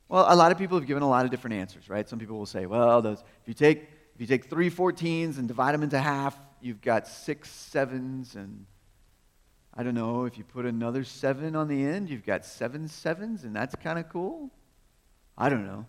Well, 0.08 0.24
a 0.26 0.36
lot 0.36 0.52
of 0.52 0.56
people 0.56 0.78
have 0.78 0.86
given 0.86 1.02
a 1.02 1.08
lot 1.08 1.26
of 1.26 1.30
different 1.30 1.56
answers, 1.56 1.90
right? 1.90 2.08
Some 2.08 2.18
people 2.18 2.38
will 2.38 2.46
say, 2.46 2.64
well, 2.64 3.02
those, 3.02 3.20
if, 3.42 3.48
you 3.48 3.52
take, 3.52 3.90
you 4.22 4.26
take 4.26 4.46
three 4.46 4.70
14s 4.70 5.38
and 5.38 5.46
divide 5.46 5.74
them 5.74 5.82
into 5.82 5.98
half, 5.98 6.38
you've 6.60 6.80
got 6.80 7.06
six 7.06 7.50
sevens. 7.50 8.34
And 8.34 8.64
I 9.74 9.82
don't 9.82 9.94
know, 9.94 10.24
if 10.24 10.38
you 10.38 10.44
put 10.44 10.64
another 10.64 11.04
seven 11.04 11.54
on 11.54 11.68
the 11.68 11.84
end, 11.84 12.08
you've 12.08 12.24
got 12.24 12.44
seven 12.44 12.88
sevens, 12.88 13.44
and 13.44 13.54
that's 13.54 13.74
kind 13.74 13.98
of 13.98 14.08
cool. 14.08 14.50
I 15.36 15.50
don't 15.50 15.66
know. 15.66 15.84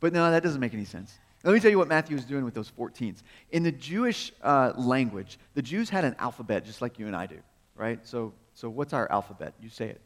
But 0.00 0.14
no, 0.14 0.30
that 0.30 0.42
doesn't 0.42 0.60
make 0.60 0.72
any 0.72 0.86
sense. 0.86 1.18
Let 1.44 1.52
me 1.52 1.60
tell 1.60 1.70
you 1.70 1.78
what 1.78 1.88
Matthew 1.88 2.16
is 2.16 2.24
doing 2.24 2.44
with 2.44 2.54
those 2.54 2.70
14s. 2.70 3.22
In 3.50 3.62
the 3.64 3.72
Jewish 3.72 4.32
uh, 4.42 4.72
language, 4.76 5.38
the 5.54 5.62
Jews 5.62 5.90
had 5.90 6.04
an 6.04 6.14
alphabet 6.18 6.64
just 6.64 6.80
like 6.80 6.98
you 6.98 7.06
and 7.06 7.16
I 7.16 7.26
do 7.26 7.38
right? 7.76 8.06
So, 8.06 8.32
so 8.54 8.68
what's 8.68 8.92
our 8.92 9.10
alphabet? 9.10 9.54
You 9.60 9.68
say 9.68 9.88
it. 9.88 10.00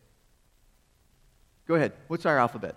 Go 1.66 1.74
ahead. 1.74 1.92
What's 2.08 2.26
our 2.26 2.38
alphabet? 2.38 2.76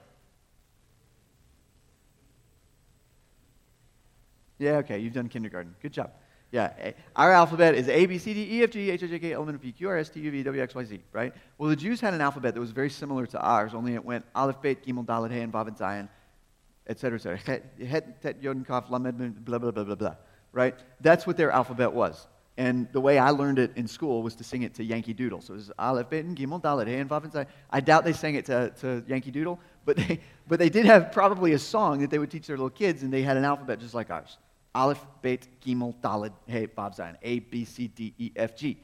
Yeah, 4.59 4.77
okay, 4.77 4.99
you've 4.99 5.13
done 5.13 5.29
kindergarten. 5.29 5.73
Good 5.81 5.93
job. 5.93 6.11
Yeah, 6.51 6.73
eh, 6.79 6.91
our 7.15 7.31
alphabet 7.31 7.75
is 7.75 7.87
A, 7.89 8.05
B, 8.05 8.17
C, 8.17 8.33
D, 8.33 8.57
E, 8.57 8.63
F, 8.63 8.71
G, 8.71 8.89
H, 8.89 9.03
I, 9.03 9.07
J, 9.07 9.19
K, 9.19 9.33
L, 9.33 9.43
M, 9.43 9.49
N, 9.49 9.59
P, 9.59 9.71
Q, 9.71 9.87
R, 9.87 9.97
S, 9.97 10.09
T, 10.09 10.19
U, 10.19 10.31
V, 10.31 10.43
W, 10.43 10.61
X, 10.61 10.75
Y, 10.75 10.83
Z, 10.83 10.99
right? 11.13 11.33
Well, 11.57 11.69
the 11.69 11.75
Jews 11.75 12.01
had 12.01 12.13
an 12.13 12.21
alphabet 12.21 12.55
that 12.55 12.59
was 12.59 12.71
very 12.71 12.89
similar 12.89 13.25
to 13.27 13.39
ours, 13.39 13.73
only 13.73 13.93
it 13.93 14.03
went 14.03 14.25
Aleph, 14.35 14.61
Bet, 14.61 14.83
Gimel, 14.83 15.05
Dalet, 15.05 15.31
Hey, 15.31 15.41
and 15.41 15.53
Vav, 15.53 15.67
and 15.67 15.77
Zayin, 15.77 16.09
et 16.87 16.99
cetera, 16.99 17.19
et 17.19 17.21
cetera. 17.21 17.61
Het, 17.85 18.21
Tet, 18.21 18.41
Yod, 18.41 18.65
Kaf, 18.67 18.89
Lamed, 18.89 19.45
blah, 19.45 19.59
blah, 19.59 19.71
blah, 19.71 19.83
blah, 19.83 19.95
blah, 19.95 20.15
right? 20.51 20.75
That's 20.99 21.27
what 21.27 21.37
their 21.37 21.51
alphabet 21.51 21.93
was. 21.93 22.27
And 22.57 22.91
the 22.91 22.99
way 22.99 23.19
I 23.19 23.29
learned 23.29 23.59
it 23.59 23.71
in 23.77 23.87
school 23.87 24.23
was 24.23 24.35
to 24.35 24.43
sing 24.43 24.63
it 24.63 24.73
to 24.73 24.83
Yankee 24.83 25.13
Doodle. 25.13 25.41
So 25.41 25.53
it 25.53 25.57
was 25.57 25.71
Aleph, 25.79 26.09
Bet, 26.09 26.25
and 26.25 26.35
Gimel, 26.35 26.61
Dalet, 26.61 26.87
Hey, 26.87 26.99
and 26.99 27.09
Vav, 27.09 27.23
and 27.23 27.47
I 27.69 27.79
doubt 27.79 28.03
they 28.03 28.11
sang 28.11 28.33
it 28.33 28.45
to, 28.45 28.71
to 28.81 29.03
Yankee 29.07 29.31
Doodle, 29.31 29.59
but 29.85 29.97
they, 29.97 30.19
but 30.47 30.57
they 30.57 30.69
did 30.69 30.85
have 30.85 31.11
probably 31.11 31.53
a 31.53 31.59
song 31.59 31.99
that 31.99 32.09
they 32.09 32.17
would 32.17 32.31
teach 32.31 32.47
their 32.47 32.57
little 32.57 32.71
kids, 32.71 33.03
and 33.03 33.13
they 33.13 33.21
had 33.21 33.37
an 33.37 33.45
alphabet 33.45 33.79
just 33.79 33.93
like 33.93 34.09
ours. 34.09 34.39
Aleph, 34.75 35.03
Bet, 35.21 35.47
Gimel, 35.61 35.95
Dalet, 36.01 36.31
Hey, 36.45 36.67
Vav 36.67 36.95
Zayin, 36.97 37.15
A, 37.21 37.39
B, 37.39 37.65
C, 37.65 37.87
D, 37.87 38.13
E, 38.17 38.31
F, 38.35 38.55
G. 38.55 38.79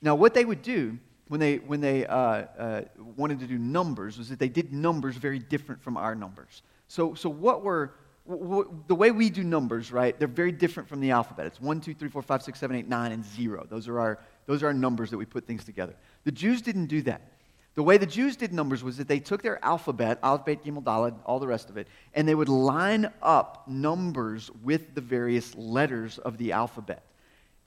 Now, 0.00 0.14
what 0.14 0.34
they 0.34 0.44
would 0.44 0.62
do 0.62 0.98
when 1.28 1.40
they, 1.40 1.56
when 1.56 1.80
they 1.80 2.06
uh, 2.06 2.16
uh, 2.16 2.82
wanted 3.16 3.38
to 3.40 3.46
do 3.46 3.56
numbers 3.56 4.18
was 4.18 4.28
that 4.28 4.38
they 4.38 4.48
did 4.48 4.72
numbers 4.72 5.16
very 5.16 5.38
different 5.38 5.82
from 5.82 5.96
our 5.96 6.14
numbers. 6.14 6.62
So, 6.88 7.14
so 7.14 7.28
what 7.28 7.62
were 7.62 7.94
the 8.24 8.94
way 8.94 9.10
we 9.10 9.30
do 9.30 9.42
numbers, 9.42 9.90
right, 9.90 10.16
they're 10.18 10.28
very 10.28 10.52
different 10.52 10.88
from 10.88 11.00
the 11.00 11.10
alphabet. 11.10 11.46
It's 11.46 11.60
1, 11.60 11.80
2, 11.80 11.94
3, 11.94 12.08
4, 12.08 12.22
5, 12.22 12.42
6, 12.42 12.58
7, 12.58 12.76
8, 12.76 12.88
9, 12.88 13.12
and 13.12 13.24
0. 13.24 13.66
Those 13.68 13.88
are 13.88 13.98
our, 13.98 14.18
those 14.46 14.62
are 14.62 14.66
our 14.66 14.74
numbers 14.74 15.10
that 15.10 15.18
we 15.18 15.24
put 15.24 15.46
things 15.46 15.64
together. 15.64 15.94
The 16.24 16.30
Jews 16.30 16.62
didn't 16.62 16.86
do 16.86 17.02
that. 17.02 17.32
The 17.74 17.82
way 17.82 17.96
the 17.96 18.06
Jews 18.06 18.36
did 18.36 18.52
numbers 18.52 18.84
was 18.84 18.98
that 18.98 19.08
they 19.08 19.18
took 19.18 19.42
their 19.42 19.64
alphabet, 19.64 20.20
Gimel, 20.22 20.82
Dalet, 20.82 21.14
all 21.24 21.38
the 21.38 21.46
rest 21.46 21.70
of 21.70 21.78
it, 21.78 21.88
and 22.12 22.28
they 22.28 22.34
would 22.34 22.50
line 22.50 23.10
up 23.22 23.66
numbers 23.66 24.50
with 24.62 24.94
the 24.94 25.00
various 25.00 25.54
letters 25.54 26.18
of 26.18 26.36
the 26.36 26.52
alphabet. 26.52 27.02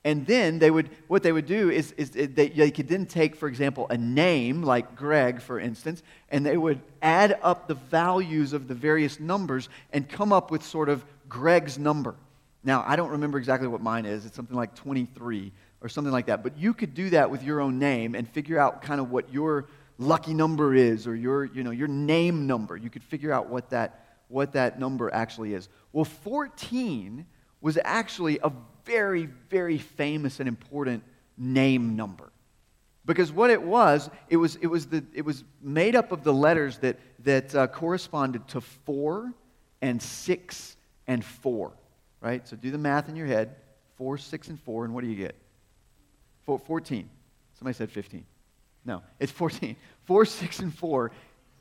And 0.04 0.28
then 0.28 0.60
they 0.60 0.70
would, 0.70 0.92
what 1.08 1.24
they 1.24 1.32
would 1.32 1.48
do 1.48 1.72
is, 1.72 1.92
is 1.94 2.12
they, 2.12 2.28
they 2.28 2.70
could 2.70 2.88
then 2.88 3.08
take, 3.08 3.36
for 3.36 3.48
example, 3.48 3.88
a 3.90 3.98
name 3.98 4.62
like 4.62 4.96
Greg, 4.96 5.42
for 5.42 5.60
instance, 5.60 6.04
and 6.30 6.46
they 6.46 6.58
would 6.58 6.80
add 7.02 7.40
up 7.42 7.68
the 7.68 7.74
values 7.74 8.54
of 8.54 8.68
the 8.68 8.76
various 8.76 9.20
numbers 9.20 9.68
and 9.92 10.08
come 10.08 10.32
up 10.32 10.52
with 10.52 10.64
sort 10.64 10.90
of 10.90 11.04
Greg's 11.28 11.80
number. 11.80 12.14
Now, 12.64 12.84
I 12.86 12.96
don't 12.96 13.10
remember 13.10 13.40
exactly 13.40 13.68
what 13.68 13.82
mine 13.82 14.06
is. 14.06 14.28
It's 14.28 14.36
something 14.36 14.56
like 14.56 14.76
23 14.76 15.52
or 15.82 15.90
something 15.90 16.14
like 16.14 16.28
that. 16.28 16.44
But 16.44 16.56
you 16.60 16.76
could 16.76 16.94
do 16.94 17.10
that 17.10 17.32
with 17.32 17.42
your 17.42 17.60
own 17.60 17.80
name 17.80 18.14
and 18.14 18.30
figure 18.30 18.60
out 18.60 18.84
kind 18.84 19.02
of 19.02 19.10
what 19.10 19.34
your 19.34 19.66
lucky 19.98 20.34
number 20.34 20.74
is 20.74 21.08
or 21.08 21.16
your, 21.16 21.46
you 21.46 21.64
know, 21.64 21.72
your 21.72 21.88
name 21.88 22.48
number. 22.48 22.76
You 22.76 22.90
could 22.90 23.04
figure 23.04 23.32
out 23.32 23.50
what 23.50 23.70
that, 23.70 24.06
what 24.28 24.54
that 24.54 24.80
number 24.80 25.14
actually 25.14 25.54
is. 25.54 25.70
Well, 25.94 26.06
14 26.06 27.26
was 27.62 27.78
actually 27.84 28.40
a 28.44 28.52
very, 28.84 29.26
very 29.50 29.78
famous 29.78 30.40
and 30.40 30.48
important 30.48 31.04
name 31.38 31.96
number. 31.96 32.32
Because 33.06 33.32
what 33.32 33.52
it 33.52 33.62
was, 33.62 34.10
it 34.30 34.38
was, 34.38 34.56
it 34.58 34.68
was, 34.68 34.88
the, 34.88 35.04
it 35.14 35.24
was 35.24 35.44
made 35.62 35.96
up 35.96 36.12
of 36.12 36.24
the 36.24 36.34
letters 36.34 36.80
that, 36.80 36.98
that 37.20 37.54
uh, 37.54 37.68
corresponded 37.68 38.48
to 38.50 38.62
four 38.62 39.32
and 39.82 40.02
six 40.02 40.76
and 41.06 41.24
four, 41.24 41.72
right? 42.20 42.48
So 42.48 42.56
do 42.56 42.72
the 42.72 42.78
math 42.80 43.08
in 43.08 43.16
your 43.16 43.28
head. 43.28 43.56
Four, 43.98 44.18
six, 44.18 44.50
and 44.50 44.60
four, 44.60 44.84
and 44.84 44.94
what 44.94 45.04
do 45.04 45.10
you 45.10 45.16
get? 45.16 45.36
Four, 46.46 46.60
14. 46.60 47.10
Somebody 47.58 47.76
said 47.76 47.92
15. 47.92 48.26
No, 48.86 49.02
it's 49.20 49.32
14. 49.32 49.76
Four, 50.06 50.26
six, 50.26 50.60
and 50.60 50.74
four. 50.74 51.12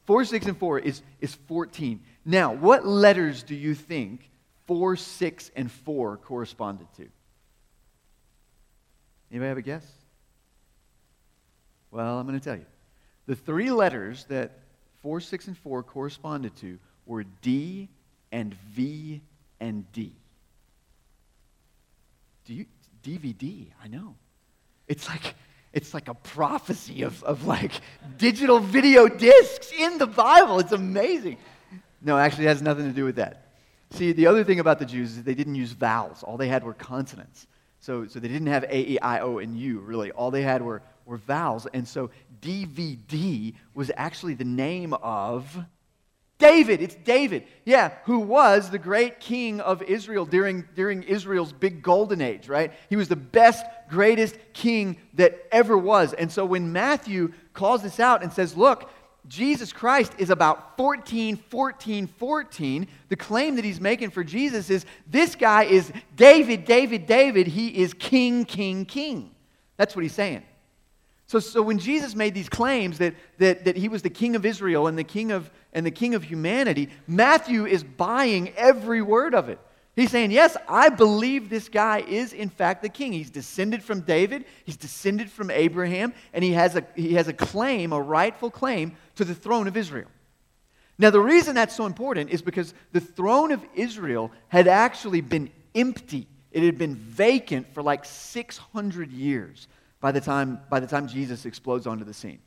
Four, 0.05 0.25
six, 0.25 0.47
and 0.47 0.57
four 0.57 0.79
is, 0.79 1.03
is 1.21 1.35
14. 1.47 2.01
Now, 2.25 2.53
what 2.53 2.87
letters 2.87 3.43
do 3.43 3.55
you 3.55 3.75
think 3.75 4.29
4, 4.67 4.97
6, 4.97 5.51
and 5.57 5.71
4 5.71 6.19
corresponded 6.19 6.87
to? 6.97 7.09
Anybody 9.31 9.49
have 9.49 9.59
a 9.59 9.63
guess? 9.63 9.87
Well, 11.91 12.19
I'm 12.19 12.27
going 12.27 12.39
to 12.39 12.45
tell 12.45 12.57
you. 12.57 12.67
The 13.27 13.37
three 13.37 13.71
letters 13.71 14.25
that 14.27 14.59
4, 15.03 15.21
6, 15.21 15.49
and 15.49 15.59
4 15.59 15.83
corresponded 15.83 16.55
to 16.57 16.79
were 17.07 17.25
D 17.43 17.89
and 18.33 18.55
V 18.71 19.23
and 19.61 19.91
D. 19.93 20.15
Do 22.45 22.55
you 22.55 22.67
DVD? 23.03 23.69
I 23.83 23.89
know. 23.89 24.15
It's 24.89 25.09
like 25.09 25.35
it's 25.75 25.93
like 25.93 26.09
a 26.09 26.15
prophecy 26.15 27.03
of, 27.03 27.23
of 27.25 27.47
like 27.47 27.73
digital 28.17 28.61
video 28.61 29.09
discs 29.09 29.73
in 29.73 29.99
the 29.99 30.07
Bible. 30.07 30.61
It's 30.61 30.73
amazing. 30.73 31.37
No, 32.01 32.17
actually, 32.17 32.45
it 32.45 32.49
has 32.49 32.63
nothing 32.63 32.85
to 32.85 32.93
do 32.93 33.05
with 33.05 33.17
that. 33.17 33.49
See, 33.91 34.13
the 34.13 34.27
other 34.27 34.45
thing 34.45 34.61
about 34.61 34.79
the 34.79 34.87
Jews 34.87 35.17
is 35.17 35.25
they 35.25 35.35
didn't 35.35 35.57
use 35.57 35.73
vowels. 35.73 36.23
All 36.23 36.37
they 36.37 36.49
had 36.49 36.65
were 36.65 36.75
consonants. 36.75 37.49
So, 37.81 38.07
so 38.07 38.21
they 38.21 38.29
didn't 38.29 38.47
have 38.47 38.65
A, 38.65 38.93
E, 38.93 38.99
I, 39.01 39.21
O, 39.21 39.39
and 39.39 39.59
U, 39.59 39.81
really. 39.81 40.11
All 40.13 40.31
they 40.31 40.43
had 40.43 40.63
were, 40.63 40.81
or 41.07 41.17
vowels. 41.17 41.67
And 41.75 41.87
so 41.87 42.11
DVD 42.41 43.55
was 43.75 43.91
actually 43.97 44.35
the 44.35 44.45
name 44.45 44.95
of 44.95 45.59
David. 46.39 46.83
It's 46.83 46.97
David. 46.97 47.45
Yeah, 47.65 47.93
who 48.05 48.19
was 48.19 48.71
the 48.71 48.79
great 48.79 49.21
king 49.21 49.61
of 49.61 49.83
Israel 49.83 50.27
during, 50.27 50.65
during 50.75 51.03
Israel's 51.05 51.53
big 51.53 51.83
golden 51.83 52.21
age, 52.21 52.49
right? 52.49 52.73
He 52.91 52.97
was 52.97 53.09
the 53.09 53.17
best, 53.17 53.65
greatest 53.89 54.37
king 54.53 54.97
that 55.15 55.47
ever 55.53 55.79
was. 55.79 56.13
And 56.13 56.31
so 56.31 56.45
when 56.45 56.73
Matthew 56.73 57.33
calls 57.53 57.83
this 57.83 58.01
out 58.01 58.23
and 58.23 58.33
says, 58.33 58.57
look, 58.57 58.91
Jesus 59.27 59.73
Christ 59.73 60.13
is 60.19 60.29
about 60.29 60.77
14, 60.77 61.37
14, 61.37 62.07
14. 62.07 62.89
The 63.09 63.17
claim 63.17 63.57
that 63.57 63.65
he's 63.65 63.81
making 63.81 64.11
for 64.11 64.23
Jesus 64.23 64.69
is 64.69 64.85
this 65.07 65.35
guy 65.35 65.65
is 65.65 65.91
David, 66.15 66.65
David, 66.67 67.07
David. 67.07 67.47
He 67.47 67.69
is 67.69 67.95
king, 67.95 68.45
king, 68.45 68.85
king. 68.85 69.31
That's 69.77 69.97
what 69.97 70.03
he's 70.03 70.15
saying. 70.15 70.43
So, 71.27 71.39
so 71.39 71.63
when 71.63 71.79
Jesus 71.79 72.15
made 72.15 72.35
these 72.35 72.49
claims 72.49 72.99
that, 72.99 73.15
that, 73.39 73.65
that 73.65 73.77
he 73.77 73.89
was 73.89 74.03
the 74.03 74.11
king 74.11 74.37
of 74.37 74.45
Israel 74.45 74.87
and 74.87 74.99
the 74.99 75.05
king 75.05 75.33
of, 75.33 75.51
and 75.73 75.85
the 75.85 75.91
king 75.91 76.15
of 76.15 76.23
humanity, 76.23 76.91
Matthew 77.07 77.67
is 77.67 77.83
buying 77.83 78.51
every 78.57 79.01
word 79.01 79.35
of 79.35 79.49
it. 79.49 79.59
He's 79.97 80.11
saying, 80.11 80.33
Yes, 80.33 80.57
I 80.69 80.89
believe 80.89 81.49
this 81.49 81.69
guy 81.69 82.01
is 82.01 82.33
in 82.33 82.49
fact 82.49 82.83
the 82.83 82.89
king. 82.89 83.13
He's 83.13 83.31
descended 83.31 83.83
from 83.83 84.01
David, 84.01 84.45
he's 84.65 84.77
descended 84.77 85.31
from 85.31 85.51
Abraham, 85.51 86.13
and 86.33 86.45
he 86.45 86.53
has 86.53 86.77
a, 86.77 86.85
he 86.95 87.15
has 87.15 87.29
a 87.29 87.33
claim, 87.33 87.93
a 87.93 88.01
rightful 88.01 88.51
claim 88.51 88.97
to 89.15 89.25
the 89.25 89.35
throne 89.35 89.69
of 89.69 89.77
Israel. 89.77 90.09
Now, 90.99 91.11
the 91.11 91.21
reason 91.21 91.55
that's 91.55 91.75
so 91.75 91.87
important 91.87 92.31
is 92.31 92.41
because 92.43 92.73
the 92.93 93.01
throne 93.01 93.51
of 93.51 93.65
Israel 93.75 94.31
had 94.49 94.69
actually 94.69 95.21
been 95.23 95.51
empty, 95.75 96.29
it 96.53 96.63
had 96.63 96.79
been 96.79 96.95
vacant 96.95 97.73
for 97.75 97.83
like 97.83 98.05
600 98.05 99.11
years 99.11 99.67
by 100.05 100.13
the 100.13 100.21
time, 100.21 100.61
by 100.69 100.81
the 100.81 100.87
time 100.87 101.09
Jesus 101.09 101.47
explodes 101.47 101.87
onto 101.87 102.05
the 102.05 102.13
scene. 102.13 102.41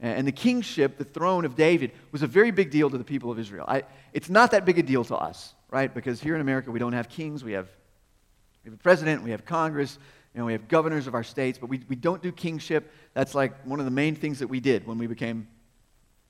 And 0.00 0.26
the 0.26 0.32
kingship, 0.32 0.98
the 0.98 1.04
throne 1.04 1.44
of 1.44 1.54
David, 1.54 1.92
was 2.10 2.22
a 2.22 2.26
very 2.26 2.50
big 2.50 2.70
deal 2.70 2.90
to 2.90 2.98
the 2.98 3.04
people 3.04 3.30
of 3.30 3.38
Israel. 3.38 3.64
I, 3.68 3.84
it's 4.12 4.28
not 4.28 4.50
that 4.50 4.64
big 4.64 4.78
a 4.78 4.82
deal 4.82 5.04
to 5.04 5.16
us 5.16 5.54
right? 5.74 5.92
Because 5.92 6.20
here 6.20 6.36
in 6.36 6.40
America, 6.40 6.70
we 6.70 6.78
don't 6.78 6.92
have 6.92 7.08
kings, 7.08 7.42
we 7.42 7.50
have, 7.50 7.68
we 8.62 8.70
have 8.70 8.78
a 8.78 8.82
president, 8.82 9.24
we 9.24 9.32
have 9.32 9.44
Congress, 9.44 9.98
know, 10.36 10.44
we 10.44 10.52
have 10.52 10.68
governors 10.68 11.08
of 11.08 11.14
our 11.14 11.24
states, 11.24 11.58
but 11.58 11.68
we, 11.68 11.82
we 11.88 11.96
don't 11.96 12.22
do 12.22 12.30
kingship. 12.30 12.92
That's 13.12 13.34
like 13.34 13.66
one 13.66 13.80
of 13.80 13.84
the 13.84 13.90
main 13.90 14.14
things 14.14 14.38
that 14.38 14.46
we 14.46 14.60
did 14.60 14.86
when 14.86 14.98
we 14.98 15.08
became, 15.08 15.48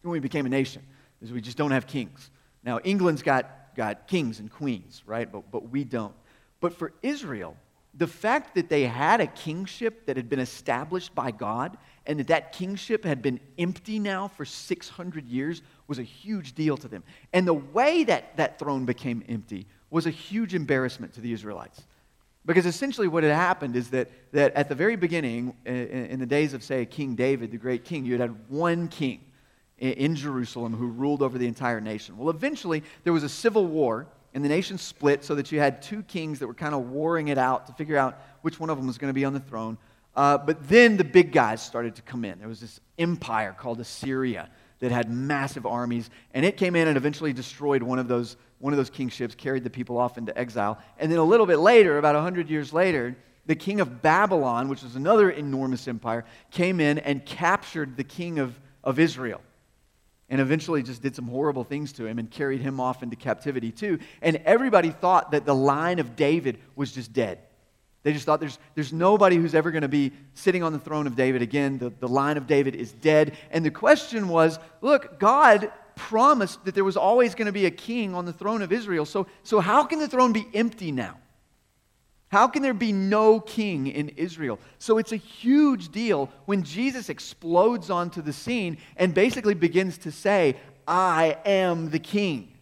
when 0.01 0.13
we 0.13 0.19
became 0.19 0.47
a 0.47 0.49
nation, 0.49 0.83
is 1.21 1.31
we 1.31 1.43
just 1.43 1.59
don't 1.59 1.73
have 1.73 1.87
kings. 1.87 2.31
Now, 2.63 2.81
England's 2.85 3.23
got, 3.23 3.75
got 3.77 4.07
kings 4.09 4.41
and 4.41 4.51
queens, 4.51 5.03
right? 5.05 5.31
But, 5.31 5.51
but 5.51 5.69
we 5.69 5.85
don't. 5.85 6.15
But 6.61 6.73
for 6.73 6.95
Israel, 7.03 7.55
the 7.97 8.07
fact 8.07 8.55
that 8.57 8.69
they 8.69 8.85
had 8.85 9.21
a 9.21 9.27
kingship 9.27 10.07
that 10.07 10.17
had 10.17 10.29
been 10.29 10.41
established 10.41 11.15
by 11.15 11.31
God 11.31 11.77
and 12.07 12.19
that 12.19 12.27
that 12.27 12.53
kingship 12.53 13.05
had 13.05 13.23
been 13.23 13.41
empty 13.59 13.99
now 13.99 14.29
for 14.29 14.45
600 14.45 15.27
years 15.27 15.63
was 15.87 15.99
a 15.99 16.03
huge 16.03 16.55
deal 16.55 16.77
to 16.77 16.89
them. 16.89 17.05
And 17.33 17.47
the 17.47 17.55
way 17.55 18.05
that 18.05 18.37
that 18.37 18.59
throne 18.59 18.85
became 18.85 19.23
empty 19.29 19.67
was 19.91 20.07
a 20.07 20.11
huge 20.11 20.55
embarrassment 20.55 21.15
to 21.15 21.21
the 21.21 21.33
Israelites. 21.33 21.85
Because 22.47 22.67
essentially 22.67 23.09
what 23.09 23.23
had 23.23 23.33
happened 23.33 23.75
is 23.77 23.89
that, 23.91 24.11
that 24.33 24.53
at 24.55 24.69
the 24.69 24.75
very 24.75 24.97
beginning, 24.97 25.57
in, 25.65 26.19
the 26.19 26.27
days 26.27 26.53
of, 26.53 26.63
say, 26.63 26.85
King 26.85 27.15
David, 27.15 27.51
the 27.51 27.57
great 27.57 27.85
king, 27.85 28.05
you 28.05 28.13
had 28.13 28.21
had 28.21 28.49
one 28.49 28.89
king 28.89 29.21
in, 29.79 29.93
in 29.93 30.17
Jerusalem 30.17 30.75
who 30.75 30.89
ruled 30.89 31.23
over 31.23 31.39
the 31.39 31.47
entire 31.47 31.81
nation. 31.81 32.19
Well, 32.19 32.29
eventually, 32.29 32.83
there 33.05 33.15
was 33.15 33.23
a 33.23 33.29
civil 33.29 33.67
war, 33.67 34.07
and 34.35 34.45
the 34.45 34.49
nation 34.49 34.77
split 34.77 35.25
so 35.25 35.37
that 35.37 35.53
you 35.53 35.61
had 35.61 35.81
two 35.81 36.03
kings 36.03 36.41
that 36.41 36.47
were 36.47 36.55
kind 36.55 36.75
of 36.75 36.91
warring 36.91 37.29
it 37.29 37.39
out 37.39 37.69
to 37.69 37.73
figure 37.73 37.97
out 37.97 38.21
which 38.43 38.59
one 38.59 38.69
of 38.69 38.77
them 38.77 38.87
was 38.87 38.99
going 38.99 39.09
to 39.09 39.15
be 39.15 39.25
on 39.25 39.33
the 39.33 39.41
throne. 39.41 39.79
Uh, 40.17 40.37
but 40.37 40.69
then 40.69 40.97
the 40.97 41.05
big 41.05 41.33
guys 41.33 41.63
started 41.63 41.95
to 41.97 42.03
come 42.03 42.25
in. 42.25 42.39
There 42.39 42.49
was 42.49 42.61
this 42.61 42.81
empire 42.99 43.55
called 43.59 43.81
Assyria 43.81 44.51
that 44.81 44.91
had 44.91 45.11
massive 45.11 45.67
armies, 45.67 46.11
and 46.35 46.45
it 46.45 46.57
came 46.57 46.77
in 46.77 46.89
and 46.89 46.97
eventually 46.97 47.33
destroyed 47.33 47.83
one 47.83 47.99
of 47.99 48.09
those, 48.09 48.37
one 48.59 48.73
of 48.73 48.77
those 48.77 48.91
kingships, 48.91 49.35
carried 49.35 49.65
the 49.65 49.71
people 49.71 49.97
off 49.97 50.19
into 50.19 50.37
exile. 50.37 50.79
And 50.99 51.11
then 51.11 51.19
a 51.19 51.25
little 51.25 51.47
bit 51.47 51.59
later, 51.59 51.99
about 51.99 52.15
100 52.15 52.51
years 52.51 52.73
later, 52.73 53.17
the 53.47 53.55
king 53.55 53.81
of 53.81 54.03
Babylon, 54.03 54.69
which 54.69 54.83
was 54.83 54.97
another 54.97 55.31
enormous 55.31 55.87
empire, 55.87 56.25
came 56.51 56.81
in 56.81 56.99
and 56.99 57.25
captured 57.25 57.97
the 57.97 58.05
king 58.05 58.39
of, 58.39 58.59
of 58.83 58.99
Israel. 58.99 59.41
And 60.35 60.41
eventually 60.41 60.83
just 60.83 61.01
did 61.01 61.15
some 61.15 61.29
horrible 61.29 61.63
things 61.63 61.93
to 61.93 62.07
him 62.07 62.19
and 62.19 62.29
carried 62.29 62.61
him 62.61 62.81
off 62.81 63.05
into 63.05 63.15
captivity 63.15 63.71
too. 63.71 64.01
And 64.21 64.39
everybody 64.45 64.91
thought 64.91 65.31
that 65.31 65.47
the 65.47 65.55
line 65.55 66.01
of 66.01 66.17
David 66.17 66.59
was 66.75 66.91
just 66.91 67.13
dead. 67.13 67.39
They 68.03 68.13
just 68.13 68.27
thought 68.27 68.41
there's, 68.41 68.59
there's 68.75 68.93
nobody 68.93 69.37
who's 69.37 69.55
ever 69.55 69.71
going 69.71 69.83
to 69.83 69.89
be 69.89 70.11
sitting 70.35 70.65
on 70.65 70.73
the 70.73 70.81
throne 70.81 71.07
of 71.07 71.15
David 71.15 71.41
again. 71.41 71.79
The, 71.79 71.91
the 72.01 72.09
line 72.09 72.37
of 72.37 72.49
David 72.49 72.75
is 72.75 72.91
dead. 72.91 73.37
And 73.53 73.65
the 73.65 73.71
question 73.71 74.27
was 74.27 74.59
look, 74.81 75.21
God 75.21 75.71
promised 75.95 76.65
that 76.65 76.75
there 76.75 76.83
was 76.83 76.97
always 76.97 77.37
going 77.37 77.47
to 77.47 77.53
be 77.53 77.67
a 77.67 77.71
king 77.71 78.13
on 78.13 78.25
the 78.25 78.33
throne 78.33 78.63
of 78.63 78.73
Israel. 78.73 79.07
So, 79.07 79.29
so 79.45 79.61
how 79.61 79.85
can 79.85 80.01
the 80.01 80.09
throne 80.09 80.33
be 80.33 80.49
empty 80.53 80.91
now? 80.91 81.17
How 82.35 82.49
can 82.49 82.63
there 82.63 82.75
be 82.75 82.91
no 82.91 83.39
king 83.39 83.87
in 83.87 84.09
Israel? 84.09 84.59
So 84.81 84.99
it's 84.99 85.13
a 85.13 85.17
huge 85.17 85.91
deal 85.91 86.29
when 86.47 86.65
Jesus 86.65 87.09
explodes 87.09 87.91
onto 87.91 88.23
the 88.23 88.33
scene 88.33 88.79
and 88.97 89.15
basically 89.15 89.55
begins 89.55 89.99
to 89.99 90.11
say, 90.11 90.57
I 90.85 91.37
am 91.45 91.91
the 91.91 92.01
king. 92.01 92.53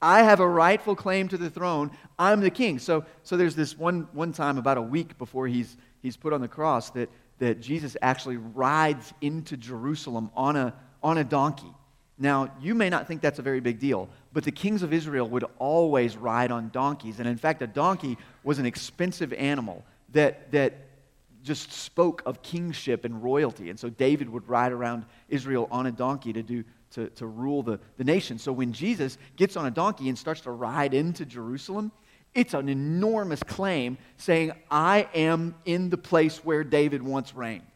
I 0.00 0.22
have 0.22 0.40
a 0.40 0.48
rightful 0.48 0.96
claim 0.96 1.28
to 1.28 1.36
the 1.36 1.50
throne. 1.50 1.90
I'm 2.18 2.40
the 2.40 2.48
king. 2.48 2.78
So, 2.78 3.04
so 3.24 3.36
there's 3.36 3.54
this 3.54 3.76
one, 3.76 4.08
one 4.14 4.32
time, 4.32 4.56
about 4.56 4.78
a 4.78 4.82
week 4.82 5.18
before 5.18 5.46
he's, 5.46 5.76
he's 6.00 6.16
put 6.16 6.32
on 6.32 6.40
the 6.40 6.48
cross, 6.48 6.88
that, 6.92 7.10
that 7.40 7.60
Jesus 7.60 7.94
actually 8.00 8.38
rides 8.38 9.12
into 9.20 9.58
Jerusalem 9.58 10.30
on 10.34 10.56
a, 10.56 10.72
on 11.02 11.18
a 11.18 11.24
donkey. 11.24 11.74
Now, 12.18 12.50
you 12.60 12.74
may 12.74 12.90
not 12.90 13.06
think 13.06 13.20
that's 13.20 13.38
a 13.38 13.42
very 13.42 13.60
big 13.60 13.78
deal, 13.78 14.08
but 14.32 14.42
the 14.42 14.50
kings 14.50 14.82
of 14.82 14.92
Israel 14.92 15.28
would 15.28 15.44
always 15.58 16.16
ride 16.16 16.50
on 16.50 16.70
donkeys. 16.70 17.20
And 17.20 17.28
in 17.28 17.36
fact, 17.36 17.62
a 17.62 17.66
donkey 17.66 18.18
was 18.42 18.58
an 18.58 18.66
expensive 18.66 19.32
animal 19.32 19.84
that, 20.12 20.50
that 20.50 20.74
just 21.44 21.72
spoke 21.72 22.22
of 22.26 22.42
kingship 22.42 23.04
and 23.04 23.22
royalty. 23.22 23.70
And 23.70 23.78
so 23.78 23.88
David 23.88 24.28
would 24.28 24.48
ride 24.48 24.72
around 24.72 25.04
Israel 25.28 25.68
on 25.70 25.86
a 25.86 25.92
donkey 25.92 26.32
to 26.32 26.42
do 26.42 26.64
to, 26.92 27.08
to 27.10 27.26
rule 27.26 27.62
the, 27.62 27.78
the 27.96 28.04
nation. 28.04 28.38
So 28.38 28.52
when 28.52 28.72
Jesus 28.72 29.18
gets 29.36 29.56
on 29.56 29.66
a 29.66 29.70
donkey 29.70 30.08
and 30.08 30.18
starts 30.18 30.40
to 30.42 30.50
ride 30.50 30.94
into 30.94 31.26
Jerusalem, 31.26 31.92
it's 32.34 32.54
an 32.54 32.68
enormous 32.68 33.42
claim 33.42 33.98
saying, 34.16 34.52
I 34.70 35.08
am 35.14 35.54
in 35.64 35.90
the 35.90 35.98
place 35.98 36.38
where 36.44 36.64
David 36.64 37.02
once 37.02 37.34
reigned. 37.34 37.66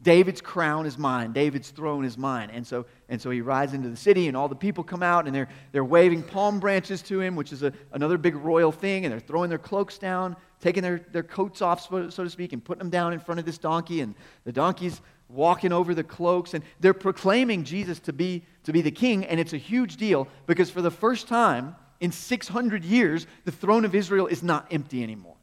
David's 0.00 0.40
crown 0.40 0.86
is 0.86 0.96
mine. 0.96 1.32
David's 1.32 1.70
throne 1.70 2.04
is 2.04 2.16
mine. 2.16 2.50
And 2.52 2.64
so, 2.64 2.86
and 3.08 3.20
so 3.20 3.30
he 3.30 3.40
rides 3.40 3.74
into 3.74 3.88
the 3.88 3.96
city, 3.96 4.28
and 4.28 4.36
all 4.36 4.48
the 4.48 4.54
people 4.54 4.84
come 4.84 5.02
out, 5.02 5.26
and 5.26 5.34
they're, 5.34 5.48
they're 5.72 5.84
waving 5.84 6.22
palm 6.22 6.60
branches 6.60 7.02
to 7.02 7.20
him, 7.20 7.34
which 7.34 7.52
is 7.52 7.64
a, 7.64 7.72
another 7.92 8.16
big 8.16 8.36
royal 8.36 8.70
thing, 8.70 9.04
and 9.04 9.12
they're 9.12 9.18
throwing 9.18 9.48
their 9.48 9.58
cloaks 9.58 9.98
down, 9.98 10.36
taking 10.60 10.84
their, 10.84 11.00
their 11.10 11.24
coats 11.24 11.62
off, 11.62 11.88
so, 11.88 12.10
so 12.10 12.22
to 12.22 12.30
speak, 12.30 12.52
and 12.52 12.64
putting 12.64 12.78
them 12.78 12.90
down 12.90 13.12
in 13.12 13.18
front 13.18 13.40
of 13.40 13.44
this 13.44 13.58
donkey. 13.58 14.00
And 14.00 14.14
the 14.44 14.52
donkey's 14.52 15.00
walking 15.28 15.72
over 15.72 15.94
the 15.94 16.04
cloaks, 16.04 16.54
and 16.54 16.62
they're 16.78 16.94
proclaiming 16.94 17.64
Jesus 17.64 17.98
to 18.00 18.12
be, 18.12 18.44
to 18.64 18.72
be 18.72 18.82
the 18.82 18.92
king, 18.92 19.24
and 19.26 19.40
it's 19.40 19.52
a 19.52 19.58
huge 19.58 19.96
deal 19.96 20.28
because 20.46 20.70
for 20.70 20.80
the 20.80 20.92
first 20.92 21.26
time 21.26 21.74
in 21.98 22.12
600 22.12 22.84
years, 22.84 23.26
the 23.44 23.52
throne 23.52 23.84
of 23.84 23.96
Israel 23.96 24.28
is 24.28 24.44
not 24.44 24.68
empty 24.70 25.02
anymore. 25.02 25.37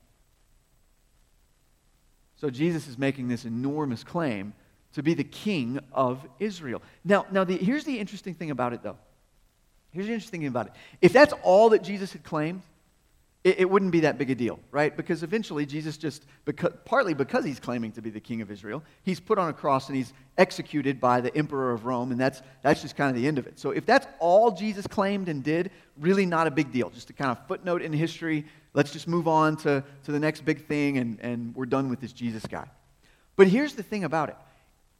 So 2.45 2.51
Jesus 2.51 2.87
is 2.87 2.95
making 2.95 3.27
this 3.27 3.43
enormous 3.43 4.03
claim 4.03 4.53
to 4.93 5.01
be 5.01 5.15
the 5.15 5.23
king 5.23 5.79
of 5.91 6.23
Israel. 6.39 6.79
Now, 7.03 7.25
now 7.31 7.43
the, 7.43 7.57
here's 7.57 7.85
the 7.85 7.97
interesting 7.97 8.35
thing 8.35 8.51
about 8.51 8.71
it, 8.71 8.83
though. 8.83 8.97
Here's 9.89 10.05
the 10.05 10.13
interesting 10.13 10.41
thing 10.41 10.49
about 10.49 10.67
it. 10.67 10.73
If 11.01 11.11
that's 11.11 11.33
all 11.41 11.69
that 11.69 11.81
Jesus 11.81 12.11
had 12.13 12.23
claimed, 12.23 12.61
it, 13.45 13.59
it, 13.59 13.69
wouldn't 13.69 13.91
be 13.91 13.99
that 13.99 14.17
big 14.17 14.31
a 14.31 14.35
deal, 14.35 14.59
right? 14.71 14.97
Because 14.97 15.21
eventually 15.21 15.67
Jesus 15.67 15.97
just, 15.97 16.25
because, 16.45 16.73
partly 16.83 17.13
because 17.13 17.45
he's 17.45 17.59
claiming 17.59 17.91
to 17.91 18.01
be 18.01 18.09
the 18.09 18.19
king 18.19 18.41
of 18.41 18.49
Israel, 18.49 18.81
he's 19.03 19.19
put 19.19 19.37
on 19.37 19.49
a 19.49 19.53
cross 19.53 19.87
and 19.87 19.95
he's 19.95 20.13
executed 20.39 20.99
by 20.99 21.21
the 21.21 21.33
emperor 21.37 21.71
of 21.71 21.85
Rome, 21.85 22.11
and 22.11 22.19
that's, 22.19 22.41
that's 22.63 22.81
just 22.81 22.95
kind 22.95 23.07
of 23.11 23.15
the 23.15 23.27
end 23.27 23.37
of 23.37 23.45
it. 23.45 23.59
So 23.59 23.69
if 23.69 23.85
that's 23.85 24.07
all 24.19 24.49
Jesus 24.49 24.87
claimed 24.87 25.29
and 25.29 25.43
did, 25.43 25.69
really 25.99 26.25
not 26.25 26.47
a 26.47 26.51
big 26.51 26.71
deal. 26.71 26.89
Just 26.89 27.11
a 27.11 27.13
kind 27.13 27.29
of 27.29 27.37
footnote 27.47 27.83
in 27.83 27.93
history. 27.93 28.45
Let's 28.73 28.91
just 28.91 29.07
move 29.07 29.27
on 29.27 29.57
to, 29.57 29.83
to 30.05 30.11
the 30.11 30.19
next 30.19 30.43
big 30.43 30.65
thing, 30.65 30.97
and, 30.97 31.19
and 31.19 31.55
we're 31.55 31.67
done 31.67 31.87
with 31.91 32.01
this 32.01 32.13
Jesus 32.13 32.47
guy. 32.47 32.67
But 33.35 33.47
here's 33.47 33.75
the 33.75 33.83
thing 33.83 34.05
about 34.05 34.29
it. 34.29 34.37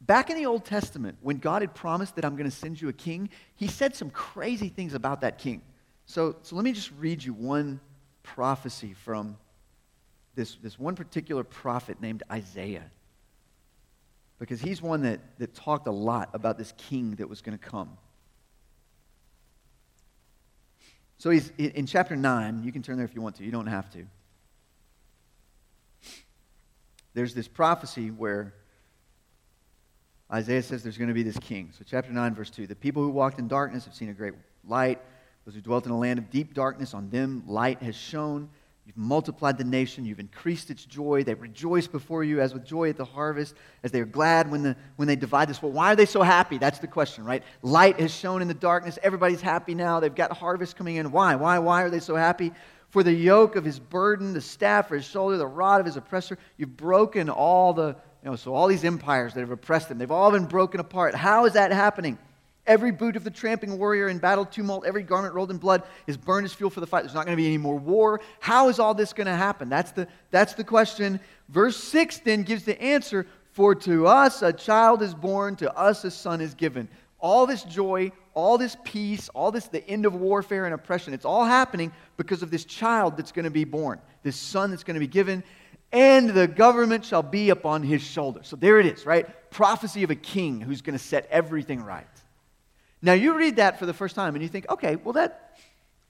Back 0.00 0.30
in 0.30 0.36
the 0.36 0.46
Old 0.46 0.64
Testament, 0.64 1.18
when 1.20 1.38
God 1.38 1.62
had 1.62 1.74
promised 1.74 2.14
that 2.14 2.24
I'm 2.24 2.36
going 2.36 2.48
to 2.48 2.56
send 2.56 2.80
you 2.80 2.88
a 2.88 2.92
king, 2.92 3.28
he 3.56 3.66
said 3.66 3.96
some 3.96 4.10
crazy 4.10 4.68
things 4.68 4.94
about 4.94 5.22
that 5.22 5.38
king. 5.38 5.62
So, 6.04 6.36
so 6.42 6.54
let 6.54 6.64
me 6.64 6.70
just 6.70 6.92
read 7.00 7.24
you 7.24 7.32
one 7.32 7.80
prophecy 8.26 8.92
from 8.92 9.36
this, 10.34 10.56
this 10.62 10.78
one 10.78 10.94
particular 10.94 11.44
prophet 11.44 12.00
named 12.00 12.22
Isaiah. 12.30 12.90
Because 14.38 14.60
he's 14.60 14.82
one 14.82 15.02
that, 15.02 15.20
that 15.38 15.54
talked 15.54 15.86
a 15.86 15.92
lot 15.92 16.30
about 16.34 16.58
this 16.58 16.74
king 16.76 17.12
that 17.16 17.28
was 17.28 17.40
going 17.40 17.56
to 17.56 17.64
come. 17.64 17.96
So 21.18 21.30
he's 21.30 21.50
in 21.56 21.86
chapter 21.86 22.14
9. 22.14 22.62
You 22.62 22.72
can 22.72 22.82
turn 22.82 22.96
there 22.96 23.06
if 23.06 23.14
you 23.14 23.22
want 23.22 23.36
to, 23.36 23.44
you 23.44 23.50
don't 23.50 23.68
have 23.68 23.90
to. 23.92 24.04
There's 27.14 27.32
this 27.32 27.48
prophecy 27.48 28.10
where 28.10 28.52
Isaiah 30.30 30.62
says 30.62 30.82
there's 30.82 30.98
going 30.98 31.08
to 31.08 31.14
be 31.14 31.22
this 31.22 31.38
king. 31.38 31.70
So, 31.78 31.84
chapter 31.88 32.12
9, 32.12 32.34
verse 32.34 32.50
2 32.50 32.66
The 32.66 32.74
people 32.74 33.02
who 33.02 33.08
walked 33.08 33.38
in 33.38 33.48
darkness 33.48 33.86
have 33.86 33.94
seen 33.94 34.10
a 34.10 34.12
great 34.12 34.34
light. 34.68 35.00
Those 35.46 35.54
who 35.54 35.60
dwelt 35.60 35.86
in 35.86 35.92
a 35.92 35.98
land 35.98 36.18
of 36.18 36.28
deep 36.28 36.54
darkness, 36.54 36.92
on 36.92 37.08
them 37.08 37.44
light 37.46 37.80
has 37.80 37.94
shone. 37.94 38.50
You've 38.84 38.96
multiplied 38.96 39.58
the 39.58 39.64
nation. 39.64 40.04
You've 40.04 40.18
increased 40.18 40.70
its 40.70 40.84
joy. 40.84 41.22
They 41.22 41.34
rejoice 41.34 41.86
before 41.86 42.24
you 42.24 42.40
as 42.40 42.52
with 42.52 42.64
joy 42.64 42.90
at 42.90 42.96
the 42.96 43.04
harvest, 43.04 43.54
as 43.84 43.92
they 43.92 44.00
are 44.00 44.06
glad 44.06 44.50
when, 44.50 44.64
the, 44.64 44.76
when 44.96 45.06
they 45.06 45.14
divide 45.14 45.48
this. 45.48 45.62
Well, 45.62 45.70
why 45.70 45.92
are 45.92 45.96
they 45.96 46.04
so 46.06 46.22
happy? 46.22 46.58
That's 46.58 46.80
the 46.80 46.88
question, 46.88 47.24
right? 47.24 47.44
Light 47.62 48.00
has 48.00 48.12
shone 48.12 48.42
in 48.42 48.48
the 48.48 48.54
darkness. 48.54 48.98
Everybody's 49.04 49.40
happy 49.40 49.76
now. 49.76 50.00
They've 50.00 50.12
got 50.12 50.36
harvest 50.36 50.76
coming 50.76 50.96
in. 50.96 51.12
Why? 51.12 51.36
Why? 51.36 51.60
Why 51.60 51.82
are 51.82 51.90
they 51.90 52.00
so 52.00 52.16
happy? 52.16 52.50
For 52.90 53.04
the 53.04 53.12
yoke 53.12 53.54
of 53.54 53.64
his 53.64 53.78
burden, 53.78 54.32
the 54.32 54.40
staff 54.40 54.88
for 54.88 54.96
his 54.96 55.04
shoulder, 55.04 55.36
the 55.36 55.46
rod 55.46 55.78
of 55.78 55.86
his 55.86 55.96
oppressor, 55.96 56.38
you've 56.56 56.76
broken 56.76 57.30
all 57.30 57.72
the, 57.72 57.94
you 58.24 58.30
know, 58.30 58.36
so 58.36 58.52
all 58.52 58.66
these 58.66 58.84
empires 58.84 59.34
that 59.34 59.40
have 59.40 59.52
oppressed 59.52 59.88
them, 59.88 59.98
they've 59.98 60.10
all 60.10 60.32
been 60.32 60.46
broken 60.46 60.80
apart. 60.80 61.14
How 61.14 61.44
is 61.44 61.52
that 61.52 61.70
happening? 61.70 62.18
Every 62.66 62.90
boot 62.90 63.16
of 63.16 63.22
the 63.22 63.30
tramping 63.30 63.78
warrior 63.78 64.08
in 64.08 64.18
battle 64.18 64.44
tumult, 64.44 64.84
every 64.86 65.02
garment 65.02 65.34
rolled 65.34 65.50
in 65.50 65.58
blood 65.58 65.84
is 66.06 66.16
burned 66.16 66.46
as 66.46 66.52
fuel 66.52 66.70
for 66.70 66.80
the 66.80 66.86
fight. 66.86 67.02
There's 67.02 67.14
not 67.14 67.24
going 67.24 67.36
to 67.36 67.40
be 67.40 67.46
any 67.46 67.58
more 67.58 67.76
war. 67.76 68.20
How 68.40 68.68
is 68.68 68.80
all 68.80 68.94
this 68.94 69.12
going 69.12 69.28
to 69.28 69.36
happen? 69.36 69.68
That's 69.68 69.92
the, 69.92 70.08
that's 70.30 70.54
the 70.54 70.64
question. 70.64 71.20
Verse 71.48 71.76
6 71.76 72.18
then 72.20 72.42
gives 72.42 72.64
the 72.64 72.80
answer 72.82 73.26
For 73.52 73.74
to 73.76 74.08
us 74.08 74.42
a 74.42 74.52
child 74.52 75.02
is 75.02 75.14
born, 75.14 75.54
to 75.56 75.72
us 75.76 76.04
a 76.04 76.10
son 76.10 76.40
is 76.40 76.54
given. 76.54 76.88
All 77.20 77.46
this 77.46 77.62
joy, 77.62 78.10
all 78.34 78.58
this 78.58 78.76
peace, 78.84 79.28
all 79.30 79.52
this, 79.52 79.68
the 79.68 79.86
end 79.88 80.04
of 80.04 80.14
warfare 80.14 80.64
and 80.64 80.74
oppression, 80.74 81.14
it's 81.14 81.24
all 81.24 81.44
happening 81.44 81.92
because 82.16 82.42
of 82.42 82.50
this 82.50 82.64
child 82.64 83.16
that's 83.16 83.32
going 83.32 83.44
to 83.44 83.50
be 83.50 83.64
born, 83.64 84.00
this 84.22 84.36
son 84.36 84.70
that's 84.70 84.84
going 84.84 84.94
to 84.94 85.00
be 85.00 85.06
given, 85.06 85.42
and 85.92 86.30
the 86.30 86.46
government 86.46 87.04
shall 87.04 87.22
be 87.22 87.50
upon 87.50 87.82
his 87.82 88.02
shoulder. 88.02 88.40
So 88.42 88.56
there 88.56 88.78
it 88.80 88.86
is, 88.86 89.06
right? 89.06 89.50
Prophecy 89.50 90.02
of 90.02 90.10
a 90.10 90.16
king 90.16 90.60
who's 90.60 90.82
going 90.82 90.98
to 90.98 91.02
set 91.02 91.26
everything 91.30 91.82
right. 91.82 92.06
Now 93.06 93.12
you 93.12 93.36
read 93.36 93.56
that 93.56 93.78
for 93.78 93.86
the 93.86 93.94
first 93.94 94.16
time 94.16 94.34
and 94.34 94.42
you 94.42 94.48
think, 94.48 94.68
okay, 94.68 94.96
well 94.96 95.12
that, 95.12 95.56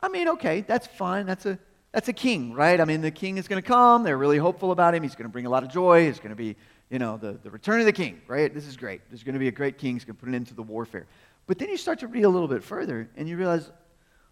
I 0.00 0.08
mean, 0.08 0.28
okay, 0.28 0.62
that's 0.62 0.86
fine. 0.86 1.26
That's 1.26 1.44
a, 1.44 1.58
that's 1.92 2.08
a 2.08 2.12
king, 2.14 2.54
right? 2.54 2.80
I 2.80 2.86
mean, 2.86 3.02
the 3.02 3.10
king 3.10 3.36
is 3.36 3.48
going 3.48 3.62
to 3.62 3.68
come. 3.68 4.02
They're 4.02 4.16
really 4.16 4.38
hopeful 4.38 4.72
about 4.72 4.94
him. 4.94 5.02
He's 5.02 5.14
going 5.14 5.28
to 5.28 5.32
bring 5.32 5.44
a 5.44 5.50
lot 5.50 5.62
of 5.62 5.68
joy. 5.68 6.04
It's 6.04 6.20
going 6.20 6.30
to 6.30 6.36
be, 6.36 6.56
you 6.88 6.98
know, 6.98 7.18
the, 7.18 7.32
the 7.32 7.50
return 7.50 7.80
of 7.80 7.86
the 7.86 7.92
king, 7.92 8.22
right? 8.26 8.52
This 8.52 8.66
is 8.66 8.78
great. 8.78 9.02
There's 9.10 9.22
going 9.22 9.34
to 9.34 9.38
be 9.38 9.48
a 9.48 9.52
great 9.52 9.76
king. 9.76 9.92
He's 9.92 10.06
going 10.06 10.16
to 10.16 10.20
put 10.20 10.30
an 10.30 10.34
end 10.34 10.46
to 10.46 10.54
the 10.54 10.62
warfare. 10.62 11.06
But 11.46 11.58
then 11.58 11.68
you 11.68 11.76
start 11.76 11.98
to 11.98 12.06
read 12.06 12.24
a 12.24 12.30
little 12.30 12.48
bit 12.48 12.64
further 12.64 13.10
and 13.14 13.28
you 13.28 13.36
realize, 13.36 13.70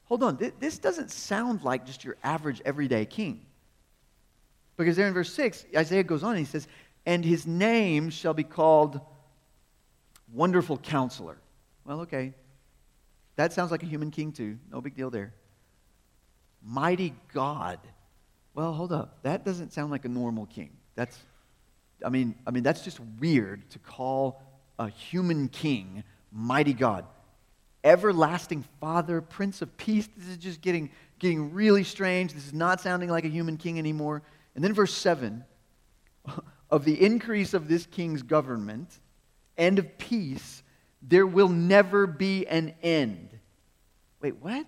hold 0.05 0.23
on, 0.23 0.39
th- 0.39 0.55
this 0.59 0.79
doesn't 0.79 1.11
sound 1.11 1.65
like 1.65 1.85
just 1.85 2.03
your 2.03 2.17
average 2.25 2.63
everyday 2.65 3.05
king. 3.05 3.45
Because 4.79 4.97
there 4.97 5.07
in 5.07 5.13
verse 5.13 5.35
6, 5.35 5.67
Isaiah 5.77 6.03
goes 6.03 6.23
on 6.23 6.31
and 6.31 6.39
he 6.39 6.47
says, 6.47 6.67
And 7.05 7.27
his 7.27 7.47
name 7.47 8.09
shall 8.09 8.33
be 8.33 8.43
called 8.43 9.03
Wonderful 10.33 10.79
Counselor. 10.79 11.37
Well, 11.85 12.01
okay, 12.01 12.33
that 13.37 13.53
sounds 13.53 13.71
like 13.71 13.83
a 13.83 13.87
human 13.87 14.11
king, 14.11 14.33
too. 14.33 14.59
No 14.71 14.81
big 14.81 14.97
deal 14.97 15.11
there. 15.11 15.35
Mighty 16.63 17.15
God. 17.33 17.79
Well, 18.55 18.73
hold 18.73 18.93
up. 18.93 19.19
That 19.23 19.45
doesn't 19.45 19.73
sound 19.73 19.91
like 19.91 20.05
a 20.05 20.09
normal 20.09 20.47
king. 20.47 20.71
That's, 20.95 21.19
I 22.05 22.09
mean, 22.09 22.35
I 22.47 22.51
mean, 22.51 22.63
that's 22.63 22.83
just 22.83 23.01
weird 23.19 23.69
to 23.71 23.79
call 23.79 24.41
a 24.79 24.89
human 24.89 25.49
king 25.49 26.05
mighty 26.33 26.73
God. 26.73 27.07
Everlasting 27.83 28.65
Father, 28.81 29.21
Prince 29.21 29.63
of 29.63 29.77
Peace. 29.77 30.09
This 30.17 30.29
is 30.29 30.37
just 30.39 30.61
getting, 30.61 30.91
getting 31.19 31.53
really 31.53 31.85
strange. 31.85 32.33
This 32.33 32.47
is 32.47 32.55
not 32.55 32.81
sounding 32.81 33.11
like 33.11 33.25
a 33.25 33.29
human 33.29 33.57
king 33.57 33.79
anymore. 33.79 34.23
And 34.55 34.65
then 34.65 34.73
verse 34.73 34.95
7 34.95 35.45
of 36.71 36.85
the 36.85 37.05
increase 37.05 37.55
of 37.55 37.69
this 37.69 37.87
king's 37.87 38.23
government 38.23 39.01
and 39.57 39.79
of 39.79 39.99
peace 39.99 40.63
there 41.07 41.27
will 41.27 41.49
never 41.49 42.07
be 42.07 42.47
an 42.47 42.75
end. 42.83 43.29
Wait, 44.21 44.37
what? 44.41 44.67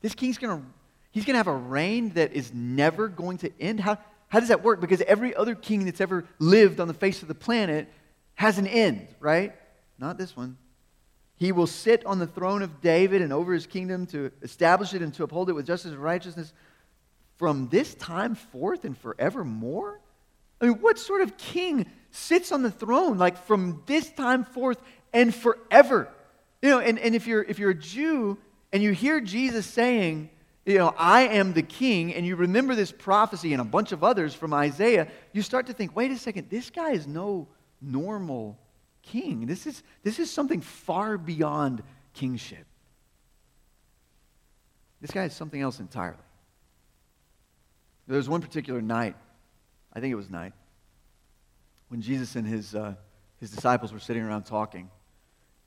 This 0.00 0.14
king's 0.14 0.38
going 0.38 0.60
to 0.60 0.66
he's 1.10 1.24
going 1.24 1.34
to 1.34 1.38
have 1.38 1.46
a 1.46 1.56
reign 1.56 2.10
that 2.10 2.34
is 2.34 2.52
never 2.52 3.08
going 3.08 3.38
to 3.38 3.50
end? 3.58 3.80
How, 3.80 3.98
how 4.28 4.38
does 4.38 4.50
that 4.50 4.62
work? 4.62 4.80
Because 4.82 5.00
every 5.02 5.34
other 5.34 5.54
king 5.54 5.86
that's 5.86 6.00
ever 6.00 6.26
lived 6.38 6.78
on 6.78 6.88
the 6.88 6.94
face 6.94 7.22
of 7.22 7.28
the 7.28 7.34
planet 7.34 7.90
has 8.34 8.58
an 8.58 8.66
end, 8.66 9.08
right? 9.18 9.54
Not 9.98 10.18
this 10.18 10.36
one. 10.36 10.58
He 11.36 11.52
will 11.52 11.66
sit 11.66 12.04
on 12.04 12.18
the 12.18 12.26
throne 12.26 12.60
of 12.60 12.82
David 12.82 13.22
and 13.22 13.32
over 13.32 13.54
his 13.54 13.66
kingdom 13.66 14.06
to 14.08 14.30
establish 14.42 14.92
it 14.92 15.00
and 15.00 15.12
to 15.14 15.22
uphold 15.22 15.48
it 15.48 15.54
with 15.54 15.66
justice 15.66 15.92
and 15.92 16.02
righteousness 16.02 16.52
from 17.36 17.68
this 17.68 17.94
time 17.94 18.34
forth 18.34 18.84
and 18.84 18.96
forevermore? 18.96 20.00
I 20.60 20.66
mean, 20.66 20.74
what 20.76 20.98
sort 20.98 21.20
of 21.20 21.36
king 21.36 21.86
sits 22.10 22.52
on 22.52 22.62
the 22.62 22.70
throne 22.70 23.18
like 23.18 23.36
from 23.44 23.82
this 23.86 24.10
time 24.10 24.44
forth 24.44 24.80
and 25.16 25.34
forever. 25.34 26.08
You 26.60 26.68
know, 26.68 26.80
and, 26.80 26.98
and 26.98 27.14
if, 27.14 27.26
you're, 27.26 27.42
if 27.42 27.58
you're 27.58 27.70
a 27.70 27.74
Jew 27.74 28.36
and 28.70 28.82
you 28.82 28.92
hear 28.92 29.18
Jesus 29.18 29.64
saying, 29.64 30.28
you 30.66 30.76
know, 30.76 30.94
I 30.98 31.22
am 31.22 31.54
the 31.54 31.62
king, 31.62 32.12
and 32.12 32.26
you 32.26 32.36
remember 32.36 32.74
this 32.74 32.92
prophecy 32.92 33.52
and 33.52 33.62
a 33.62 33.64
bunch 33.64 33.92
of 33.92 34.04
others 34.04 34.34
from 34.34 34.52
Isaiah, 34.52 35.08
you 35.32 35.40
start 35.40 35.68
to 35.68 35.72
think, 35.72 35.96
wait 35.96 36.10
a 36.10 36.18
second, 36.18 36.50
this 36.50 36.68
guy 36.68 36.90
is 36.90 37.06
no 37.06 37.48
normal 37.80 38.58
king. 39.00 39.46
This 39.46 39.66
is, 39.66 39.82
this 40.02 40.18
is 40.18 40.30
something 40.30 40.60
far 40.60 41.16
beyond 41.16 41.82
kingship. 42.12 42.66
This 45.00 45.12
guy 45.12 45.24
is 45.24 45.32
something 45.32 45.62
else 45.62 45.80
entirely. 45.80 46.18
There 48.06 48.18
was 48.18 48.28
one 48.28 48.42
particular 48.42 48.82
night, 48.82 49.16
I 49.92 50.00
think 50.00 50.12
it 50.12 50.16
was 50.16 50.28
night, 50.28 50.52
when 51.88 52.02
Jesus 52.02 52.36
and 52.36 52.46
his, 52.46 52.74
uh, 52.74 52.96
his 53.38 53.50
disciples 53.50 53.92
were 53.92 54.00
sitting 54.00 54.22
around 54.22 54.44
talking. 54.44 54.90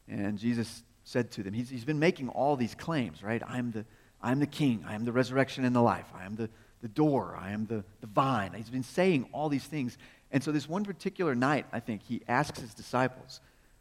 And 0.10 0.38
Jesus 0.38 0.84
said 1.04 1.32
to 1.32 1.44
them, 1.44 1.54
he's, 1.54 1.70
he's 1.70 1.86
been 1.86 2.00
making 2.00 2.30
all 2.30 2.56
these 2.56 2.76
claims, 2.76 3.24
right? 3.24 3.42
I'm 3.48 3.72
the, 3.72 3.86
I'm 4.22 4.40
the 4.40 4.48
king. 4.48 4.84
I 4.88 4.96
am 4.96 5.06
the 5.06 5.12
resurrection 5.12 5.66
and 5.66 5.76
the 5.76 5.82
life. 5.82 6.08
I 6.14 6.26
am 6.26 6.36
the, 6.36 6.50
the 6.82 6.88
door. 6.88 7.38
I 7.40 7.52
am 7.52 7.66
the, 7.66 7.84
the 8.02 8.08
vine. 8.08 8.54
He's 8.54 8.70
been 8.70 8.84
saying 8.84 9.28
all 9.32 9.50
these 9.50 9.66
things. 9.66 9.98
And 10.32 10.44
so, 10.44 10.52
this 10.52 10.70
one 10.70 10.84
particular 10.84 11.36
night, 11.36 11.66
I 11.72 11.80
think, 11.80 12.04
he 12.04 12.22
asks 12.28 12.60
his 12.60 12.74
disciples, 12.74 13.40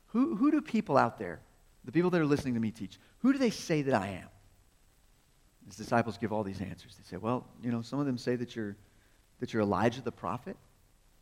who, 0.09 0.37
who 0.37 0.51
do 0.51 0.61
people 0.61 0.97
out 0.97 1.19
there, 1.19 1.41
the 1.85 1.93
people 1.93 2.11
that 2.11 2.21
are 2.21 2.27
listening 2.27 2.55
to 2.55 2.61
me 2.61 2.71
teach, 2.71 2.99
who 3.19 3.33
do 3.33 3.39
they 3.39 3.51
say 3.51 3.83
that 3.83 3.95
I 3.95 4.09
am? 4.09 4.29
His 5.67 5.77
disciples 5.77 6.17
give 6.17 6.33
all 6.33 6.43
these 6.43 6.61
answers. 6.61 6.97
They 6.97 7.05
say, 7.05 7.19
well, 7.19 7.47
you 7.63 7.71
know, 7.71 7.83
some 7.83 8.01
of 8.01 8.07
them 8.07 8.17
say 8.17 8.37
that 8.37 8.57
you're, 8.57 8.77
that 9.41 9.53
you're 9.53 9.63
Elijah 9.63 10.01
the 10.01 10.13
prophet, 10.13 10.57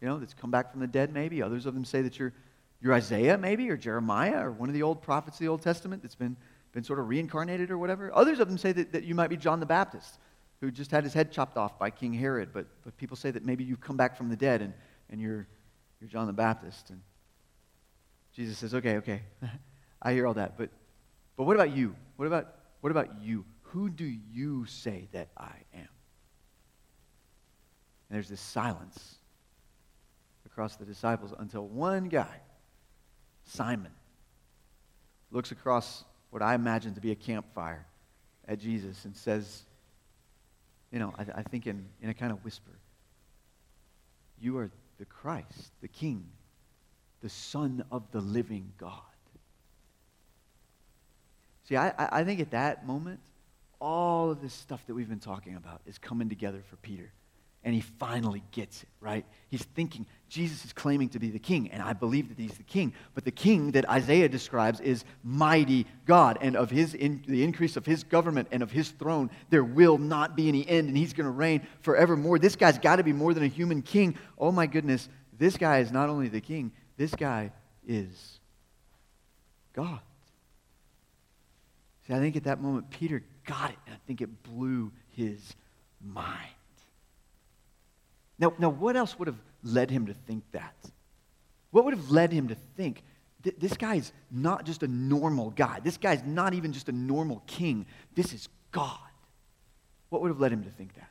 you 0.00 0.06
know, 0.06 0.18
that's 0.18 0.34
come 0.34 0.50
back 0.50 0.70
from 0.70 0.80
the 0.80 0.86
dead, 0.86 1.12
maybe. 1.12 1.42
Others 1.42 1.66
of 1.66 1.74
them 1.74 1.84
say 1.84 2.02
that 2.02 2.18
you're 2.18 2.32
you're 2.80 2.92
Isaiah, 2.92 3.38
maybe, 3.38 3.70
or 3.70 3.76
Jeremiah, 3.76 4.46
or 4.46 4.52
one 4.52 4.68
of 4.68 4.74
the 4.74 4.82
old 4.82 5.02
prophets 5.02 5.36
of 5.36 5.40
the 5.40 5.48
Old 5.48 5.62
Testament 5.62 6.02
that's 6.02 6.14
been, 6.14 6.36
been 6.72 6.84
sort 6.84 6.98
of 6.98 7.08
reincarnated 7.08 7.70
or 7.70 7.78
whatever. 7.78 8.14
Others 8.14 8.40
of 8.40 8.48
them 8.48 8.58
say 8.58 8.72
that, 8.72 8.92
that 8.92 9.04
you 9.04 9.14
might 9.14 9.30
be 9.30 9.36
John 9.36 9.60
the 9.60 9.66
Baptist, 9.66 10.18
who 10.60 10.70
just 10.70 10.90
had 10.90 11.04
his 11.04 11.14
head 11.14 11.32
chopped 11.32 11.56
off 11.56 11.78
by 11.78 11.90
King 11.90 12.12
Herod. 12.12 12.50
But, 12.52 12.66
but 12.84 12.96
people 12.96 13.16
say 13.16 13.30
that 13.30 13.44
maybe 13.44 13.64
you've 13.64 13.80
come 13.80 13.96
back 13.96 14.16
from 14.16 14.28
the 14.28 14.36
dead 14.36 14.60
and, 14.60 14.74
and 15.10 15.20
you're, 15.20 15.46
you're 16.00 16.10
John 16.10 16.26
the 16.26 16.32
Baptist. 16.32 16.90
And 16.90 17.00
Jesus 18.34 18.58
says, 18.58 18.74
okay, 18.74 18.96
okay, 18.96 19.22
I 20.02 20.12
hear 20.12 20.26
all 20.26 20.34
that. 20.34 20.58
But, 20.58 20.70
but 21.36 21.44
what 21.44 21.56
about 21.56 21.74
you? 21.74 21.96
What 22.16 22.26
about, 22.26 22.54
what 22.82 22.90
about 22.90 23.22
you? 23.22 23.44
Who 23.62 23.88
do 23.88 24.04
you 24.04 24.66
say 24.66 25.08
that 25.12 25.28
I 25.36 25.52
am? 25.74 25.88
And 28.08 28.16
there's 28.16 28.28
this 28.28 28.40
silence 28.40 29.16
across 30.44 30.76
the 30.76 30.84
disciples 30.84 31.34
until 31.38 31.66
one 31.66 32.08
guy 32.08 32.40
Simon 33.46 33.92
looks 35.30 35.52
across 35.52 36.04
what 36.30 36.42
I 36.42 36.54
imagine 36.54 36.94
to 36.94 37.00
be 37.00 37.12
a 37.12 37.16
campfire 37.16 37.86
at 38.46 38.58
Jesus 38.58 39.04
and 39.04 39.16
says, 39.16 39.62
you 40.92 40.98
know, 40.98 41.14
I, 41.18 41.40
I 41.40 41.42
think 41.42 41.66
in, 41.66 41.86
in 42.02 42.10
a 42.10 42.14
kind 42.14 42.32
of 42.32 42.44
whisper, 42.44 42.72
You 44.40 44.58
are 44.58 44.70
the 44.98 45.04
Christ, 45.04 45.72
the 45.80 45.88
King, 45.88 46.26
the 47.22 47.28
Son 47.28 47.84
of 47.90 48.10
the 48.12 48.20
living 48.20 48.72
God. 48.78 49.00
See, 51.68 51.76
I, 51.76 51.92
I 51.98 52.24
think 52.24 52.40
at 52.40 52.52
that 52.52 52.86
moment, 52.86 53.20
all 53.80 54.30
of 54.30 54.40
this 54.40 54.52
stuff 54.52 54.86
that 54.86 54.94
we've 54.94 55.08
been 55.08 55.18
talking 55.18 55.56
about 55.56 55.80
is 55.86 55.98
coming 55.98 56.28
together 56.28 56.62
for 56.70 56.76
Peter 56.76 57.12
and 57.66 57.74
he 57.74 57.80
finally 57.80 58.42
gets 58.52 58.84
it, 58.84 58.88
right? 59.00 59.26
He's 59.48 59.64
thinking, 59.64 60.06
Jesus 60.28 60.64
is 60.64 60.72
claiming 60.72 61.08
to 61.10 61.20
be 61.20 61.30
the 61.30 61.38
king, 61.38 61.70
and 61.70 61.80
I 61.80 61.92
believe 61.92 62.28
that 62.28 62.38
he's 62.38 62.56
the 62.56 62.64
king. 62.64 62.92
But 63.14 63.24
the 63.24 63.30
king 63.30 63.72
that 63.72 63.88
Isaiah 63.88 64.28
describes 64.28 64.80
is 64.80 65.04
mighty 65.22 65.86
God, 66.04 66.38
and 66.40 66.56
of 66.56 66.70
his 66.70 66.94
in, 66.94 67.22
the 67.28 67.44
increase 67.44 67.76
of 67.76 67.86
his 67.86 68.02
government 68.02 68.48
and 68.50 68.62
of 68.62 68.70
his 68.72 68.90
throne, 68.90 69.30
there 69.50 69.62
will 69.62 69.98
not 69.98 70.34
be 70.34 70.48
any 70.48 70.68
end, 70.68 70.88
and 70.88 70.96
he's 70.96 71.12
going 71.12 71.26
to 71.26 71.30
reign 71.30 71.66
forevermore. 71.80 72.38
This 72.38 72.56
guy's 72.56 72.78
got 72.78 72.96
to 72.96 73.04
be 73.04 73.12
more 73.12 73.34
than 73.34 73.44
a 73.44 73.48
human 73.48 73.82
king. 73.82 74.18
Oh 74.36 74.50
my 74.50 74.66
goodness, 74.66 75.08
this 75.38 75.56
guy 75.56 75.78
is 75.78 75.92
not 75.92 76.08
only 76.08 76.28
the 76.28 76.40
king, 76.40 76.72
this 76.96 77.14
guy 77.14 77.52
is 77.86 78.40
God. 79.72 80.00
See, 82.06 82.14
I 82.14 82.18
think 82.18 82.36
at 82.36 82.44
that 82.44 82.60
moment, 82.60 82.90
Peter 82.90 83.22
got 83.44 83.70
it, 83.70 83.78
and 83.86 83.94
I 83.94 83.98
think 84.06 84.20
it 84.20 84.42
blew 84.42 84.90
his 85.10 85.54
mind. 86.00 86.50
Now, 88.38 88.52
now, 88.58 88.68
what 88.68 88.96
else 88.96 89.18
would 89.18 89.28
have 89.28 89.38
led 89.66 89.90
him 89.90 90.06
to 90.06 90.14
think 90.26 90.44
that? 90.52 90.74
What 91.70 91.84
would 91.84 91.94
have 91.94 92.10
led 92.10 92.32
him 92.32 92.48
to 92.48 92.54
think 92.76 93.02
th- 93.46 93.56
this 93.58 93.76
guy's 93.76 94.12
not 94.30 94.64
just 94.64 94.82
a 94.82 94.88
normal 94.88 95.50
guy. 95.50 95.80
This 95.80 95.96
guy's 95.96 96.22
not 96.24 96.54
even 96.54 96.72
just 96.72 96.88
a 96.88 96.92
normal 96.92 97.42
king. 97.46 97.86
This 98.14 98.32
is 98.32 98.48
God. 98.72 98.98
What 100.08 100.22
would 100.22 100.28
have 100.28 100.40
led 100.40 100.52
him 100.52 100.64
to 100.64 100.70
think 100.70 100.94
that? 100.94 101.10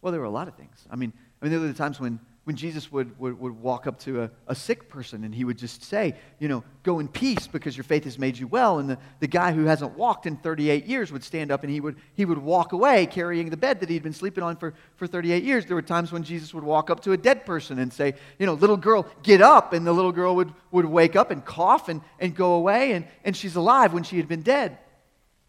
Well, 0.00 0.12
there 0.12 0.20
were 0.20 0.26
a 0.26 0.30
lot 0.30 0.48
of 0.48 0.54
things. 0.54 0.86
I 0.90 0.96
mean, 0.96 1.12
I 1.40 1.44
mean, 1.44 1.52
there 1.52 1.60
were 1.60 1.68
the 1.68 1.74
times 1.74 1.98
when 1.98 2.20
when 2.44 2.56
Jesus 2.56 2.90
would, 2.90 3.16
would, 3.20 3.38
would 3.38 3.52
walk 3.60 3.86
up 3.86 4.00
to 4.00 4.24
a, 4.24 4.30
a 4.48 4.54
sick 4.54 4.88
person 4.88 5.22
and 5.22 5.32
he 5.32 5.44
would 5.44 5.58
just 5.58 5.84
say, 5.84 6.16
you 6.40 6.48
know, 6.48 6.64
go 6.82 6.98
in 6.98 7.06
peace 7.06 7.46
because 7.46 7.76
your 7.76 7.84
faith 7.84 8.02
has 8.02 8.18
made 8.18 8.36
you 8.36 8.48
well. 8.48 8.80
And 8.80 8.90
the, 8.90 8.98
the 9.20 9.28
guy 9.28 9.52
who 9.52 9.64
hasn't 9.64 9.96
walked 9.96 10.26
in 10.26 10.36
38 10.36 10.84
years 10.86 11.12
would 11.12 11.22
stand 11.22 11.52
up 11.52 11.62
and 11.62 11.70
he 11.70 11.80
would, 11.80 11.96
he 12.14 12.24
would 12.24 12.38
walk 12.38 12.72
away 12.72 13.06
carrying 13.06 13.48
the 13.50 13.56
bed 13.56 13.78
that 13.78 13.88
he'd 13.88 14.02
been 14.02 14.12
sleeping 14.12 14.42
on 14.42 14.56
for, 14.56 14.74
for 14.96 15.06
38 15.06 15.44
years. 15.44 15.66
There 15.66 15.76
were 15.76 15.82
times 15.82 16.10
when 16.10 16.24
Jesus 16.24 16.52
would 16.52 16.64
walk 16.64 16.90
up 16.90 17.00
to 17.00 17.12
a 17.12 17.16
dead 17.16 17.46
person 17.46 17.78
and 17.78 17.92
say, 17.92 18.14
you 18.40 18.46
know, 18.46 18.54
little 18.54 18.76
girl, 18.76 19.06
get 19.22 19.40
up. 19.40 19.72
And 19.72 19.86
the 19.86 19.92
little 19.92 20.12
girl 20.12 20.34
would, 20.34 20.52
would 20.72 20.86
wake 20.86 21.14
up 21.14 21.30
and 21.30 21.44
cough 21.44 21.88
and, 21.88 22.00
and 22.18 22.34
go 22.34 22.54
away 22.54 22.92
and, 22.92 23.06
and 23.24 23.36
she's 23.36 23.54
alive 23.54 23.92
when 23.92 24.02
she 24.02 24.16
had 24.16 24.26
been 24.26 24.42
dead. 24.42 24.78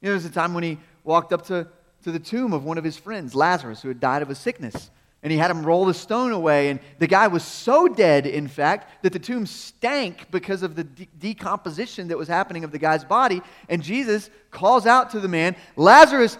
You 0.01 0.09
know, 0.09 0.09
there 0.09 0.13
was 0.13 0.25
a 0.25 0.29
time 0.29 0.53
when 0.53 0.63
he 0.63 0.77
walked 1.03 1.33
up 1.33 1.47
to, 1.47 1.67
to 2.03 2.11
the 2.11 2.19
tomb 2.19 2.53
of 2.53 2.63
one 2.65 2.77
of 2.77 2.83
his 2.83 2.97
friends, 2.97 3.33
Lazarus, 3.33 3.81
who 3.81 3.87
had 3.87 3.99
died 3.99 4.21
of 4.21 4.29
a 4.29 4.35
sickness 4.35 4.91
and 5.23 5.31
he 5.31 5.37
had 5.37 5.49
him 5.49 5.65
roll 5.65 5.85
the 5.85 5.93
stone 5.93 6.33
away. 6.33 6.69
And 6.69 6.81
the 6.99 7.07
guy 7.07 7.27
was 7.27 7.43
so 7.43 7.87
dead, 7.87 8.27
in 8.27 8.47
fact, 8.47 9.03
that 9.03 9.13
the 9.13 9.19
tomb 9.19 9.45
stank 9.45 10.29
because 10.29 10.63
of 10.63 10.75
the 10.75 10.83
de- 10.83 11.07
decomposition 11.17 12.09
that 12.09 12.17
was 12.17 12.27
happening 12.27 12.65
of 12.65 12.71
the 12.71 12.77
guy's 12.77 13.05
body. 13.05 13.41
And 13.69 13.81
Jesus 13.81 14.29
calls 14.51 14.85
out 14.85 15.11
to 15.11 15.21
the 15.21 15.29
man, 15.29 15.55
Lazarus, 15.77 16.37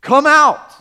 come 0.00 0.26
out. 0.26 0.72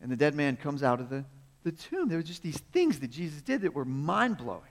And 0.00 0.10
the 0.10 0.16
dead 0.16 0.34
man 0.34 0.56
comes 0.56 0.82
out 0.82 1.00
of 1.00 1.10
the, 1.10 1.24
the 1.64 1.72
tomb. 1.72 2.08
There 2.08 2.18
were 2.18 2.22
just 2.22 2.42
these 2.42 2.58
things 2.72 3.00
that 3.00 3.10
Jesus 3.10 3.42
did 3.42 3.60
that 3.60 3.74
were 3.74 3.84
mind 3.84 4.38
blowing. 4.38 4.62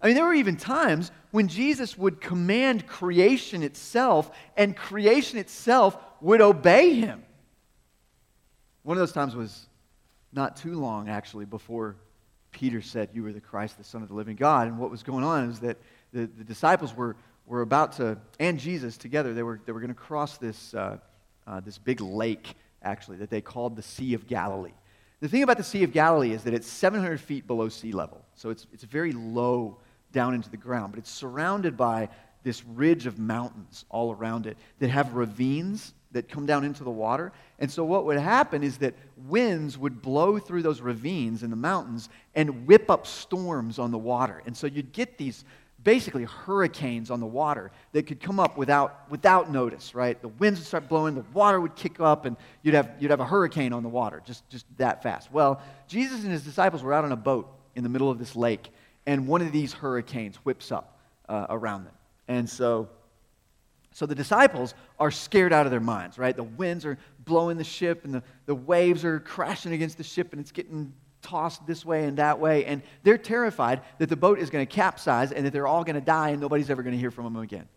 I 0.00 0.06
mean, 0.06 0.14
there 0.14 0.24
were 0.24 0.34
even 0.34 0.56
times 0.56 1.10
when 1.32 1.48
Jesus 1.48 1.98
would 1.98 2.20
command 2.20 2.86
creation 2.86 3.64
itself, 3.64 4.30
and 4.56 4.76
creation 4.76 5.38
itself 5.38 5.96
would 6.20 6.40
obey 6.40 6.94
him. 6.94 7.24
One 8.84 8.96
of 8.96 9.00
those 9.00 9.12
times 9.12 9.34
was 9.34 9.67
not 10.32 10.56
too 10.56 10.74
long, 10.74 11.08
actually, 11.08 11.44
before 11.44 11.96
Peter 12.52 12.80
said, 12.80 13.10
You 13.12 13.26
are 13.26 13.32
the 13.32 13.40
Christ, 13.40 13.78
the 13.78 13.84
Son 13.84 14.02
of 14.02 14.08
the 14.08 14.14
living 14.14 14.36
God. 14.36 14.68
And 14.68 14.78
what 14.78 14.90
was 14.90 15.02
going 15.02 15.24
on 15.24 15.50
is 15.50 15.60
that 15.60 15.78
the, 16.12 16.26
the 16.26 16.44
disciples 16.44 16.94
were, 16.94 17.16
were 17.46 17.62
about 17.62 17.92
to, 17.92 18.18
and 18.38 18.58
Jesus 18.58 18.96
together, 18.96 19.34
they 19.34 19.42
were, 19.42 19.60
they 19.64 19.72
were 19.72 19.80
going 19.80 19.88
to 19.88 19.94
cross 19.94 20.38
this, 20.38 20.74
uh, 20.74 20.98
uh, 21.46 21.60
this 21.60 21.78
big 21.78 22.00
lake, 22.00 22.54
actually, 22.82 23.18
that 23.18 23.30
they 23.30 23.40
called 23.40 23.76
the 23.76 23.82
Sea 23.82 24.14
of 24.14 24.26
Galilee. 24.26 24.72
The 25.20 25.28
thing 25.28 25.42
about 25.42 25.56
the 25.56 25.64
Sea 25.64 25.82
of 25.82 25.92
Galilee 25.92 26.32
is 26.32 26.44
that 26.44 26.54
it's 26.54 26.68
700 26.68 27.20
feet 27.20 27.46
below 27.46 27.68
sea 27.68 27.92
level. 27.92 28.24
So 28.34 28.50
it's, 28.50 28.66
it's 28.72 28.84
very 28.84 29.12
low 29.12 29.78
down 30.12 30.34
into 30.34 30.48
the 30.48 30.56
ground, 30.56 30.92
but 30.92 30.98
it's 30.98 31.10
surrounded 31.10 31.76
by 31.76 32.08
this 32.42 32.64
ridge 32.64 33.06
of 33.06 33.18
mountains 33.18 33.84
all 33.88 34.12
around 34.12 34.46
it 34.46 34.56
that 34.78 34.90
have 34.90 35.14
ravines 35.14 35.94
that 36.12 36.28
come 36.28 36.46
down 36.46 36.64
into 36.64 36.84
the 36.84 36.90
water. 36.90 37.32
And 37.58 37.70
so, 37.70 37.84
what 37.84 38.04
would 38.06 38.18
happen 38.18 38.62
is 38.62 38.78
that 38.78 38.94
winds 39.26 39.76
would 39.76 40.00
blow 40.00 40.38
through 40.38 40.62
those 40.62 40.80
ravines 40.80 41.42
in 41.42 41.50
the 41.50 41.56
mountains 41.56 42.08
and 42.34 42.66
whip 42.66 42.90
up 42.90 43.06
storms 43.06 43.78
on 43.78 43.90
the 43.90 43.98
water. 43.98 44.42
And 44.46 44.56
so, 44.56 44.66
you'd 44.66 44.92
get 44.92 45.18
these 45.18 45.44
basically 45.84 46.24
hurricanes 46.24 47.10
on 47.10 47.20
the 47.20 47.26
water 47.26 47.70
that 47.92 48.06
could 48.06 48.20
come 48.20 48.40
up 48.40 48.56
without, 48.56 49.08
without 49.10 49.50
notice, 49.50 49.94
right? 49.94 50.20
The 50.20 50.28
winds 50.28 50.58
would 50.58 50.66
start 50.66 50.88
blowing, 50.88 51.14
the 51.14 51.24
water 51.32 51.60
would 51.60 51.76
kick 51.76 52.00
up, 52.00 52.24
and 52.24 52.36
you'd 52.62 52.74
have, 52.74 52.90
you'd 52.98 53.10
have 53.10 53.20
a 53.20 53.26
hurricane 53.26 53.72
on 53.72 53.82
the 53.82 53.88
water 53.88 54.20
just, 54.24 54.48
just 54.48 54.66
that 54.78 55.02
fast. 55.02 55.30
Well, 55.30 55.62
Jesus 55.86 56.22
and 56.24 56.32
his 56.32 56.42
disciples 56.42 56.82
were 56.82 56.92
out 56.92 57.04
on 57.04 57.12
a 57.12 57.16
boat 57.16 57.48
in 57.76 57.84
the 57.84 57.88
middle 57.88 58.10
of 58.10 58.18
this 58.18 58.34
lake, 58.34 58.70
and 59.06 59.28
one 59.28 59.40
of 59.40 59.52
these 59.52 59.72
hurricanes 59.72 60.36
whips 60.36 60.72
up 60.72 60.98
uh, 61.28 61.46
around 61.48 61.84
them. 61.84 61.94
And 62.28 62.48
so, 62.48 62.88
so 63.92 64.06
the 64.06 64.14
disciples 64.14 64.74
are 64.98 65.10
scared 65.10 65.52
out 65.52 65.66
of 65.66 65.72
their 65.72 65.80
minds, 65.80 66.18
right? 66.18 66.36
The 66.36 66.44
winds 66.44 66.84
are 66.84 66.98
blowing 67.24 67.56
the 67.56 67.64
ship 67.64 68.04
and 68.04 68.14
the, 68.14 68.22
the 68.46 68.54
waves 68.54 69.04
are 69.04 69.18
crashing 69.18 69.72
against 69.72 69.96
the 69.96 70.04
ship 70.04 70.32
and 70.32 70.40
it's 70.40 70.52
getting 70.52 70.92
tossed 71.22 71.66
this 71.66 71.84
way 71.84 72.04
and 72.04 72.18
that 72.18 72.38
way. 72.38 72.64
And 72.64 72.82
they're 73.02 73.18
terrified 73.18 73.80
that 73.98 74.08
the 74.08 74.16
boat 74.16 74.38
is 74.38 74.50
going 74.50 74.66
to 74.66 74.72
capsize 74.72 75.32
and 75.32 75.44
that 75.44 75.52
they're 75.52 75.66
all 75.66 75.84
going 75.84 75.96
to 75.96 76.00
die 76.00 76.30
and 76.30 76.40
nobody's 76.40 76.70
ever 76.70 76.82
going 76.82 76.94
to 76.94 77.00
hear 77.00 77.10
from 77.10 77.24
them 77.24 77.36
again. 77.36 77.68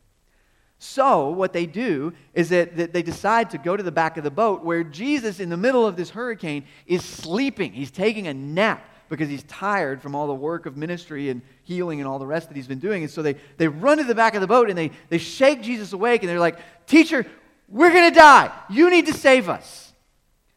So, 0.83 1.29
what 1.29 1.53
they 1.53 1.67
do 1.67 2.11
is 2.33 2.49
that, 2.49 2.75
that, 2.77 2.91
they 2.91 3.03
decide 3.03 3.51
to 3.51 3.59
go 3.59 3.77
to 3.77 3.83
the 3.83 3.91
back 3.91 4.17
of 4.17 4.23
the 4.23 4.31
boat 4.31 4.63
where 4.63 4.83
Jesus, 4.83 5.39
in 5.39 5.49
the 5.49 5.57
middle 5.57 5.85
of 5.85 5.95
this 5.95 6.09
hurricane, 6.09 6.65
is 6.87 7.05
sleeping. 7.05 7.71
He's 7.71 7.91
taking 7.91 8.25
a 8.25 8.33
nap 8.33 8.83
because 9.11 9.27
he's 9.27 9.43
tired 9.43 10.01
from 10.01 10.15
all 10.15 10.25
the 10.25 10.33
work 10.33 10.65
of 10.65 10.77
ministry 10.77 11.29
and 11.29 11.41
healing 11.63 11.99
and 11.99 12.07
all 12.07 12.17
the 12.17 12.25
rest 12.25 12.47
that 12.47 12.55
he's 12.55 12.65
been 12.67 12.79
doing. 12.79 13.03
And 13.03 13.11
so 13.11 13.21
they, 13.21 13.35
they 13.57 13.67
run 13.67 13.97
to 13.97 14.05
the 14.05 14.15
back 14.15 14.35
of 14.35 14.41
the 14.41 14.47
boat 14.47 14.69
and 14.69 14.77
they, 14.77 14.89
they 15.09 15.17
shake 15.17 15.61
Jesus 15.61 15.91
awake 15.91 16.23
and 16.23 16.29
they're 16.29 16.39
like, 16.39 16.57
Teacher, 16.87 17.27
we're 17.67 17.91
going 17.91 18.09
to 18.09 18.17
die. 18.17 18.51
You 18.69 18.89
need 18.89 19.05
to 19.07 19.13
save 19.13 19.49
us. 19.49 19.93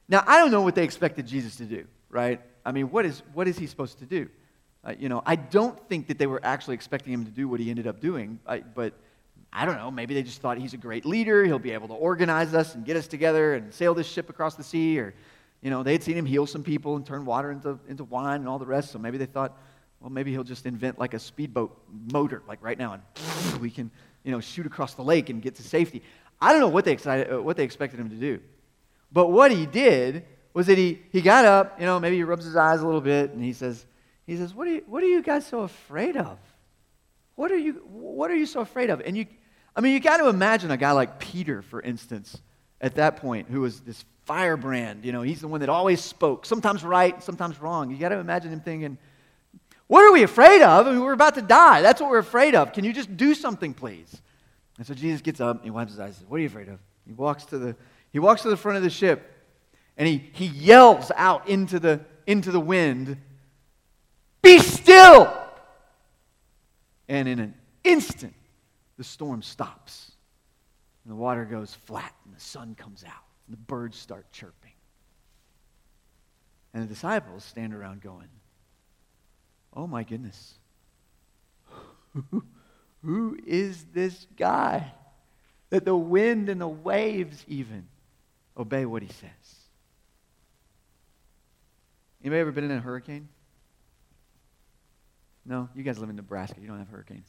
Now, 0.09 0.22
I 0.24 0.38
don't 0.38 0.52
know 0.52 0.62
what 0.62 0.76
they 0.76 0.84
expected 0.84 1.26
Jesus 1.26 1.57
to 1.57 1.64
do, 1.64 1.84
right? 2.09 2.40
I 2.64 2.70
mean, 2.70 2.90
what 2.90 3.05
is, 3.05 3.22
what 3.32 3.48
is 3.48 3.59
he 3.59 3.66
supposed 3.66 3.98
to 3.98 4.07
do? 4.07 4.28
Uh, 4.84 4.94
you 4.98 5.09
know, 5.09 5.22
I 5.26 5.34
don't 5.34 5.78
think 5.88 6.07
that 6.07 6.18
they 6.18 6.26
were 6.26 6.40
actually 6.44 6.74
expecting 6.74 7.12
him 7.12 7.24
to 7.24 7.30
do 7.30 7.48
what 7.48 7.59
he 7.59 7.70
ended 7.70 7.88
up 7.88 8.00
doing, 8.00 8.38
I, 8.46 8.61
but 8.61 8.94
I 9.52 9.64
don't 9.64 9.76
know. 9.76 9.90
Maybe 9.90 10.14
they 10.14 10.22
just 10.22 10.40
thought 10.40 10.59
he's 10.59 10.74
a 10.74 10.78
great 10.78 11.05
leader. 11.05 11.44
He'll 11.44 11.59
be 11.59 11.72
able 11.72 11.88
to 11.88 11.94
organize 11.94 12.55
us 12.55 12.74
and 12.74 12.84
get 12.84 12.96
us 12.96 13.09
together 13.09 13.55
and 13.55 13.74
sail 13.74 13.94
this 13.94 14.07
ship 14.07 14.30
across 14.30 14.55
the 14.55 14.64
sea, 14.64 14.98
or 15.00 15.14
you 15.65 15.71
know, 15.71 15.83
they 15.83 15.93
had 15.93 16.03
seen 16.03 16.17
him 16.17 16.27
heal 16.27 16.47
some 16.47 16.62
people 16.62 16.95
and 16.95 17.07
turn 17.07 17.25
water 17.25 17.51
into, 17.51 17.81
into 17.89 18.05
wine 18.05 18.41
and 18.41 18.49
all 18.49 18.59
the 18.59 18.67
rest. 18.67 18.93
So 18.93 18.99
maybe 18.99 19.17
they 19.17 19.25
thought, 19.25 19.57
well, 19.99 20.11
maybe 20.11 20.31
he'll 20.31 20.45
just 20.45 20.67
invent 20.67 20.99
like 20.99 21.15
a 21.15 21.19
speedboat 21.19 21.75
motor, 22.12 22.43
like 22.47 22.62
right 22.62 22.79
now, 22.79 22.93
and 22.93 23.61
we 23.62 23.71
can, 23.71 23.91
you 24.25 24.31
know, 24.31 24.41
shoot 24.41 24.67
across 24.67 24.93
the 24.93 25.03
lake 25.03 25.31
and 25.31 25.41
get 25.41 25.55
to 25.55 25.62
safety. 25.62 26.03
I 26.39 26.53
don't 26.53 26.61
know 26.61 26.69
what 26.69 26.85
they, 26.85 26.93
excited, 26.93 27.33
uh, 27.33 27.43
what 27.43 27.57
they 27.57 27.65
expected 27.65 27.99
him 27.99 28.11
to 28.11 28.17
do. 28.17 28.41
But 29.11 29.29
what 29.29 29.53
he 29.53 29.65
did 29.65 30.27
was 30.53 30.67
that 30.67 30.77
he, 30.77 31.01
he 31.11 31.23
got 31.23 31.47
up, 31.47 31.81
you 31.81 31.87
know, 31.87 31.99
maybe 31.99 32.17
he 32.17 32.25
rubs 32.25 32.45
his 32.45 32.57
eyes 32.57 32.83
a 32.83 32.85
little 32.85 33.01
bit, 33.01 33.31
and 33.31 33.43
he 33.43 33.55
says, 33.55 33.87
he 34.27 34.37
says, 34.37 34.53
what 34.53 34.69
are 34.69 34.73
you, 34.73 34.83
what 34.87 35.03
are 35.03 35.07
you 35.07 35.23
guys 35.23 35.47
so 35.47 35.61
afraid 35.61 36.19
of? 36.19 36.39
What 37.37 37.51
are 37.51 37.57
you, 37.57 37.73
what 37.91 38.31
are 38.31 38.37
you 38.37 38.47
so 38.47 38.61
afraid 38.61 38.91
of? 38.91 39.01
And 39.01 39.17
you, 39.17 39.25
I 39.75 39.81
mean, 39.81 39.95
you 39.95 40.01
got 40.01 40.19
to 40.19 40.29
imagine 40.29 40.71
a 40.71 40.77
guy 40.77 40.93
like 40.93 41.19
Peter, 41.19 41.62
for 41.62 41.81
instance, 41.81 42.39
at 42.81 42.97
that 42.97 43.16
point, 43.16 43.49
who 43.49 43.61
was 43.61 43.81
this 43.81 44.05
firebrand. 44.25 45.05
You 45.05 45.12
know, 45.12 45.22
he's 45.22 45.41
the 45.41 45.49
one 45.49 45.61
that 45.61 45.68
always 45.68 46.01
spoke, 46.01 46.47
sometimes 46.47 46.83
right, 46.83 47.22
sometimes 47.22 47.61
wrong. 47.61 47.91
You 47.91 47.97
got 47.97 48.11
to 48.11 48.18
imagine 48.18 48.53
him 48.53 48.61
thinking, 48.61 48.99
What 49.87 50.05
are 50.05 50.12
we 50.12 50.22
afraid 50.22 50.62
of? 50.62 50.87
I 50.87 50.93
mean, 50.93 51.01
we're 51.01 51.12
about 51.12 51.35
to 51.37 51.43
die. 51.43 51.83
That's 51.83 52.01
what 52.01 52.11
we're 52.11 52.18
afraid 52.18 52.55
of. 52.55 52.72
Can 52.72 52.85
you 52.85 52.93
just 52.93 53.16
do 53.16 53.35
something, 53.35 53.75
please? 53.75 54.20
And 54.79 54.87
so 54.87 54.95
Jesus 54.95 55.20
gets 55.20 55.41
up, 55.41 55.62
he 55.62 55.70
wipes 55.70 55.93
his 55.93 56.01
eyes, 56.01 56.09
and 56.09 56.16
says, 56.16 56.27
What 56.27 56.39
are 56.39 56.41
you 56.41 56.47
afraid 56.47 56.68
of? 56.68 56.79
He 57.07 57.12
walks 57.12 57.45
to 57.47 57.59
the, 57.59 57.77
he 58.12 58.18
walks 58.18 58.43
to 58.43 58.49
the 58.49 58.57
front 58.57 58.77
of 58.77 58.83
the 58.83 58.91
ship, 58.91 59.31
and 59.97 60.09
he, 60.09 60.31
he 60.33 60.47
yells 60.47 61.12
out 61.16 61.49
into 61.49 61.79
the, 61.79 62.01
into 62.27 62.51
the 62.51 62.61
wind, 62.61 63.16
Be 64.43 64.59
still! 64.59 65.33
And 67.07 67.29
in 67.29 67.39
an 67.39 67.55
instant, 67.85 68.35
the 68.97 69.05
storm 69.05 69.43
stops. 69.43 70.12
And 71.05 71.12
the 71.12 71.16
water 71.16 71.44
goes 71.44 71.74
flat, 71.74 72.14
and 72.24 72.34
the 72.34 72.40
sun 72.40 72.74
comes 72.74 73.05
out. 73.05 73.12
And 73.46 73.52
the 73.52 73.61
birds 73.61 73.98
start 73.98 74.30
chirping. 74.32 74.72
And 76.72 76.82
the 76.82 76.86
disciples 76.86 77.44
stand 77.44 77.74
around 77.74 78.02
going, 78.02 78.28
Oh 79.74 79.86
my 79.86 80.05
goodness. 80.05 80.55
Who 83.02 83.38
is 83.46 83.84
this 83.92 84.26
guy 84.36 84.92
that 85.70 85.84
the 85.84 85.96
wind 85.96 86.48
and 86.48 86.61
the 86.61 86.68
waves 86.68 87.44
even 87.48 87.86
obey 88.57 88.86
what 88.86 89.02
he 89.02 89.09
says? 89.09 89.57
Anybody 92.22 92.40
ever 92.40 92.52
been 92.52 92.64
in 92.64 92.70
a 92.70 92.80
hurricane? 92.80 93.28
No, 95.44 95.68
you 95.74 95.82
guys 95.82 95.98
live 95.98 96.09
in 96.09 96.16
Nebraska. 96.16 96.61
You 96.61 96.68
don't 96.68 96.78
have 96.78 96.88
hurricanes. 96.88 97.26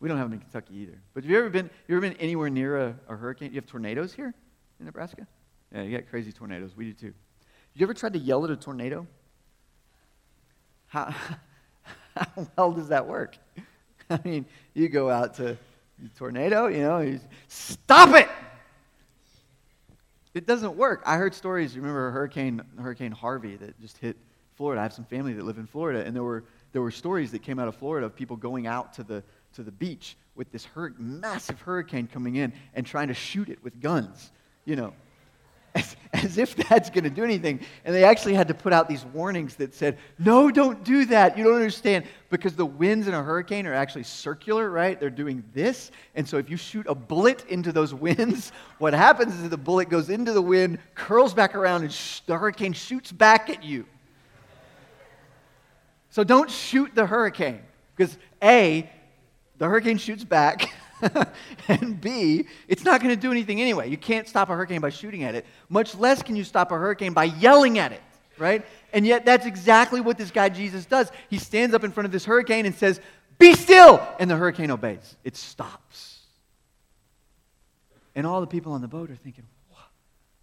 We 0.00 0.08
don't 0.08 0.18
have 0.18 0.26
them 0.26 0.34
in 0.34 0.40
Kentucky 0.40 0.76
either. 0.76 1.00
But 1.14 1.24
have 1.24 1.30
you 1.30 1.38
ever 1.38 1.50
been, 1.50 1.70
you 1.88 1.96
ever 1.96 2.00
been 2.00 2.18
anywhere 2.18 2.50
near 2.50 2.78
a, 2.78 2.94
a 3.08 3.16
hurricane? 3.16 3.50
You 3.50 3.56
have 3.56 3.66
tornadoes 3.66 4.12
here? 4.12 4.34
in 4.78 4.86
Nebraska? 4.86 5.26
Yeah, 5.72 5.82
you 5.82 5.96
got 5.96 6.08
crazy 6.08 6.32
tornadoes. 6.32 6.76
We 6.76 6.86
do 6.86 6.92
too. 6.92 7.14
You 7.74 7.84
ever 7.84 7.94
tried 7.94 8.14
to 8.14 8.18
yell 8.18 8.44
at 8.44 8.50
a 8.50 8.56
tornado? 8.56 9.06
How, 10.86 11.14
how 12.16 12.48
well 12.56 12.72
does 12.72 12.88
that 12.88 13.06
work? 13.06 13.36
I 14.10 14.20
mean, 14.24 14.46
you 14.74 14.88
go 14.88 15.10
out 15.10 15.34
to 15.36 15.56
the 15.98 16.08
tornado, 16.16 16.66
you 16.68 16.78
know, 16.78 17.00
you 17.00 17.20
stop 17.48 18.14
it. 18.14 18.28
It 20.34 20.46
doesn't 20.46 20.76
work. 20.76 21.02
I 21.06 21.16
heard 21.16 21.34
stories. 21.34 21.76
Remember 21.76 22.10
Hurricane 22.10 22.60
Hurricane 22.78 23.10
Harvey 23.10 23.56
that 23.56 23.80
just 23.80 23.96
hit 23.96 24.18
Florida? 24.54 24.80
I 24.80 24.82
have 24.82 24.92
some 24.92 25.06
family 25.06 25.32
that 25.32 25.44
live 25.44 25.56
in 25.56 25.66
Florida, 25.66 26.04
and 26.04 26.14
there 26.14 26.22
were 26.22 26.44
there 26.72 26.82
were 26.82 26.90
stories 26.90 27.32
that 27.32 27.42
came 27.42 27.58
out 27.58 27.68
of 27.68 27.76
Florida 27.76 28.04
of 28.04 28.14
people 28.14 28.36
going 28.36 28.66
out 28.66 28.92
to 28.94 29.02
the 29.02 29.22
to 29.56 29.62
the 29.62 29.72
beach 29.72 30.16
with 30.34 30.50
this 30.52 30.64
hur- 30.64 30.94
massive 30.98 31.60
hurricane 31.60 32.06
coming 32.06 32.36
in 32.36 32.52
and 32.74 32.86
trying 32.86 33.08
to 33.08 33.14
shoot 33.14 33.48
it 33.48 33.62
with 33.62 33.80
guns 33.80 34.30
you 34.66 34.76
know. 34.76 34.92
as, 35.76 35.94
as 36.14 36.38
if 36.38 36.56
that's 36.56 36.88
going 36.88 37.04
to 37.04 37.10
do 37.10 37.22
anything. 37.22 37.60
And 37.84 37.94
they 37.94 38.02
actually 38.02 38.32
had 38.32 38.48
to 38.48 38.54
put 38.54 38.72
out 38.72 38.88
these 38.88 39.04
warnings 39.04 39.56
that 39.56 39.74
said, 39.74 39.98
no, 40.18 40.50
don't 40.50 40.82
do 40.84 41.04
that. 41.06 41.36
You 41.36 41.44
don't 41.44 41.54
understand. 41.54 42.06
Because 42.30 42.56
the 42.56 42.64
winds 42.64 43.08
in 43.08 43.12
a 43.12 43.22
hurricane 43.22 43.66
are 43.66 43.74
actually 43.74 44.04
circular, 44.04 44.70
right? 44.70 44.98
They're 44.98 45.10
doing 45.10 45.44
this. 45.52 45.90
And 46.14 46.26
so 46.26 46.38
if 46.38 46.48
you 46.48 46.56
shoot 46.56 46.86
a 46.88 46.94
bullet 46.94 47.44
into 47.48 47.72
those 47.72 47.92
winds, 48.06 48.52
what 48.78 48.94
happens 48.94 49.34
is 49.34 49.50
the 49.50 49.58
bullet 49.58 49.90
goes 49.90 50.08
into 50.08 50.32
the 50.32 50.40
wind, 50.40 50.78
curls 50.94 51.34
back 51.34 51.54
around, 51.54 51.82
and 51.82 51.92
sh- 51.92 52.20
the 52.20 52.38
hurricane 52.38 52.72
shoots 52.72 53.12
back 53.12 53.50
at 53.50 53.62
you. 53.62 53.84
So 56.08 56.24
don't 56.24 56.50
shoot 56.50 56.94
the 56.94 57.04
hurricane. 57.04 57.60
Because 57.94 58.16
A, 58.42 58.90
the 59.58 59.66
hurricane 59.66 59.98
shoots 59.98 60.24
back. 60.24 60.72
and 61.68 62.00
B, 62.00 62.46
it's 62.68 62.84
not 62.84 63.02
going 63.02 63.14
to 63.14 63.20
do 63.20 63.30
anything 63.30 63.60
anyway. 63.60 63.90
You 63.90 63.98
can't 63.98 64.28
stop 64.28 64.48
a 64.48 64.54
hurricane 64.54 64.80
by 64.80 64.90
shooting 64.90 65.24
at 65.24 65.34
it, 65.34 65.46
much 65.68 65.94
less 65.94 66.22
can 66.22 66.36
you 66.36 66.44
stop 66.44 66.72
a 66.72 66.74
hurricane 66.74 67.12
by 67.12 67.24
yelling 67.24 67.78
at 67.78 67.92
it, 67.92 68.00
right? 68.38 68.64
And 68.92 69.06
yet, 69.06 69.24
that's 69.24 69.46
exactly 69.46 70.00
what 70.00 70.16
this 70.16 70.30
guy 70.30 70.48
Jesus 70.48 70.86
does. 70.86 71.10
He 71.28 71.38
stands 71.38 71.74
up 71.74 71.84
in 71.84 71.92
front 71.92 72.06
of 72.06 72.12
this 72.12 72.24
hurricane 72.24 72.66
and 72.66 72.74
says, 72.74 73.00
Be 73.38 73.52
still! 73.54 74.06
And 74.18 74.30
the 74.30 74.36
hurricane 74.36 74.70
obeys, 74.70 75.16
it 75.22 75.36
stops. 75.36 76.20
And 78.14 78.26
all 78.26 78.40
the 78.40 78.46
people 78.46 78.72
on 78.72 78.80
the 78.80 78.88
boat 78.88 79.10
are 79.10 79.16
thinking, 79.16 79.44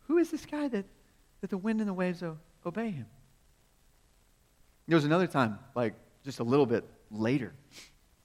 Who 0.08 0.20
is 0.20 0.30
this 0.30 0.46
guy 0.46 0.68
that, 0.68 0.86
that 1.42 1.50
the 1.50 1.58
wind 1.58 1.80
and 1.80 1.90
the 1.90 1.94
waves 1.94 2.24
obey 2.66 2.92
him? 2.92 3.08
There 4.88 4.96
was 4.96 5.06
another 5.06 5.28
time, 5.28 5.58
like 5.74 5.96
just 6.24 6.40
a 6.40 6.44
little 6.44 6.68
bit 6.68 6.84
later 7.10 7.54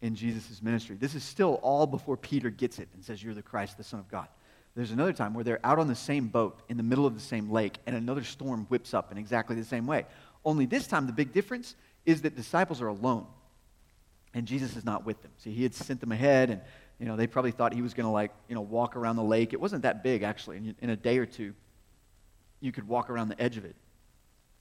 in 0.00 0.14
Jesus' 0.14 0.62
ministry. 0.62 0.96
This 0.96 1.14
is 1.14 1.24
still 1.24 1.54
all 1.62 1.86
before 1.86 2.16
Peter 2.16 2.50
gets 2.50 2.78
it 2.78 2.88
and 2.94 3.04
says, 3.04 3.22
You're 3.22 3.34
the 3.34 3.42
Christ, 3.42 3.76
the 3.76 3.84
Son 3.84 4.00
of 4.00 4.08
God. 4.08 4.28
There's 4.74 4.92
another 4.92 5.12
time 5.12 5.34
where 5.34 5.42
they're 5.42 5.64
out 5.64 5.80
on 5.80 5.88
the 5.88 5.96
same 5.96 6.28
boat 6.28 6.60
in 6.68 6.76
the 6.76 6.82
middle 6.84 7.04
of 7.04 7.14
the 7.14 7.20
same 7.20 7.50
lake, 7.50 7.78
and 7.86 7.96
another 7.96 8.22
storm 8.22 8.66
whips 8.66 8.94
up 8.94 9.10
in 9.10 9.18
exactly 9.18 9.56
the 9.56 9.64
same 9.64 9.86
way. 9.86 10.06
Only 10.44 10.66
this 10.66 10.86
time, 10.86 11.06
the 11.06 11.12
big 11.12 11.32
difference 11.32 11.74
is 12.06 12.22
that 12.22 12.36
disciples 12.36 12.80
are 12.80 12.86
alone, 12.86 13.26
and 14.34 14.46
Jesus 14.46 14.76
is 14.76 14.84
not 14.84 15.04
with 15.04 15.20
them. 15.22 15.32
See, 15.38 15.52
he 15.52 15.64
had 15.64 15.74
sent 15.74 16.00
them 16.00 16.12
ahead, 16.12 16.50
and 16.50 16.60
you 17.00 17.06
know 17.06 17.16
they 17.16 17.26
probably 17.26 17.50
thought 17.50 17.72
he 17.72 17.82
was 17.82 17.92
going 17.92 18.06
to 18.06 18.12
like 18.12 18.30
you 18.48 18.54
know 18.54 18.60
walk 18.60 18.94
around 18.94 19.16
the 19.16 19.24
lake. 19.24 19.52
It 19.52 19.60
wasn't 19.60 19.82
that 19.82 20.04
big 20.04 20.22
actually. 20.22 20.58
In, 20.58 20.76
in 20.80 20.90
a 20.90 20.96
day 20.96 21.18
or 21.18 21.26
two, 21.26 21.54
you 22.60 22.70
could 22.70 22.86
walk 22.86 23.10
around 23.10 23.30
the 23.30 23.40
edge 23.42 23.56
of 23.56 23.64
it 23.64 23.74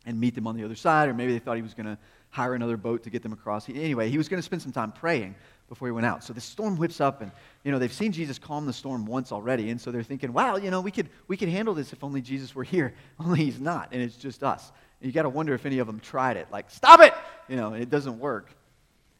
and 0.06 0.20
meet 0.20 0.34
them 0.34 0.48
on 0.48 0.56
the 0.56 0.64
other 0.64 0.76
side, 0.76 1.10
or 1.10 1.14
maybe 1.14 1.34
they 1.34 1.40
thought 1.40 1.58
he 1.58 1.62
was 1.62 1.76
going 1.76 1.86
to 1.86 1.98
hire 2.38 2.54
another 2.54 2.78
boat 2.78 3.02
to 3.02 3.10
get 3.10 3.24
them 3.24 3.34
across. 3.34 3.66
He, 3.66 3.74
anyway, 3.82 4.10
he 4.10 4.18
was 4.18 4.30
going 4.30 4.38
to 4.38 4.44
spend 4.44 4.62
some 4.62 4.72
time 4.72 4.92
praying 4.92 5.34
before 5.70 5.88
he 5.88 5.92
went 5.92 6.06
out. 6.06 6.24
So 6.24 6.34
the 6.34 6.40
storm 6.40 6.78
whips 6.78 7.02
up, 7.02 7.22
and 7.22 7.32
you 7.64 7.72
know 7.72 7.80
they've 7.80 7.92
seen 7.92 8.12
Jesus 8.12 8.38
calm 8.38 8.68
the 8.68 8.74
storm 8.74 9.08
once 9.08 9.32
already, 9.32 9.72
and 9.72 9.82
so 9.82 9.92
they're 9.92 10.04
thinking, 10.04 10.32
"Wow, 10.32 10.58
you 10.58 10.70
know 10.70 10.80
we 10.80 10.92
could 10.92 11.10
we 11.28 11.36
could 11.36 11.50
handle 11.50 11.74
this 11.74 11.94
if 11.94 12.04
only 12.04 12.22
Jesus 12.22 12.54
were 12.54 12.64
here. 12.64 12.94
Only 13.20 13.44
he's 13.44 13.60
not, 13.60 13.90
and 13.92 14.02
it's 14.02 14.16
just 14.16 14.44
us." 14.44 14.72
And 15.02 15.08
you 15.08 15.14
got 15.14 15.24
to 15.24 15.30
wonder 15.30 15.56
if 15.56 15.66
any 15.66 15.80
of 15.80 15.88
them 15.88 16.00
tried 16.00 16.38
it, 16.38 16.48
like, 16.52 16.70
"Stop 16.70 17.02
it!" 17.02 17.14
You 17.50 17.56
know, 17.56 17.74
it 17.74 17.90
doesn't 17.90 18.20
work. 18.20 18.52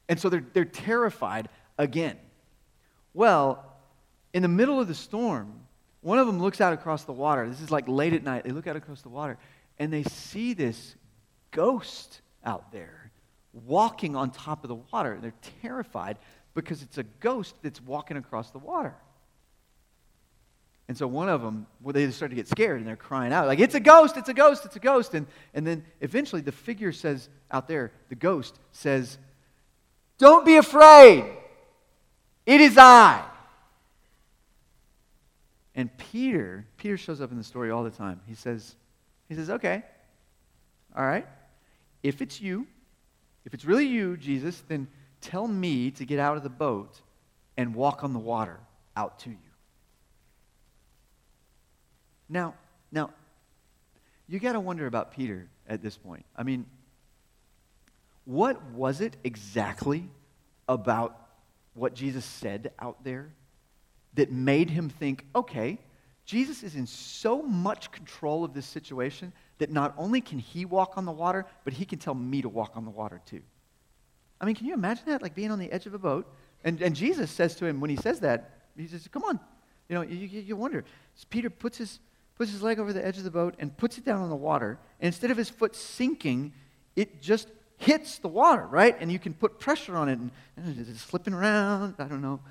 And 0.08 0.20
so 0.20 0.30
they're 0.30 0.46
they're 0.54 0.64
terrified 0.64 1.50
again. 1.78 2.18
Well, 3.16 3.66
in 4.32 4.44
the 4.44 4.48
middle 4.48 4.80
of 4.80 4.88
the 4.88 4.96
storm, 4.96 5.52
one 6.02 6.20
of 6.20 6.28
them 6.28 6.40
looks 6.40 6.62
out 6.62 6.72
across 6.72 7.04
the 7.04 7.14
water. 7.14 7.50
This 7.50 7.62
is 7.62 7.72
like 7.72 7.88
late 7.88 8.14
at 8.14 8.24
night. 8.24 8.44
They 8.44 8.52
look 8.52 8.68
out 8.68 8.76
across 8.76 9.02
the 9.02 9.10
water, 9.10 9.40
and 9.80 9.92
they 9.92 10.04
see 10.04 10.54
this 10.54 10.96
ghost 11.50 12.22
out 12.48 12.72
there 12.72 13.12
walking 13.66 14.16
on 14.16 14.32
top 14.32 14.64
of 14.64 14.70
the 14.70 14.76
water. 14.92 15.18
They're 15.22 15.34
terrified 15.62 16.18
because 16.56 16.82
it's 16.82 16.98
a 16.98 17.04
ghost 17.04 17.54
that's 17.62 17.82
walking 17.82 18.18
across 18.18 18.50
the 18.52 18.60
water. 18.60 18.96
And 20.88 20.98
so 20.98 21.06
one 21.06 21.28
of 21.28 21.42
them, 21.42 21.68
well, 21.82 21.92
they 21.92 22.10
start 22.12 22.32
to 22.32 22.36
get 22.36 22.48
scared 22.48 22.80
and 22.80 22.88
they're 22.88 22.96
crying 22.96 23.34
out, 23.34 23.46
like, 23.46 23.60
it's 23.60 23.76
a 23.76 23.80
ghost, 23.80 24.16
it's 24.16 24.30
a 24.30 24.34
ghost, 24.34 24.64
it's 24.64 24.78
a 24.78 24.80
ghost. 24.80 25.14
And, 25.14 25.28
and 25.54 25.68
then 25.68 25.84
eventually 26.00 26.42
the 26.42 26.54
figure 26.54 26.94
says 26.94 27.28
out 27.52 27.68
there, 27.68 27.92
the 28.08 28.16
ghost 28.16 28.58
says, 28.72 29.18
Don't 30.18 30.46
be 30.46 30.56
afraid, 30.56 31.26
it 32.46 32.62
is 32.62 32.78
I. 32.78 33.24
And 35.76 35.96
Peter, 35.98 36.66
Peter 36.78 36.98
shows 36.98 37.22
up 37.22 37.32
in 37.32 37.38
the 37.38 37.44
story 37.44 37.70
all 37.70 37.84
the 37.84 37.92
time. 37.92 38.20
He 38.26 38.34
says, 38.34 38.76
he 39.30 39.36
says, 39.36 39.52
okay, 39.52 39.84
all 40.96 41.06
right, 41.06 41.28
if 42.04 42.22
it's 42.22 42.40
you, 42.42 42.68
if 43.46 43.54
it's 43.54 43.66
really 43.66 43.88
you, 43.88 44.18
Jesus, 44.18 44.64
then 44.68 44.88
tell 45.22 45.48
me 45.48 45.92
to 45.92 46.06
get 46.06 46.20
out 46.20 46.38
of 46.38 46.44
the 46.44 46.50
boat 46.50 47.02
and 47.56 47.74
walk 47.74 48.04
on 48.04 48.14
the 48.14 48.20
water 48.20 48.60
out 48.96 49.20
to 49.20 49.30
you. 49.30 49.38
Now, 52.30 52.56
now, 52.92 53.12
you 54.28 54.40
got 54.40 54.54
to 54.54 54.60
wonder 54.60 54.86
about 54.86 55.12
Peter 55.12 55.48
at 55.68 55.82
this 55.82 55.98
point. 55.98 56.26
I 56.36 56.44
mean, 56.44 56.66
what 58.26 58.62
was 58.72 59.00
it 59.00 59.16
exactly 59.24 60.10
about 60.68 61.18
what 61.74 61.94
Jesus 61.94 62.26
said 62.26 62.72
out 62.80 63.04
there 63.04 63.30
that 64.16 64.32
made 64.32 64.70
him 64.70 64.90
think, 64.90 65.26
okay, 65.36 65.80
Jesus 66.26 66.64
is 66.64 66.76
in 66.76 66.86
so 66.86 67.42
much 67.42 67.92
control 67.92 68.44
of 68.44 68.54
this 68.54 68.66
situation 68.66 69.32
that 69.60 69.72
not 69.72 69.94
only 69.98 70.22
can 70.22 70.40
he 70.40 70.66
walk 70.66 70.94
on 70.98 71.06
the 71.06 71.12
water, 71.12 71.46
but 71.64 71.74
he 71.74 71.86
can 71.86 72.00
tell 72.00 72.14
me 72.14 72.42
to 72.42 72.50
walk 72.50 72.72
on 72.76 72.86
the 72.86 72.92
water 72.92 73.22
too. 73.26 73.42
I 74.40 74.46
mean, 74.46 74.56
can 74.56 74.68
you 74.68 74.74
imagine 74.74 75.06
that? 75.08 75.22
Like 75.22 75.36
being 75.36 75.52
on 75.52 75.60
the 75.60 75.72
edge 75.72 75.86
of 75.86 75.94
a 75.94 76.00
boat. 76.00 76.32
And, 76.64 76.82
and 76.82 76.96
Jesus 76.96 77.32
says 77.32 77.56
to 77.56 77.66
him, 77.66 77.80
when 77.80 77.90
he 77.90 77.96
says 77.96 78.20
that, 78.22 78.52
he 78.76 78.88
says, 78.88 79.08
Come 79.12 79.24
on. 79.24 79.40
You 79.90 79.96
know, 79.96 80.02
you, 80.02 80.28
you, 80.28 80.56
wonder. 80.56 80.84
So 81.16 81.26
Peter 81.30 81.50
puts 81.50 81.78
his, 81.78 82.00
puts 82.36 82.52
his 82.52 82.62
leg 82.62 82.78
over 82.78 82.92
the 82.92 83.06
edge 83.06 83.18
of 83.18 83.24
the 83.24 83.32
boat 83.32 83.56
and 83.58 83.76
puts 83.76 83.98
it 83.98 84.04
down 84.04 84.22
on 84.22 84.30
the 84.30 84.36
water. 84.36 84.78
And 85.00 85.08
instead 85.08 85.32
of 85.32 85.38
his 85.38 85.50
foot 85.50 85.76
sinking, 85.76 86.54
it 86.96 87.22
just 87.22 87.48
hits 87.78 88.18
the 88.18 88.28
water, 88.28 88.66
right? 88.68 88.98
And 89.00 89.10
you 89.10 89.18
can 89.18 89.34
put 89.34 89.60
pressure 89.60 89.96
on 89.96 90.10
it 90.10 90.20
and, 90.20 90.32
and 90.58 90.88
it's 90.88 91.02
slipping 91.02 91.34
around. 91.34 91.96
I 92.00 92.04
don't 92.04 92.22
know. 92.22 92.42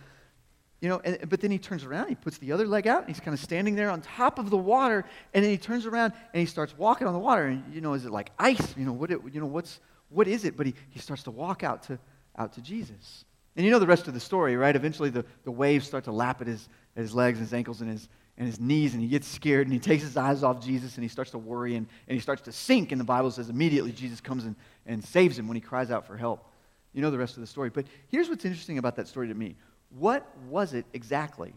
You 0.80 0.90
know, 0.90 1.00
and, 1.04 1.28
but 1.28 1.40
then 1.40 1.50
he 1.50 1.58
turns 1.58 1.84
around, 1.84 2.08
he 2.08 2.14
puts 2.14 2.38
the 2.38 2.52
other 2.52 2.66
leg 2.66 2.86
out, 2.86 3.00
and 3.00 3.08
he's 3.08 3.20
kind 3.20 3.32
of 3.32 3.40
standing 3.40 3.74
there 3.74 3.90
on 3.90 4.02
top 4.02 4.38
of 4.38 4.50
the 4.50 4.58
water, 4.58 5.04
and 5.32 5.42
then 5.42 5.50
he 5.50 5.56
turns 5.56 5.86
around 5.86 6.12
and 6.34 6.40
he 6.40 6.46
starts 6.46 6.76
walking 6.76 7.06
on 7.06 7.14
the 7.14 7.18
water. 7.18 7.46
And 7.46 7.64
you 7.74 7.80
know, 7.80 7.94
is 7.94 8.04
it 8.04 8.10
like 8.10 8.30
ice? 8.38 8.74
You 8.76 8.84
know, 8.84 8.92
what? 8.92 9.10
It, 9.10 9.20
you 9.32 9.40
know, 9.40 9.46
what's 9.46 9.80
what 10.10 10.28
is 10.28 10.44
it? 10.44 10.56
But 10.56 10.66
he, 10.66 10.74
he 10.90 10.98
starts 10.98 11.22
to 11.24 11.30
walk 11.30 11.64
out 11.64 11.84
to 11.84 11.98
out 12.36 12.52
to 12.54 12.60
Jesus. 12.60 13.24
And 13.56 13.64
you 13.64 13.72
know 13.72 13.78
the 13.78 13.86
rest 13.86 14.06
of 14.06 14.12
the 14.12 14.20
story, 14.20 14.56
right? 14.56 14.76
Eventually 14.76 15.08
the, 15.08 15.24
the 15.44 15.50
waves 15.50 15.86
start 15.86 16.04
to 16.04 16.12
lap 16.12 16.42
at 16.42 16.46
his 16.46 16.68
at 16.94 17.00
his 17.00 17.14
legs 17.14 17.38
and 17.38 17.46
his 17.46 17.54
ankles 17.54 17.80
and 17.80 17.90
his 17.90 18.08
and 18.38 18.46
his 18.46 18.60
knees, 18.60 18.92
and 18.92 19.02
he 19.02 19.08
gets 19.08 19.26
scared 19.26 19.66
and 19.66 19.72
he 19.72 19.78
takes 19.78 20.02
his 20.02 20.16
eyes 20.16 20.42
off 20.42 20.62
Jesus 20.62 20.96
and 20.96 21.02
he 21.04 21.08
starts 21.08 21.30
to 21.30 21.38
worry 21.38 21.74
and, 21.74 21.86
and 22.06 22.14
he 22.14 22.20
starts 22.20 22.42
to 22.42 22.52
sink. 22.52 22.92
And 22.92 23.00
the 23.00 23.04
Bible 23.04 23.30
says 23.30 23.48
immediately 23.48 23.92
Jesus 23.92 24.20
comes 24.20 24.44
and, 24.44 24.54
and 24.84 25.02
saves 25.02 25.38
him 25.38 25.48
when 25.48 25.54
he 25.54 25.60
cries 25.62 25.90
out 25.90 26.06
for 26.06 26.18
help. 26.18 26.46
You 26.92 27.00
know 27.00 27.10
the 27.10 27.18
rest 27.18 27.36
of 27.36 27.40
the 27.40 27.46
story. 27.46 27.70
But 27.70 27.86
here's 28.08 28.28
what's 28.28 28.44
interesting 28.44 28.76
about 28.76 28.96
that 28.96 29.08
story 29.08 29.28
to 29.28 29.34
me. 29.34 29.56
What 29.98 30.26
was 30.48 30.74
it 30.74 30.84
exactly 30.92 31.54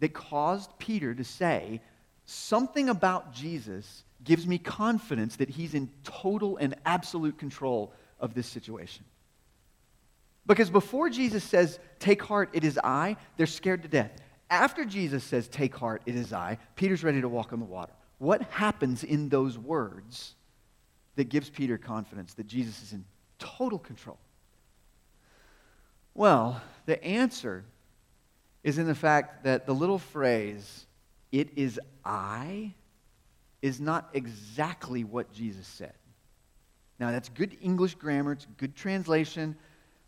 that 0.00 0.12
caused 0.12 0.70
Peter 0.78 1.14
to 1.14 1.24
say, 1.24 1.80
something 2.26 2.88
about 2.88 3.32
Jesus 3.32 4.04
gives 4.22 4.46
me 4.46 4.58
confidence 4.58 5.36
that 5.36 5.48
he's 5.48 5.74
in 5.74 5.90
total 6.04 6.58
and 6.58 6.74
absolute 6.84 7.38
control 7.38 7.92
of 8.18 8.34
this 8.34 8.46
situation? 8.46 9.04
Because 10.46 10.68
before 10.68 11.08
Jesus 11.10 11.44
says, 11.44 11.78
Take 11.98 12.22
heart, 12.22 12.50
it 12.52 12.64
is 12.64 12.78
I, 12.82 13.16
they're 13.36 13.46
scared 13.46 13.82
to 13.82 13.88
death. 13.88 14.10
After 14.50 14.84
Jesus 14.84 15.22
says, 15.24 15.48
Take 15.48 15.74
heart, 15.74 16.02
it 16.06 16.16
is 16.16 16.32
I, 16.32 16.58
Peter's 16.76 17.04
ready 17.04 17.20
to 17.20 17.28
walk 17.28 17.52
on 17.52 17.60
the 17.60 17.64
water. 17.64 17.92
What 18.18 18.42
happens 18.50 19.04
in 19.04 19.28
those 19.28 19.56
words 19.56 20.34
that 21.16 21.28
gives 21.28 21.48
Peter 21.48 21.78
confidence 21.78 22.34
that 22.34 22.46
Jesus 22.46 22.82
is 22.82 22.92
in 22.92 23.04
total 23.38 23.78
control? 23.78 24.18
Well, 26.14 26.60
the 26.86 27.02
answer 27.04 27.64
is 28.62 28.78
in 28.78 28.86
the 28.86 28.94
fact 28.94 29.44
that 29.44 29.66
the 29.66 29.74
little 29.74 29.98
phrase, 29.98 30.86
it 31.32 31.50
is 31.56 31.80
I, 32.04 32.74
is 33.62 33.80
not 33.80 34.10
exactly 34.12 35.04
what 35.04 35.32
Jesus 35.32 35.66
said. 35.66 35.92
Now, 36.98 37.10
that's 37.10 37.28
good 37.30 37.56
English 37.62 37.94
grammar, 37.94 38.32
it's 38.32 38.46
good 38.58 38.76
translation, 38.76 39.56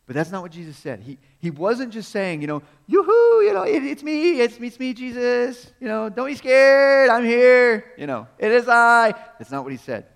but 0.07 0.15
that's 0.15 0.31
not 0.31 0.43
what 0.43 0.53
Jesus 0.53 0.77
said. 0.77 1.01
He, 1.01 1.19
he 1.39 1.51
wasn't 1.51 1.93
just 1.93 2.11
saying, 2.11 2.43
you 2.43 2.47
know, 2.47 2.63
yoo-hoo, 2.87 3.43
you 3.43 3.53
know, 3.55 3.63
it, 3.63 3.83
it's 3.83 4.03
me, 4.03 4.41
it's 4.41 4.61
me, 4.61 4.67
it's 4.67 4.79
me, 4.79 4.93
Jesus, 4.93 5.73
you 5.81 5.89
know, 5.89 6.09
don't 6.11 6.27
be 6.27 6.35
scared, 6.35 7.09
I'm 7.09 7.25
here, 7.25 7.93
you 7.97 8.07
know, 8.07 8.27
it 8.39 8.51
is 8.51 8.69
I. 8.69 9.15
That's 9.39 9.51
not 9.51 9.63
what 9.63 9.73
he 9.73 9.79
said. 9.79 10.07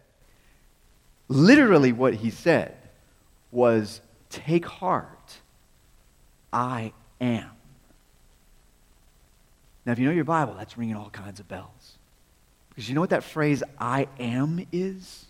Literally, 1.29 1.93
what 1.93 2.15
he 2.15 2.31
said 2.31 2.77
was, 3.51 4.01
take 4.29 4.67
heart, 4.67 5.39
I 6.57 6.95
am. 7.21 7.51
Now, 9.85 9.93
if 9.93 9.99
you 9.99 10.07
know 10.07 10.13
your 10.13 10.25
Bible, 10.25 10.55
that's 10.57 10.79
ringing 10.79 10.97
all 10.97 11.11
kinds 11.11 11.39
of 11.39 11.47
bells. 11.47 11.99
Because 12.71 12.89
you 12.89 12.95
know 12.95 13.03
what 13.03 13.11
that 13.11 13.25
phrase, 13.25 13.63
I 13.79 14.09
am, 14.19 14.67
is? 14.73 15.27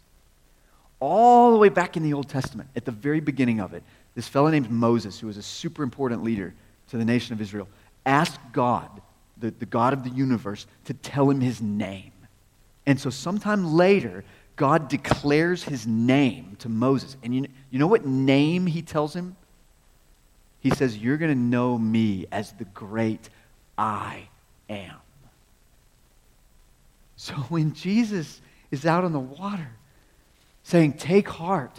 All 1.00 1.52
the 1.52 1.58
way 1.58 1.68
back 1.68 1.96
in 1.96 2.04
the 2.04 2.12
Old 2.12 2.28
Testament, 2.28 2.70
at 2.76 2.84
the 2.84 2.92
very 2.92 3.18
beginning 3.18 3.58
of 3.60 3.74
it, 3.74 3.82
this 4.14 4.28
fellow 4.28 4.48
named 4.48 4.70
Moses, 4.70 5.18
who 5.18 5.26
was 5.26 5.36
a 5.36 5.42
super 5.42 5.82
important 5.82 6.22
leader 6.22 6.54
to 6.90 6.96
the 6.96 7.04
nation 7.04 7.34
of 7.34 7.40
Israel, 7.40 7.68
asked 8.06 8.40
God, 8.52 8.88
the, 9.36 9.50
the 9.50 9.66
God 9.66 9.92
of 9.92 10.04
the 10.04 10.10
universe, 10.10 10.66
to 10.84 10.94
tell 10.94 11.28
him 11.28 11.40
his 11.40 11.60
name. 11.60 12.12
And 12.86 13.00
so, 13.00 13.10
sometime 13.10 13.74
later, 13.74 14.24
God 14.54 14.88
declares 14.88 15.64
his 15.64 15.88
name 15.88 16.56
to 16.60 16.68
Moses. 16.68 17.16
And 17.24 17.34
you, 17.34 17.46
you 17.70 17.80
know 17.80 17.88
what 17.88 18.06
name 18.06 18.66
he 18.66 18.80
tells 18.80 19.14
him? 19.14 19.36
He 20.66 20.74
says, 20.74 20.98
You're 20.98 21.16
going 21.16 21.30
to 21.30 21.38
know 21.38 21.78
me 21.78 22.26
as 22.32 22.50
the 22.50 22.64
great 22.64 23.30
I 23.78 24.26
am. 24.68 24.96
So 27.14 27.34
when 27.48 27.72
Jesus 27.72 28.40
is 28.72 28.84
out 28.84 29.04
on 29.04 29.12
the 29.12 29.20
water 29.20 29.70
saying, 30.64 30.94
Take 30.94 31.28
heart, 31.28 31.78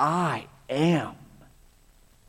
I 0.00 0.48
am. 0.68 1.14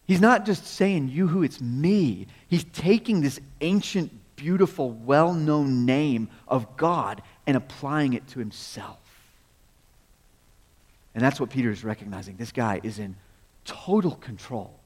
He's 0.05 0.21
not 0.21 0.45
just 0.45 0.67
saying, 0.67 1.09
You 1.09 1.27
who, 1.27 1.41
it's 1.41 1.59
me. 1.59 2.27
He's 2.47 2.65
taking 2.65 3.21
this 3.21 3.39
ancient, 3.59 4.11
beautiful, 4.35 4.91
well 4.91 5.33
known 5.33 5.87
name 5.87 6.29
of 6.47 6.77
God 6.77 7.23
and 7.47 7.57
applying 7.57 8.13
it 8.13 8.27
to 8.27 8.37
himself. 8.37 8.99
And 11.15 11.23
that's 11.23 11.39
what 11.39 11.49
Peter 11.49 11.71
is 11.71 11.83
recognizing. 11.83 12.35
This 12.35 12.51
guy 12.51 12.79
is 12.83 12.99
in 12.99 13.15
total 13.65 14.11
control 14.11 14.78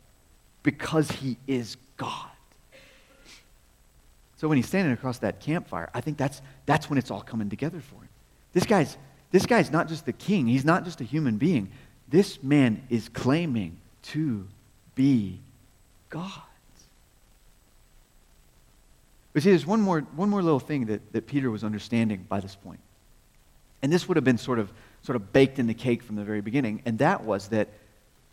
because 0.63 1.11
he 1.11 1.37
is 1.45 1.77
God. 1.97 2.29
So 4.37 4.47
when 4.49 4.57
he's 4.57 4.67
standing 4.67 4.91
across 4.91 5.19
that 5.19 5.39
campfire, 5.39 5.89
I 5.93 6.01
think 6.01 6.17
that's, 6.17 6.41
that's 6.65 6.89
when 6.89 6.97
it's 6.97 7.11
all 7.11 7.21
coming 7.21 7.49
together 7.49 7.79
for 7.79 7.95
him. 7.95 8.09
This 8.51 8.65
guy's, 8.65 8.97
this 9.31 9.45
guy's 9.45 9.71
not 9.71 9.87
just 9.87 10.05
the 10.05 10.13
king, 10.13 10.47
he's 10.47 10.65
not 10.65 10.83
just 10.83 10.99
a 11.01 11.03
human 11.05 11.37
being. 11.37 11.71
This 12.09 12.43
man 12.43 12.83
is 12.89 13.09
claiming 13.09 13.77
to 14.03 14.47
be 14.95 15.39
God. 16.09 16.41
But 19.31 19.43
see, 19.43 19.49
there's 19.49 19.65
one 19.65 19.81
more, 19.81 20.01
one 20.01 20.29
more 20.29 20.43
little 20.43 20.59
thing 20.59 20.85
that, 20.87 21.13
that 21.13 21.25
Peter 21.25 21.49
was 21.49 21.63
understanding 21.63 22.25
by 22.29 22.39
this 22.39 22.55
point. 22.55 22.79
And 23.81 23.91
this 23.91 24.07
would 24.07 24.17
have 24.17 24.23
been 24.23 24.37
sort 24.37 24.59
of, 24.59 24.71
sort 25.01 25.15
of 25.15 25.33
baked 25.33 25.57
in 25.57 25.67
the 25.67 25.73
cake 25.73 26.03
from 26.03 26.15
the 26.15 26.23
very 26.23 26.41
beginning, 26.41 26.81
and 26.85 26.99
that 26.99 27.23
was 27.23 27.47
that 27.47 27.69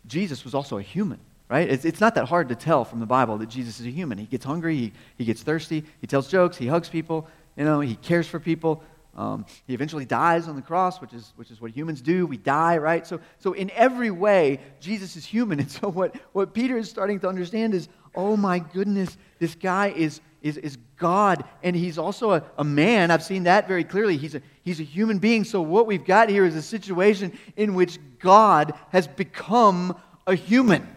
Jesus 0.07 0.43
was 0.43 0.53
also 0.53 0.77
a 0.77 0.81
human 0.81 1.19
right? 1.51 1.69
It's, 1.69 1.83
it's 1.83 1.99
not 1.99 2.15
that 2.15 2.25
hard 2.25 2.47
to 2.47 2.55
tell 2.55 2.85
from 2.85 3.01
the 3.01 3.05
Bible 3.05 3.37
that 3.39 3.49
Jesus 3.49 3.81
is 3.81 3.85
a 3.85 3.89
human. 3.89 4.17
He 4.17 4.25
gets 4.25 4.45
hungry, 4.45 4.77
he, 4.77 4.93
he 5.17 5.25
gets 5.25 5.43
thirsty, 5.43 5.83
he 5.99 6.07
tells 6.07 6.29
jokes, 6.29 6.55
he 6.55 6.65
hugs 6.65 6.87
people, 6.87 7.27
you 7.57 7.65
know, 7.65 7.81
he 7.81 7.95
cares 7.95 8.25
for 8.25 8.39
people. 8.39 8.81
Um, 9.17 9.45
he 9.67 9.73
eventually 9.73 10.05
dies 10.05 10.47
on 10.47 10.55
the 10.55 10.61
cross, 10.61 11.01
which 11.01 11.11
is, 11.11 11.33
which 11.35 11.51
is 11.51 11.59
what 11.59 11.71
humans 11.71 12.01
do. 12.01 12.25
We 12.25 12.37
die, 12.37 12.77
right? 12.77 13.05
So, 13.05 13.19
so 13.39 13.51
in 13.51 13.69
every 13.71 14.09
way, 14.09 14.61
Jesus 14.79 15.17
is 15.17 15.25
human. 15.25 15.59
And 15.59 15.69
so 15.69 15.89
what, 15.89 16.15
what 16.31 16.53
Peter 16.53 16.77
is 16.77 16.89
starting 16.89 17.19
to 17.19 17.27
understand 17.27 17.73
is, 17.73 17.89
oh 18.15 18.37
my 18.37 18.59
goodness, 18.59 19.17
this 19.37 19.53
guy 19.53 19.89
is, 19.89 20.21
is, 20.41 20.55
is 20.55 20.77
God, 20.95 21.43
and 21.61 21.75
he's 21.75 21.97
also 21.97 22.31
a, 22.31 22.43
a 22.57 22.63
man. 22.63 23.11
I've 23.11 23.23
seen 23.23 23.43
that 23.43 23.67
very 23.67 23.83
clearly. 23.83 24.15
He's 24.15 24.35
a, 24.35 24.41
he's 24.63 24.79
a 24.79 24.83
human 24.83 25.19
being. 25.19 25.43
So 25.43 25.61
what 25.61 25.85
we've 25.85 26.05
got 26.05 26.29
here 26.29 26.45
is 26.45 26.55
a 26.55 26.61
situation 26.61 27.37
in 27.57 27.73
which 27.73 27.99
God 28.19 28.73
has 28.91 29.05
become 29.05 29.97
a 30.25 30.35
human 30.35 30.87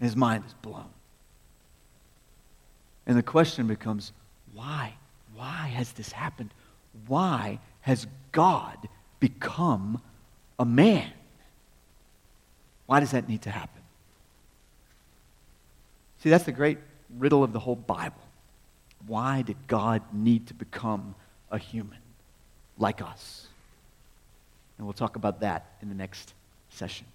and 0.00 0.08
his 0.08 0.16
mind 0.16 0.44
is 0.46 0.54
blown. 0.54 0.88
And 3.06 3.16
the 3.16 3.22
question 3.22 3.66
becomes 3.66 4.12
why? 4.54 4.94
Why 5.34 5.68
has 5.74 5.92
this 5.92 6.12
happened? 6.12 6.50
Why 7.06 7.60
has 7.82 8.06
God 8.32 8.88
become 9.20 10.02
a 10.58 10.64
man? 10.64 11.10
Why 12.86 13.00
does 13.00 13.12
that 13.12 13.28
need 13.28 13.42
to 13.42 13.50
happen? 13.50 13.82
See, 16.22 16.30
that's 16.30 16.44
the 16.44 16.52
great 16.52 16.78
riddle 17.18 17.44
of 17.44 17.52
the 17.52 17.58
whole 17.58 17.76
Bible. 17.76 18.22
Why 19.06 19.42
did 19.42 19.56
God 19.66 20.02
need 20.12 20.48
to 20.48 20.54
become 20.54 21.14
a 21.50 21.58
human 21.58 21.98
like 22.78 23.00
us? 23.00 23.46
And 24.76 24.86
we'll 24.86 24.94
talk 24.94 25.16
about 25.16 25.40
that 25.40 25.72
in 25.82 25.88
the 25.88 25.94
next 25.94 26.34
session. 26.70 27.06